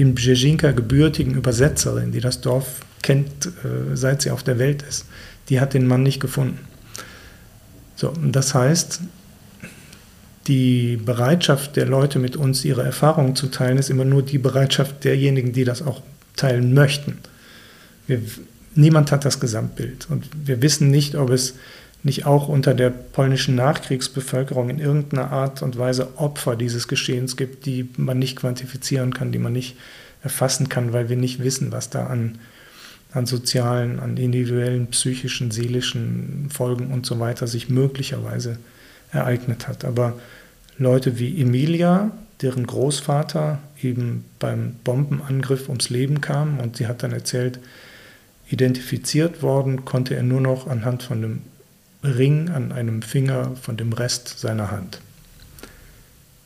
in 0.00 0.14
Brzezina 0.14 0.72
gebürtigen 0.72 1.34
Übersetzerin, 1.34 2.10
die 2.10 2.20
das 2.20 2.40
Dorf 2.40 2.80
kennt, 3.02 3.46
äh, 3.46 3.94
seit 3.94 4.22
sie 4.22 4.30
auf 4.30 4.42
der 4.42 4.58
Welt 4.58 4.82
ist, 4.82 5.04
die 5.48 5.60
hat 5.60 5.74
den 5.74 5.86
Mann 5.86 6.02
nicht 6.02 6.20
gefunden. 6.20 6.58
So, 7.96 8.12
das 8.22 8.54
heißt, 8.54 9.00
die 10.46 10.96
Bereitschaft 10.96 11.76
der 11.76 11.84
Leute 11.84 12.18
mit 12.18 12.34
uns 12.34 12.64
ihre 12.64 12.82
Erfahrungen 12.82 13.36
zu 13.36 13.48
teilen, 13.48 13.76
ist 13.76 13.90
immer 13.90 14.06
nur 14.06 14.22
die 14.22 14.38
Bereitschaft 14.38 15.04
derjenigen, 15.04 15.52
die 15.52 15.64
das 15.64 15.82
auch 15.82 16.00
teilen 16.34 16.72
möchten. 16.72 17.18
Wir, 18.06 18.22
niemand 18.74 19.12
hat 19.12 19.26
das 19.26 19.38
Gesamtbild 19.38 20.06
und 20.08 20.24
wir 20.46 20.62
wissen 20.62 20.90
nicht, 20.90 21.14
ob 21.14 21.28
es 21.28 21.56
nicht 22.02 22.24
auch 22.26 22.48
unter 22.48 22.74
der 22.74 22.90
polnischen 22.90 23.54
Nachkriegsbevölkerung 23.54 24.70
in 24.70 24.78
irgendeiner 24.78 25.30
Art 25.30 25.62
und 25.62 25.78
Weise 25.78 26.18
Opfer 26.18 26.56
dieses 26.56 26.88
Geschehens 26.88 27.36
gibt, 27.36 27.66
die 27.66 27.88
man 27.96 28.18
nicht 28.18 28.36
quantifizieren 28.36 29.12
kann, 29.12 29.32
die 29.32 29.38
man 29.38 29.52
nicht 29.52 29.76
erfassen 30.22 30.68
kann, 30.68 30.92
weil 30.92 31.08
wir 31.08 31.16
nicht 31.16 31.42
wissen, 31.42 31.72
was 31.72 31.90
da 31.90 32.06
an, 32.06 32.38
an 33.12 33.26
sozialen, 33.26 34.00
an 34.00 34.16
individuellen, 34.16 34.88
psychischen, 34.88 35.50
seelischen 35.50 36.48
Folgen 36.50 36.90
und 36.92 37.04
so 37.04 37.18
weiter 37.20 37.46
sich 37.46 37.68
möglicherweise 37.68 38.58
ereignet 39.12 39.68
hat. 39.68 39.84
Aber 39.84 40.18
Leute 40.78 41.18
wie 41.18 41.40
Emilia, 41.40 42.10
deren 42.40 42.66
Großvater 42.66 43.58
eben 43.82 44.24
beim 44.38 44.76
Bombenangriff 44.84 45.68
ums 45.68 45.90
Leben 45.90 46.22
kam 46.22 46.58
und 46.60 46.76
sie 46.76 46.86
hat 46.86 47.02
dann 47.02 47.12
erzählt, 47.12 47.58
identifiziert 48.48 49.42
worden 49.42 49.84
konnte 49.84 50.14
er 50.16 50.22
nur 50.22 50.40
noch 50.40 50.66
anhand 50.66 51.02
von 51.02 51.18
einem 51.18 51.42
Ring 52.02 52.48
an 52.50 52.72
einem 52.72 53.02
Finger 53.02 53.56
von 53.60 53.76
dem 53.76 53.92
Rest 53.92 54.38
seiner 54.38 54.70
Hand. 54.70 55.00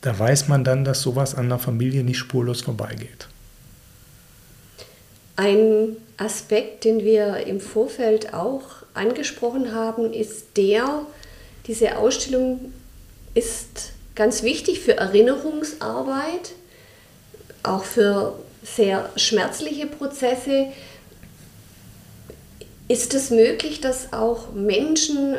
Da 0.01 0.17
weiß 0.17 0.47
man 0.47 0.63
dann, 0.63 0.85
dass 0.85 1.01
sowas 1.01 1.33
an 1.35 1.49
der 1.49 1.59
Familie 1.59 2.03
nicht 2.03 2.17
spurlos 2.17 2.61
vorbeigeht. 2.61 3.27
Ein 5.35 5.97
Aspekt, 6.17 6.85
den 6.85 7.03
wir 7.03 7.45
im 7.47 7.59
Vorfeld 7.59 8.33
auch 8.33 8.63
angesprochen 8.93 9.73
haben, 9.73 10.13
ist 10.13 10.57
der, 10.57 11.01
diese 11.67 11.97
Ausstellung 11.97 12.71
ist 13.33 13.91
ganz 14.15 14.43
wichtig 14.43 14.79
für 14.79 14.97
Erinnerungsarbeit, 14.97 16.53
auch 17.63 17.83
für 17.83 18.39
sehr 18.63 19.09
schmerzliche 19.17 19.87
Prozesse, 19.87 20.67
ist 22.87 23.13
es 23.13 23.31
möglich, 23.31 23.81
dass 23.81 24.13
auch 24.13 24.53
Menschen, 24.53 25.35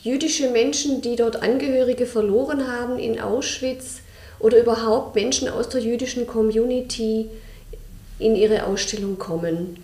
jüdische 0.00 0.50
Menschen, 0.50 1.02
die 1.02 1.16
dort 1.16 1.42
Angehörige 1.42 2.06
verloren 2.06 2.66
haben 2.66 2.98
in 2.98 3.20
Auschwitz 3.20 4.00
oder 4.38 4.60
überhaupt 4.60 5.14
Menschen 5.14 5.48
aus 5.48 5.68
der 5.68 5.80
jüdischen 5.80 6.26
Community 6.26 7.26
in 8.18 8.34
ihre 8.34 8.64
Ausstellung 8.64 9.18
kommen? 9.18 9.78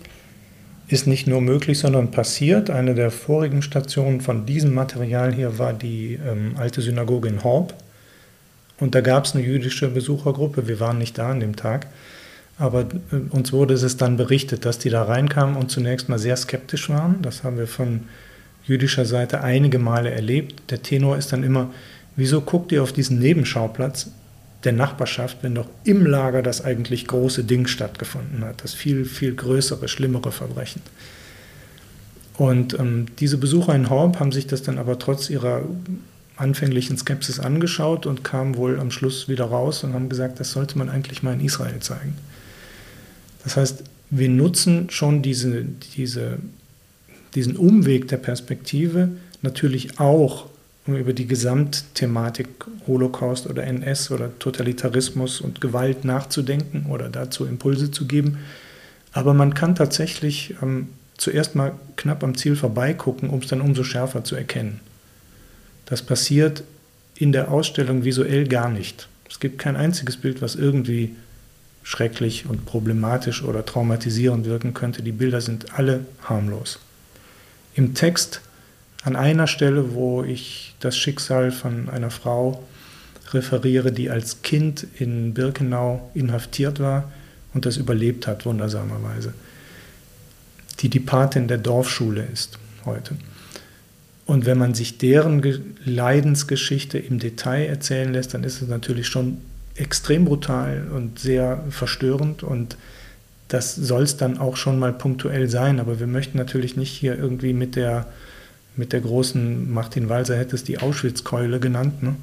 Ist 0.87 1.07
nicht 1.07 1.25
nur 1.25 1.41
möglich, 1.41 1.79
sondern 1.79 2.11
passiert. 2.11 2.69
Eine 2.69 2.93
der 2.93 3.09
vorigen 3.09 3.61
Stationen 3.61 4.21
von 4.21 4.45
diesem 4.45 4.73
Material 4.73 5.33
hier 5.33 5.57
war 5.57 5.73
die 5.73 6.19
ähm, 6.25 6.55
alte 6.57 6.81
Synagoge 6.81 7.27
in 7.27 7.43
Horb. 7.43 7.73
Und 8.79 8.93
da 8.93 9.01
gab 9.01 9.25
es 9.25 9.33
eine 9.33 9.43
jüdische 9.43 9.87
Besuchergruppe. 9.87 10.67
Wir 10.67 10.79
waren 10.79 10.97
nicht 10.97 11.17
da 11.17 11.31
an 11.31 11.39
dem 11.39 11.55
Tag. 11.55 11.87
Aber 12.57 12.81
äh, 13.11 13.15
uns 13.29 13.51
wurde 13.51 13.73
es 13.73 13.97
dann 13.97 14.17
berichtet, 14.17 14.65
dass 14.65 14.79
die 14.79 14.89
da 14.89 15.03
reinkamen 15.03 15.55
und 15.55 15.71
zunächst 15.71 16.09
mal 16.09 16.19
sehr 16.19 16.37
skeptisch 16.37 16.89
waren. 16.89 17.21
Das 17.21 17.43
haben 17.43 17.57
wir 17.57 17.67
von 17.67 18.01
jüdischer 18.65 19.05
Seite 19.05 19.41
einige 19.41 19.79
Male 19.79 20.11
erlebt. 20.11 20.71
Der 20.71 20.81
Tenor 20.81 21.17
ist 21.17 21.31
dann 21.33 21.43
immer, 21.43 21.71
wieso 22.15 22.41
guckt 22.41 22.71
ihr 22.71 22.81
auf 22.81 22.93
diesen 22.93 23.19
Nebenschauplatz 23.19 24.09
der 24.63 24.73
Nachbarschaft, 24.73 25.37
wenn 25.41 25.55
doch 25.55 25.67
im 25.83 26.05
Lager 26.05 26.41
das 26.41 26.63
eigentlich 26.63 27.07
große 27.07 27.43
Ding 27.43 27.67
stattgefunden 27.67 28.43
hat, 28.43 28.63
das 28.63 28.73
viel, 28.73 29.05
viel 29.05 29.35
größere, 29.35 29.87
schlimmere 29.87 30.31
Verbrechen. 30.31 30.81
Und 32.37 32.77
ähm, 32.79 33.05
diese 33.19 33.37
Besucher 33.37 33.75
in 33.75 33.89
Horb 33.89 34.19
haben 34.19 34.31
sich 34.31 34.47
das 34.47 34.63
dann 34.63 34.77
aber 34.77 34.97
trotz 34.99 35.29
ihrer 35.29 35.61
anfänglichen 36.35 36.97
Skepsis 36.97 37.39
angeschaut 37.39 38.05
und 38.05 38.23
kamen 38.23 38.57
wohl 38.57 38.79
am 38.79 38.91
Schluss 38.91 39.29
wieder 39.29 39.45
raus 39.45 39.83
und 39.83 39.93
haben 39.93 40.09
gesagt, 40.09 40.39
das 40.39 40.51
sollte 40.51 40.77
man 40.77 40.89
eigentlich 40.89 41.23
mal 41.23 41.33
in 41.33 41.39
Israel 41.39 41.79
zeigen. 41.79 42.15
Das 43.45 43.55
heißt, 43.55 43.83
wir 44.09 44.29
nutzen 44.29 44.89
schon 44.89 45.21
diese, 45.21 45.63
diese, 45.95 46.39
diesen 47.35 47.55
Umweg 47.55 48.09
der 48.09 48.17
Perspektive 48.17 49.09
natürlich 49.41 49.99
auch, 49.99 50.47
um 50.87 50.95
über 50.95 51.13
die 51.13 51.27
Gesamtthematik 51.27 52.47
Holocaust 52.85 53.47
oder 53.47 53.63
NS 53.63 54.11
oder 54.11 54.37
Totalitarismus 54.37 55.41
und 55.41 55.61
Gewalt 55.61 56.05
nachzudenken 56.05 56.87
oder 56.89 57.09
dazu 57.09 57.45
Impulse 57.45 57.91
zu 57.91 58.05
geben. 58.05 58.39
Aber 59.13 59.33
man 59.33 59.53
kann 59.53 59.75
tatsächlich 59.75 60.55
ähm, 60.61 60.89
zuerst 61.17 61.55
mal 61.55 61.73
knapp 61.95 62.23
am 62.23 62.35
Ziel 62.35 62.55
vorbeigucken, 62.55 63.29
um 63.29 63.39
es 63.39 63.47
dann 63.47 63.61
umso 63.61 63.83
schärfer 63.83 64.23
zu 64.23 64.35
erkennen. 64.35 64.79
Das 65.85 66.01
passiert 66.01 66.63
in 67.15 67.31
der 67.31 67.51
Ausstellung 67.51 68.03
visuell 68.03 68.47
gar 68.47 68.69
nicht. 68.69 69.07
Es 69.29 69.39
gibt 69.39 69.59
kein 69.59 69.75
einziges 69.75 70.17
Bild, 70.17 70.41
was 70.41 70.55
irgendwie 70.55 71.15
schrecklich 71.85 72.47
und 72.47 72.65
problematisch 72.65 73.43
oder 73.43 73.63
traumatisierend 73.63 74.45
wirken 74.45 74.73
könnte. 74.73 75.03
Die 75.03 75.11
Bilder 75.11 75.39
sind 75.39 75.77
alle 75.77 76.03
harmlos. 76.23 76.79
Im 77.75 77.93
Text 77.93 78.41
an 79.03 79.15
einer 79.15 79.45
Stelle, 79.45 79.93
wo 79.93 80.23
ich 80.23 80.73
das 80.79 80.97
Schicksal 80.97 81.51
von 81.51 81.87
einer 81.89 82.09
Frau 82.09 82.63
referiere, 83.33 83.91
die 83.91 84.09
als 84.09 84.41
Kind 84.41 84.87
in 84.97 85.35
Birkenau 85.35 86.09
inhaftiert 86.15 86.79
war 86.79 87.11
und 87.53 87.67
das 87.67 87.77
überlebt 87.77 88.25
hat, 88.25 88.47
wundersamerweise, 88.47 89.35
die 90.79 90.89
die 90.89 90.99
Patin 90.99 91.47
der 91.47 91.59
Dorfschule 91.59 92.27
ist 92.33 92.57
heute. 92.83 93.15
Und 94.25 94.47
wenn 94.47 94.57
man 94.57 94.73
sich 94.73 94.97
deren 94.97 95.43
Leidensgeschichte 95.85 96.97
im 96.97 97.19
Detail 97.19 97.67
erzählen 97.67 98.11
lässt, 98.11 98.33
dann 98.33 98.43
ist 98.43 98.63
es 98.63 98.67
natürlich 98.67 99.05
schon 99.05 99.37
extrem 99.75 100.25
brutal 100.25 100.87
und 100.93 101.19
sehr 101.19 101.63
verstörend 101.69 102.43
und 102.43 102.77
das 103.47 103.75
soll 103.75 104.03
es 104.03 104.17
dann 104.17 104.37
auch 104.37 104.57
schon 104.57 104.79
mal 104.79 104.93
punktuell 104.93 105.49
sein, 105.49 105.79
aber 105.79 105.99
wir 105.99 106.07
möchten 106.07 106.37
natürlich 106.37 106.77
nicht 106.77 106.91
hier 106.91 107.17
irgendwie 107.17 107.53
mit 107.53 107.75
der, 107.75 108.07
mit 108.75 108.91
der 108.91 109.01
großen, 109.01 109.71
Martin 109.71 110.09
Walser 110.09 110.37
hätte 110.37 110.55
es 110.55 110.63
die 110.63 110.79
Auschwitzkeule 110.79 111.59
genannt, 111.59 112.01
ne? 112.01 112.15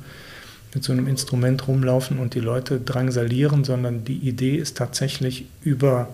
mit 0.75 0.83
so 0.83 0.93
einem 0.93 1.07
Instrument 1.07 1.69
rumlaufen 1.69 2.19
und 2.19 2.35
die 2.35 2.41
Leute 2.41 2.81
drangsalieren, 2.81 3.63
sondern 3.63 4.05
die 4.05 4.17
Idee 4.17 4.57
ist 4.57 4.77
tatsächlich 4.79 5.45
über 5.63 6.09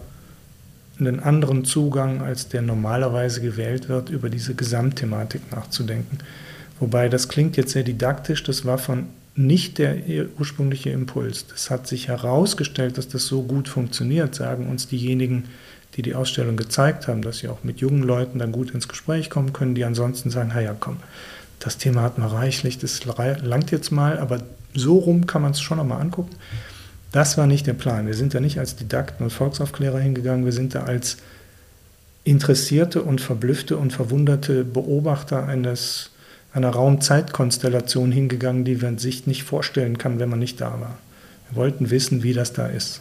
einen 0.98 1.20
anderen 1.20 1.64
Zugang, 1.64 2.22
als 2.22 2.48
der 2.48 2.60
normalerweise 2.62 3.40
gewählt 3.40 3.88
wird, 3.88 4.10
über 4.10 4.30
diese 4.30 4.54
Gesamtthematik 4.54 5.52
nachzudenken. 5.52 6.18
Wobei 6.80 7.08
das 7.08 7.28
klingt 7.28 7.56
jetzt 7.56 7.72
sehr 7.72 7.84
didaktisch, 7.84 8.42
das 8.42 8.64
war 8.64 8.78
von 8.78 9.06
nicht 9.38 9.78
der 9.78 9.96
ursprüngliche 10.38 10.90
Impuls. 10.90 11.46
Das 11.46 11.70
hat 11.70 11.86
sich 11.86 12.08
herausgestellt, 12.08 12.98
dass 12.98 13.08
das 13.08 13.26
so 13.26 13.42
gut 13.42 13.68
funktioniert, 13.68 14.34
sagen 14.34 14.66
uns 14.66 14.88
diejenigen, 14.88 15.44
die 15.94 16.02
die 16.02 16.16
Ausstellung 16.16 16.56
gezeigt 16.56 17.06
haben, 17.06 17.22
dass 17.22 17.38
sie 17.38 17.48
auch 17.48 17.62
mit 17.62 17.80
jungen 17.80 18.02
Leuten 18.02 18.40
dann 18.40 18.50
gut 18.50 18.72
ins 18.72 18.88
Gespräch 18.88 19.30
kommen 19.30 19.52
können, 19.52 19.76
die 19.76 19.84
ansonsten 19.84 20.30
sagen, 20.30 20.52
ja 20.60 20.74
komm, 20.78 20.96
das 21.60 21.78
Thema 21.78 22.02
hat 22.02 22.18
man 22.18 22.28
reichlich, 22.28 22.78
das 22.78 23.04
langt 23.04 23.70
jetzt 23.70 23.92
mal, 23.92 24.18
aber 24.18 24.42
so 24.74 24.98
rum 24.98 25.26
kann 25.26 25.42
man 25.42 25.52
es 25.52 25.60
schon 25.60 25.78
nochmal 25.78 26.00
angucken. 26.00 26.34
Das 27.12 27.38
war 27.38 27.46
nicht 27.46 27.66
der 27.66 27.72
Plan. 27.74 28.06
Wir 28.06 28.14
sind 28.14 28.34
da 28.34 28.40
nicht 28.40 28.58
als 28.58 28.76
Didakten 28.76 29.24
und 29.24 29.30
Volksaufklärer 29.30 29.98
hingegangen, 30.00 30.44
wir 30.44 30.52
sind 30.52 30.74
da 30.74 30.82
als 30.82 31.16
interessierte 32.24 33.02
und 33.02 33.20
verblüffte 33.20 33.76
und 33.76 33.92
verwunderte 33.92 34.64
Beobachter 34.64 35.46
eines 35.46 36.10
einer 36.52 36.70
Raum-Zeit-Konstellation 36.70 38.12
hingegangen, 38.12 38.64
die 38.64 38.76
man 38.76 38.98
sich 38.98 39.26
nicht 39.26 39.42
vorstellen 39.42 39.98
kann, 39.98 40.18
wenn 40.18 40.28
man 40.28 40.38
nicht 40.38 40.60
da 40.60 40.80
war. 40.80 40.98
Wir 41.50 41.56
wollten 41.56 41.90
wissen, 41.90 42.22
wie 42.22 42.32
das 42.32 42.52
da 42.52 42.66
ist. 42.66 43.00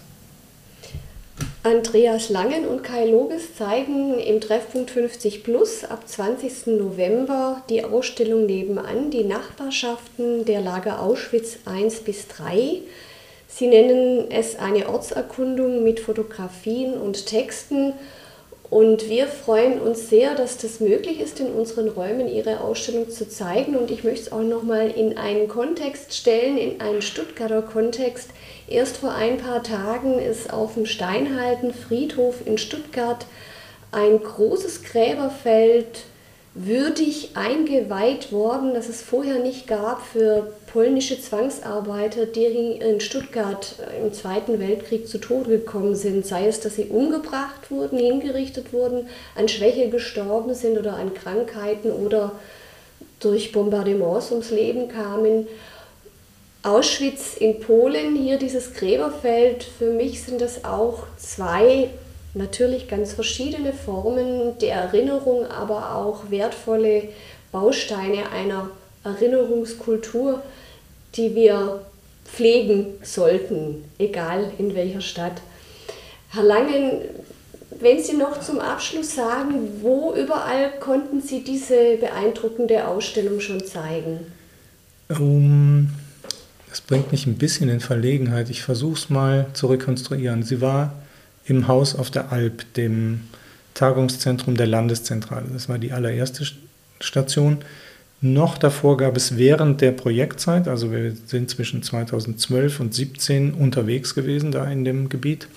Andreas 1.64 2.30
Langen 2.30 2.66
und 2.66 2.84
Kai 2.84 3.06
Loges 3.06 3.56
zeigen 3.56 4.20
im 4.20 4.40
Treffpunkt 4.42 4.90
50 4.90 5.44
Plus 5.44 5.84
ab 5.84 6.08
20. 6.08 6.68
November 6.68 7.62
die 7.70 7.84
Ausstellung 7.84 8.46
nebenan, 8.46 9.12
die 9.12 9.24
Nachbarschaften 9.24 10.46
der 10.46 10.62
Lager 10.62 11.02
Auschwitz 11.02 11.58
1 11.66 12.02
bis 12.02 12.28
3. 12.30 12.82
Sie 13.48 13.68
nennen 13.68 14.32
es 14.32 14.58
eine 14.58 14.88
Ortserkundung 14.90 15.84
mit 15.84 16.00
Fotografien 16.00 16.94
und 16.94 17.26
Texten 17.26 17.94
Und 18.70 19.10
wir 19.10 19.28
freuen 19.28 19.80
uns 19.80 20.10
sehr, 20.10 20.36
dass 20.36 20.58
das 20.58 20.82
möglich 20.82 21.22
ist, 21.22 21.40
in 21.40 21.48
unseren 21.48 21.88
Räumen 21.88 22.28
ihre 22.28 22.60
Ausstellung 22.60 23.10
zu 23.10 23.30
zeigen. 23.30 23.78
Und 23.78 23.92
ich 23.92 24.04
möchte 24.04 24.26
es 24.26 24.32
auch 24.32 24.42
nochmal 24.42 24.92
in 24.92 25.18
einen 25.18 25.48
Kontext 25.48 26.14
stellen, 26.14 26.58
in 26.58 26.82
einen 26.82 27.02
Stuttgarter 27.02 27.62
Kontext. 27.62 28.30
Erst 28.68 28.98
vor 28.98 29.14
ein 29.14 29.38
paar 29.38 29.64
Tagen 29.64 30.20
ist 30.20 30.52
auf 30.52 30.74
dem 30.74 30.86
Steinhalten 30.86 31.74
Friedhof 31.74 32.46
in 32.46 32.58
Stuttgart 32.58 33.26
ein 33.94 34.22
großes 34.22 34.84
Gräberfeld 34.84 36.04
würdig 36.60 37.32
eingeweiht 37.36 38.32
worden, 38.32 38.74
das 38.74 38.90
es 38.90 39.02
vorher 39.02 39.40
nicht 39.40 39.68
gab 39.68 40.02
für 40.02 40.54
polnische 40.72 41.22
Zwangsarbeiter, 41.22 42.26
die 42.26 42.46
in 42.46 43.00
Stuttgart 43.00 43.76
im 44.02 44.12
Zweiten 44.12 44.60
Weltkrieg 44.60 45.08
zu 45.08 45.20
Tode 45.20 45.52
gekommen 45.52 45.96
sind, 45.96 46.26
sei 46.26 46.48
es, 46.48 46.60
dass 46.60 46.76
sie 46.76 46.86
umgebracht 46.86 47.70
wurden, 47.70 48.00
hingerichtet 48.00 48.74
wurden, 48.74 49.08
an 49.36 49.48
Schwäche 49.48 49.90
gestorben 49.90 50.56
sind 50.56 50.78
oder 50.78 50.96
an 50.96 51.14
Krankheiten 51.14 51.92
oder 51.92 52.32
durch 53.20 53.52
Bombardements 53.52 54.32
ums 54.32 54.50
Leben 54.50 54.88
kamen. 54.88 55.48
Auschwitz 56.64 57.38
in 57.38 57.60
Polen, 57.60 58.16
hier 58.16 58.38
dieses 58.38 58.74
Gräberfeld, 58.74 59.64
für 59.64 59.92
mich 59.92 60.24
sind 60.24 60.42
das 60.42 60.66
auch 60.66 61.04
zwei 61.18 61.90
natürlich 62.38 62.88
ganz 62.88 63.14
verschiedene 63.14 63.74
Formen 63.74 64.58
der 64.60 64.76
Erinnerung, 64.76 65.46
aber 65.46 65.96
auch 65.96 66.30
wertvolle 66.30 67.10
Bausteine 67.52 68.32
einer 68.32 68.70
Erinnerungskultur, 69.04 70.42
die 71.16 71.34
wir 71.36 71.82
pflegen 72.26 72.88
sollten, 73.04 73.86
egal 73.98 74.52
in 74.58 74.76
welcher 74.76 75.02
Stadt. 75.02 75.42
Herr 76.30 76.44
Langen, 76.44 77.02
wenn 77.80 78.02
Sie 78.02 78.16
noch 78.16 78.40
zum 78.40 78.60
Abschluss 78.60 79.16
sagen, 79.16 79.82
wo 79.82 80.14
überall 80.14 80.72
konnten 80.80 81.22
Sie 81.22 81.44
diese 81.44 81.98
beeindruckende 81.98 82.88
Ausstellung 82.88 83.40
schon 83.40 83.66
zeigen? 83.66 84.20
Um, 85.10 85.90
das 86.70 86.82
bringt 86.82 87.12
mich 87.12 87.26
ein 87.28 87.38
bisschen 87.38 87.70
in 87.70 87.80
Verlegenheit. 87.80 88.50
Ich 88.50 88.62
versuche 88.62 88.96
es 88.96 89.10
mal 89.10 89.48
zu 89.54 89.68
rekonstruieren. 89.68 90.44
Sie 90.44 90.60
war 90.60 90.94
im 91.48 91.68
Haus 91.68 91.96
auf 91.96 92.12
der 92.12 92.32
Alp, 92.32 92.74
dem 92.76 93.22
Tagungszentrum 93.74 94.56
der 94.56 94.68
Landeszentrale. 94.68 95.46
Das 95.52 95.70
war 95.70 95.78
die 95.78 95.92
allererste 95.92 96.46
Station. 97.00 97.60
Noch 98.20 98.58
davor 98.58 98.98
gab 98.98 99.16
es 99.16 99.38
während 99.38 99.82
der 99.82 99.92
Projektzeit, 99.92 100.68
also 100.68 100.92
wir 100.92 101.14
sind 101.28 101.52
zwischen 101.52 101.84
2012 101.84 102.80
und 102.80 102.94
2017 102.94 103.54
unterwegs 103.54 104.16
gewesen 104.16 104.52
da 104.52 104.66
in 104.66 104.84
dem 104.84 105.08
Gebiet. 105.08 105.48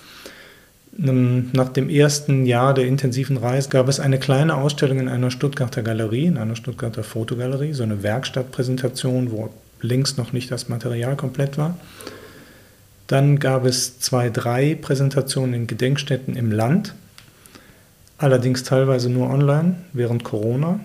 Ähm, 0.99 1.49
nach 1.53 1.69
dem 1.69 1.89
ersten 1.89 2.45
Jahr 2.45 2.75
der 2.75 2.85
intensiven 2.85 3.37
Reise 3.37 3.69
gab 3.69 3.87
es 3.87 3.99
eine 3.99 4.19
kleine 4.19 4.55
Ausstellung 4.55 4.99
in 4.99 5.07
einer 5.07 5.31
Stuttgarter 5.31 5.81
Galerie, 5.81 6.25
in 6.25 6.37
einer 6.37 6.55
Stuttgarter 6.55 7.03
Fotogalerie, 7.03 7.73
so 7.73 7.81
eine 7.81 8.03
Werkstattpräsentation, 8.03 9.31
wo 9.31 9.49
links 9.81 10.17
noch 10.17 10.31
nicht 10.31 10.51
das 10.51 10.69
Material 10.69 11.15
komplett 11.15 11.57
war. 11.57 11.75
Dann 13.11 13.39
gab 13.39 13.65
es 13.65 13.99
zwei, 13.99 14.29
drei 14.29 14.73
Präsentationen 14.73 15.53
in 15.53 15.67
Gedenkstätten 15.67 16.37
im 16.37 16.49
Land, 16.49 16.93
allerdings 18.17 18.63
teilweise 18.63 19.09
nur 19.09 19.29
online 19.29 19.75
während 19.91 20.23
Corona. 20.23 20.79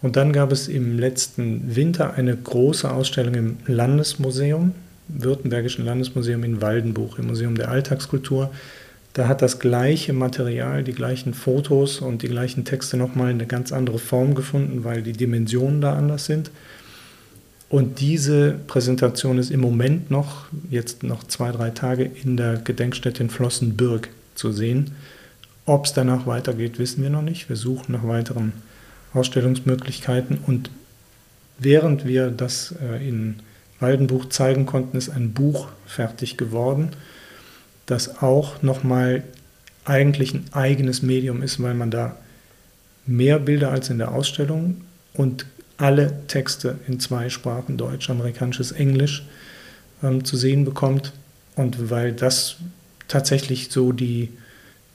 Und 0.00 0.16
dann 0.16 0.32
gab 0.32 0.50
es 0.50 0.66
im 0.66 0.98
letzten 0.98 1.76
Winter 1.76 2.14
eine 2.14 2.34
große 2.34 2.90
Ausstellung 2.90 3.34
im 3.34 3.58
Landesmuseum, 3.66 4.72
Württembergischen 5.08 5.84
Landesmuseum 5.84 6.42
in 6.42 6.62
Waldenbuch, 6.62 7.18
im 7.18 7.26
Museum 7.26 7.54
der 7.54 7.68
Alltagskultur. 7.68 8.50
Da 9.12 9.28
hat 9.28 9.42
das 9.42 9.58
gleiche 9.58 10.14
Material, 10.14 10.84
die 10.84 10.94
gleichen 10.94 11.34
Fotos 11.34 11.98
und 11.98 12.22
die 12.22 12.28
gleichen 12.28 12.64
Texte 12.64 12.96
nochmal 12.96 13.28
eine 13.28 13.44
ganz 13.44 13.72
andere 13.72 13.98
Form 13.98 14.34
gefunden, 14.34 14.84
weil 14.84 15.02
die 15.02 15.12
Dimensionen 15.12 15.82
da 15.82 15.92
anders 15.92 16.24
sind. 16.24 16.50
Und 17.70 18.00
diese 18.00 18.58
Präsentation 18.66 19.38
ist 19.38 19.52
im 19.52 19.60
Moment 19.60 20.10
noch, 20.10 20.46
jetzt 20.70 21.04
noch 21.04 21.22
zwei, 21.24 21.52
drei 21.52 21.70
Tage, 21.70 22.02
in 22.04 22.36
der 22.36 22.56
Gedenkstätte 22.56 23.22
in 23.22 23.30
Flossenbürg 23.30 24.08
zu 24.34 24.50
sehen. 24.50 24.90
Ob 25.66 25.86
es 25.86 25.92
danach 25.92 26.26
weitergeht, 26.26 26.80
wissen 26.80 27.00
wir 27.04 27.10
noch 27.10 27.22
nicht. 27.22 27.48
Wir 27.48 27.54
suchen 27.54 27.92
nach 27.92 28.06
weiteren 28.06 28.52
Ausstellungsmöglichkeiten. 29.14 30.38
Und 30.44 30.68
während 31.60 32.04
wir 32.04 32.30
das 32.30 32.74
äh, 32.82 33.08
in 33.08 33.36
Waldenbuch 33.78 34.28
zeigen 34.30 34.66
konnten, 34.66 34.96
ist 34.96 35.08
ein 35.08 35.32
Buch 35.32 35.68
fertig 35.86 36.36
geworden, 36.36 36.90
das 37.86 38.20
auch 38.20 38.62
nochmal 38.62 39.22
eigentlich 39.84 40.34
ein 40.34 40.46
eigenes 40.50 41.02
Medium 41.02 41.40
ist, 41.40 41.62
weil 41.62 41.74
man 41.74 41.92
da 41.92 42.16
mehr 43.06 43.38
Bilder 43.38 43.70
als 43.70 43.90
in 43.90 43.98
der 43.98 44.10
Ausstellung 44.10 44.80
und 45.14 45.46
alle 45.80 46.26
Texte 46.26 46.78
in 46.86 47.00
zwei 47.00 47.28
Sprachen, 47.28 47.76
Deutsch, 47.76 48.10
amerikanisches, 48.10 48.72
Englisch, 48.72 49.26
ähm, 50.02 50.24
zu 50.24 50.36
sehen 50.36 50.64
bekommt. 50.64 51.12
Und 51.56 51.90
weil 51.90 52.12
das 52.12 52.56
tatsächlich 53.08 53.70
so 53.70 53.92
die, 53.92 54.30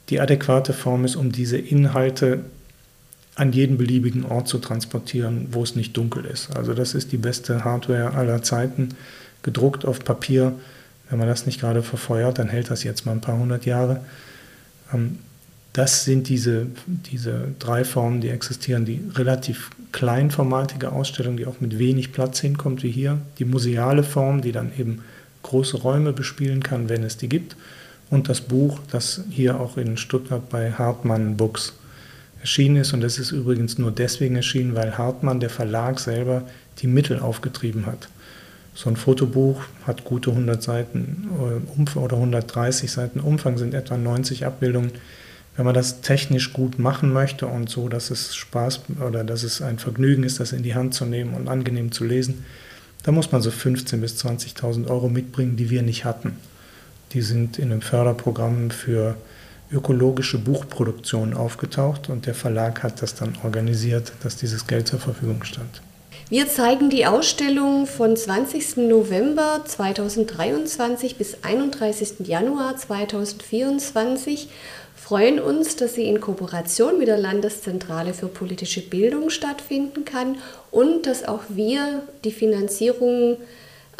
die 0.09 0.19
adäquate 0.19 0.73
Form 0.73 1.05
ist, 1.05 1.15
um 1.15 1.31
diese 1.31 1.57
Inhalte 1.57 2.41
an 3.35 3.51
jeden 3.51 3.77
beliebigen 3.77 4.23
Ort 4.23 4.47
zu 4.47 4.59
transportieren, 4.59 5.47
wo 5.51 5.61
es 5.63 5.75
nicht 5.75 5.95
dunkel 5.97 6.23
ist. 6.25 6.55
Also 6.55 6.73
das 6.73 6.93
ist 6.93 7.11
die 7.11 7.17
beste 7.17 7.65
Hardware 7.65 8.13
aller 8.13 8.41
Zeiten, 8.41 8.89
gedruckt 9.43 9.85
auf 9.85 9.99
Papier. 10.03 10.53
Wenn 11.09 11.19
man 11.19 11.27
das 11.27 11.45
nicht 11.45 11.59
gerade 11.59 11.83
verfeuert, 11.83 12.39
dann 12.39 12.47
hält 12.47 12.71
das 12.71 12.83
jetzt 12.83 13.05
mal 13.05 13.11
ein 13.11 13.21
paar 13.21 13.37
hundert 13.37 13.65
Jahre. 13.65 13.99
Ähm, 14.93 15.19
das 15.75 16.05
sind 16.05 16.29
diese, 16.29 16.67
diese 16.87 17.49
drei 17.59 17.83
Formen, 17.83 18.21
die 18.21 18.29
existieren. 18.29 18.85
Die 18.85 19.01
relativ 19.15 19.71
kleinformatige 19.91 20.93
Ausstellung, 20.93 21.35
die 21.35 21.45
auch 21.45 21.59
mit 21.59 21.77
wenig 21.77 22.13
Platz 22.13 22.39
hinkommt, 22.39 22.81
wie 22.81 22.91
hier. 22.91 23.17
Die 23.39 23.45
museale 23.45 24.03
Form, 24.03 24.41
die 24.41 24.53
dann 24.53 24.71
eben 24.79 25.01
große 25.43 25.75
Räume 25.75 26.13
bespielen 26.13 26.63
kann, 26.63 26.87
wenn 26.87 27.03
es 27.03 27.17
die 27.17 27.27
gibt. 27.27 27.57
Und 28.09 28.29
das 28.29 28.39
Buch, 28.39 28.79
das 28.89 29.25
hier 29.29 29.59
auch 29.59 29.75
in 29.75 29.97
Stuttgart 29.97 30.47
bei 30.49 30.71
Hartmann 30.71 31.35
Books 31.35 31.73
erschienen 32.39 32.77
ist. 32.77 32.93
Und 32.93 33.01
das 33.01 33.19
ist 33.19 33.31
übrigens 33.31 33.77
nur 33.77 33.91
deswegen 33.91 34.37
erschienen, 34.37 34.75
weil 34.75 34.97
Hartmann, 34.97 35.41
der 35.41 35.49
Verlag 35.49 35.99
selber, 35.99 36.43
die 36.79 36.87
Mittel 36.87 37.19
aufgetrieben 37.19 37.85
hat. 37.85 38.07
So 38.73 38.89
ein 38.89 38.95
Fotobuch 38.95 39.61
hat 39.85 40.05
gute 40.05 40.29
100 40.29 40.63
Seiten 40.63 41.27
äh, 41.77 41.99
oder 41.99 42.15
130 42.15 42.89
Seiten 42.89 43.19
Umfang, 43.19 43.57
sind 43.57 43.73
etwa 43.73 43.97
90 43.97 44.45
Abbildungen 44.45 44.93
wenn 45.55 45.65
man 45.65 45.73
das 45.73 46.01
technisch 46.01 46.53
gut 46.53 46.79
machen 46.79 47.13
möchte 47.13 47.47
und 47.47 47.69
so, 47.69 47.87
dass 47.87 48.11
es 48.11 48.35
Spaß 48.35 48.81
oder 49.05 49.23
dass 49.23 49.43
es 49.43 49.61
ein 49.61 49.79
Vergnügen 49.79 50.23
ist, 50.23 50.39
das 50.39 50.51
in 50.51 50.63
die 50.63 50.75
Hand 50.75 50.93
zu 50.93 51.05
nehmen 51.05 51.33
und 51.33 51.47
angenehm 51.47 51.91
zu 51.91 52.03
lesen, 52.03 52.45
dann 53.03 53.15
muss 53.15 53.31
man 53.31 53.41
so 53.41 53.51
15.000 53.51 53.97
bis 53.97 54.25
20.000 54.25 54.89
Euro 54.89 55.09
mitbringen, 55.09 55.55
die 55.55 55.69
wir 55.69 55.81
nicht 55.81 56.05
hatten. 56.05 56.37
Die 57.13 57.21
sind 57.21 57.59
in 57.59 57.71
einem 57.71 57.81
Förderprogramm 57.81 58.71
für 58.71 59.15
ökologische 59.71 60.37
Buchproduktion 60.37 61.33
aufgetaucht 61.33 62.09
und 62.09 62.25
der 62.25 62.35
Verlag 62.35 62.83
hat 62.83 63.01
das 63.01 63.15
dann 63.15 63.37
organisiert, 63.43 64.11
dass 64.23 64.35
dieses 64.35 64.67
Geld 64.67 64.87
zur 64.87 64.99
Verfügung 64.99 65.43
stand. 65.43 65.81
Wir 66.29 66.47
zeigen 66.47 66.89
die 66.89 67.05
Ausstellung 67.05 67.85
von 67.85 68.15
20. 68.17 68.77
November 68.77 69.61
2023 69.63 71.17
bis 71.17 71.43
31. 71.43 72.27
Januar 72.27 72.77
2024 72.77 74.49
freuen 75.05 75.39
uns, 75.39 75.75
dass 75.75 75.93
sie 75.93 76.05
in 76.05 76.19
Kooperation 76.19 76.97
mit 76.97 77.07
der 77.07 77.19
Landeszentrale 77.19 78.15
für 78.15 78.27
politische 78.27 78.81
Bildung 78.81 79.29
stattfinden 79.29 80.03
kann 80.03 80.37
und 80.71 81.05
dass 81.05 81.27
auch 81.27 81.41
wir 81.49 82.01
die 82.23 82.31
Finanzierung 82.31 83.37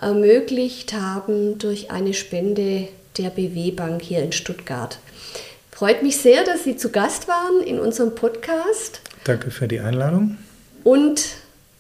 ermöglicht 0.02 0.94
haben 0.94 1.60
durch 1.60 1.92
eine 1.92 2.16
Spende 2.16 2.88
der 3.20 3.30
BW 3.30 3.70
Bank 3.70 4.02
hier 4.02 4.24
in 4.24 4.32
Stuttgart. 4.32 4.98
Freut 5.70 6.02
mich 6.02 6.18
sehr, 6.18 6.44
dass 6.44 6.64
Sie 6.64 6.76
zu 6.76 6.90
Gast 6.90 7.28
waren 7.28 7.62
in 7.62 7.80
unserem 7.80 8.16
Podcast. 8.16 9.02
Danke 9.26 9.52
für 9.52 9.68
die 9.68 9.82
Einladung. 9.82 10.40
Und 10.84 11.24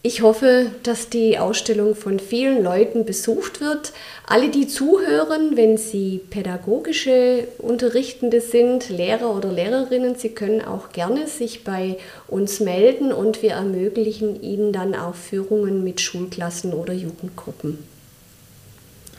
ich 0.05 0.21
hoffe, 0.21 0.69
dass 0.83 1.09
die 1.09 1.39
Ausstellung 1.39 1.95
von 1.95 2.19
vielen 2.19 2.61
Leuten 2.63 3.05
besucht 3.05 3.59
wird. 3.59 3.91
Alle, 4.27 4.49
die 4.49 4.67
zuhören, 4.67 5.57
wenn 5.57 5.79
sie 5.79 6.21
pädagogische 6.29 7.47
Unterrichtende 7.57 8.39
sind, 8.39 8.89
Lehrer 8.89 9.35
oder 9.35 9.51
Lehrerinnen, 9.51 10.13
sie 10.13 10.29
können 10.29 10.61
auch 10.61 10.91
gerne 10.91 11.25
sich 11.27 11.63
bei 11.63 11.97
uns 12.27 12.59
melden 12.59 13.11
und 13.11 13.41
wir 13.41 13.53
ermöglichen 13.53 14.43
ihnen 14.43 14.71
dann 14.71 14.93
auch 14.93 15.15
Führungen 15.15 15.83
mit 15.83 15.99
Schulklassen 16.01 16.73
oder 16.73 16.93
Jugendgruppen. 16.93 17.79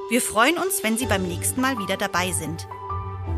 Wir 0.08 0.22
freuen 0.22 0.58
uns, 0.58 0.82
wenn 0.82 0.98
Sie 0.98 1.06
beim 1.06 1.22
nächsten 1.22 1.60
Mal 1.60 1.78
wieder 1.78 1.96
dabei 1.96 2.32
sind. 2.32 2.66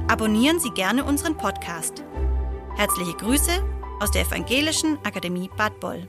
Abonnieren 0.08 0.58
Sie 0.60 0.70
gerne 0.70 1.04
unseren 1.04 1.36
Podcast. 1.36 2.02
Herzliche 2.76 3.12
Grüße 3.14 3.62
aus 4.00 4.10
der 4.10 4.22
Evangelischen 4.22 4.98
Akademie 5.04 5.50
Bad 5.56 5.78
Boll. 5.80 6.08